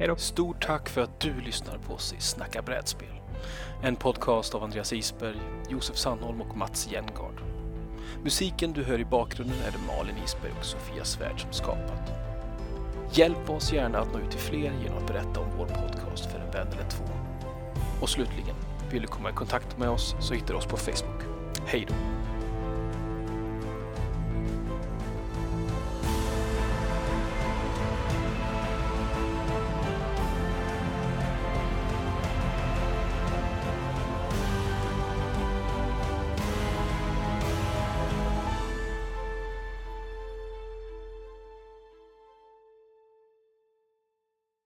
[0.00, 3.08] Ja, Stort tack för att du lyssnar på oss i Snacka brädspel.
[3.82, 5.40] En podcast av Andreas Isberg,
[5.70, 7.57] Josef Sandholm och Mats Jengard.
[8.24, 12.12] Musiken du hör i bakgrunden är det Malin Isberg och Sofia Svärd som skapat.
[13.12, 16.38] Hjälp oss gärna att nå ut till fler genom att berätta om vår podcast för
[16.38, 17.04] en vän eller två.
[18.00, 18.56] Och slutligen,
[18.90, 21.22] vill du komma i kontakt med oss så hittar du oss på Facebook.
[21.66, 21.94] Hej då!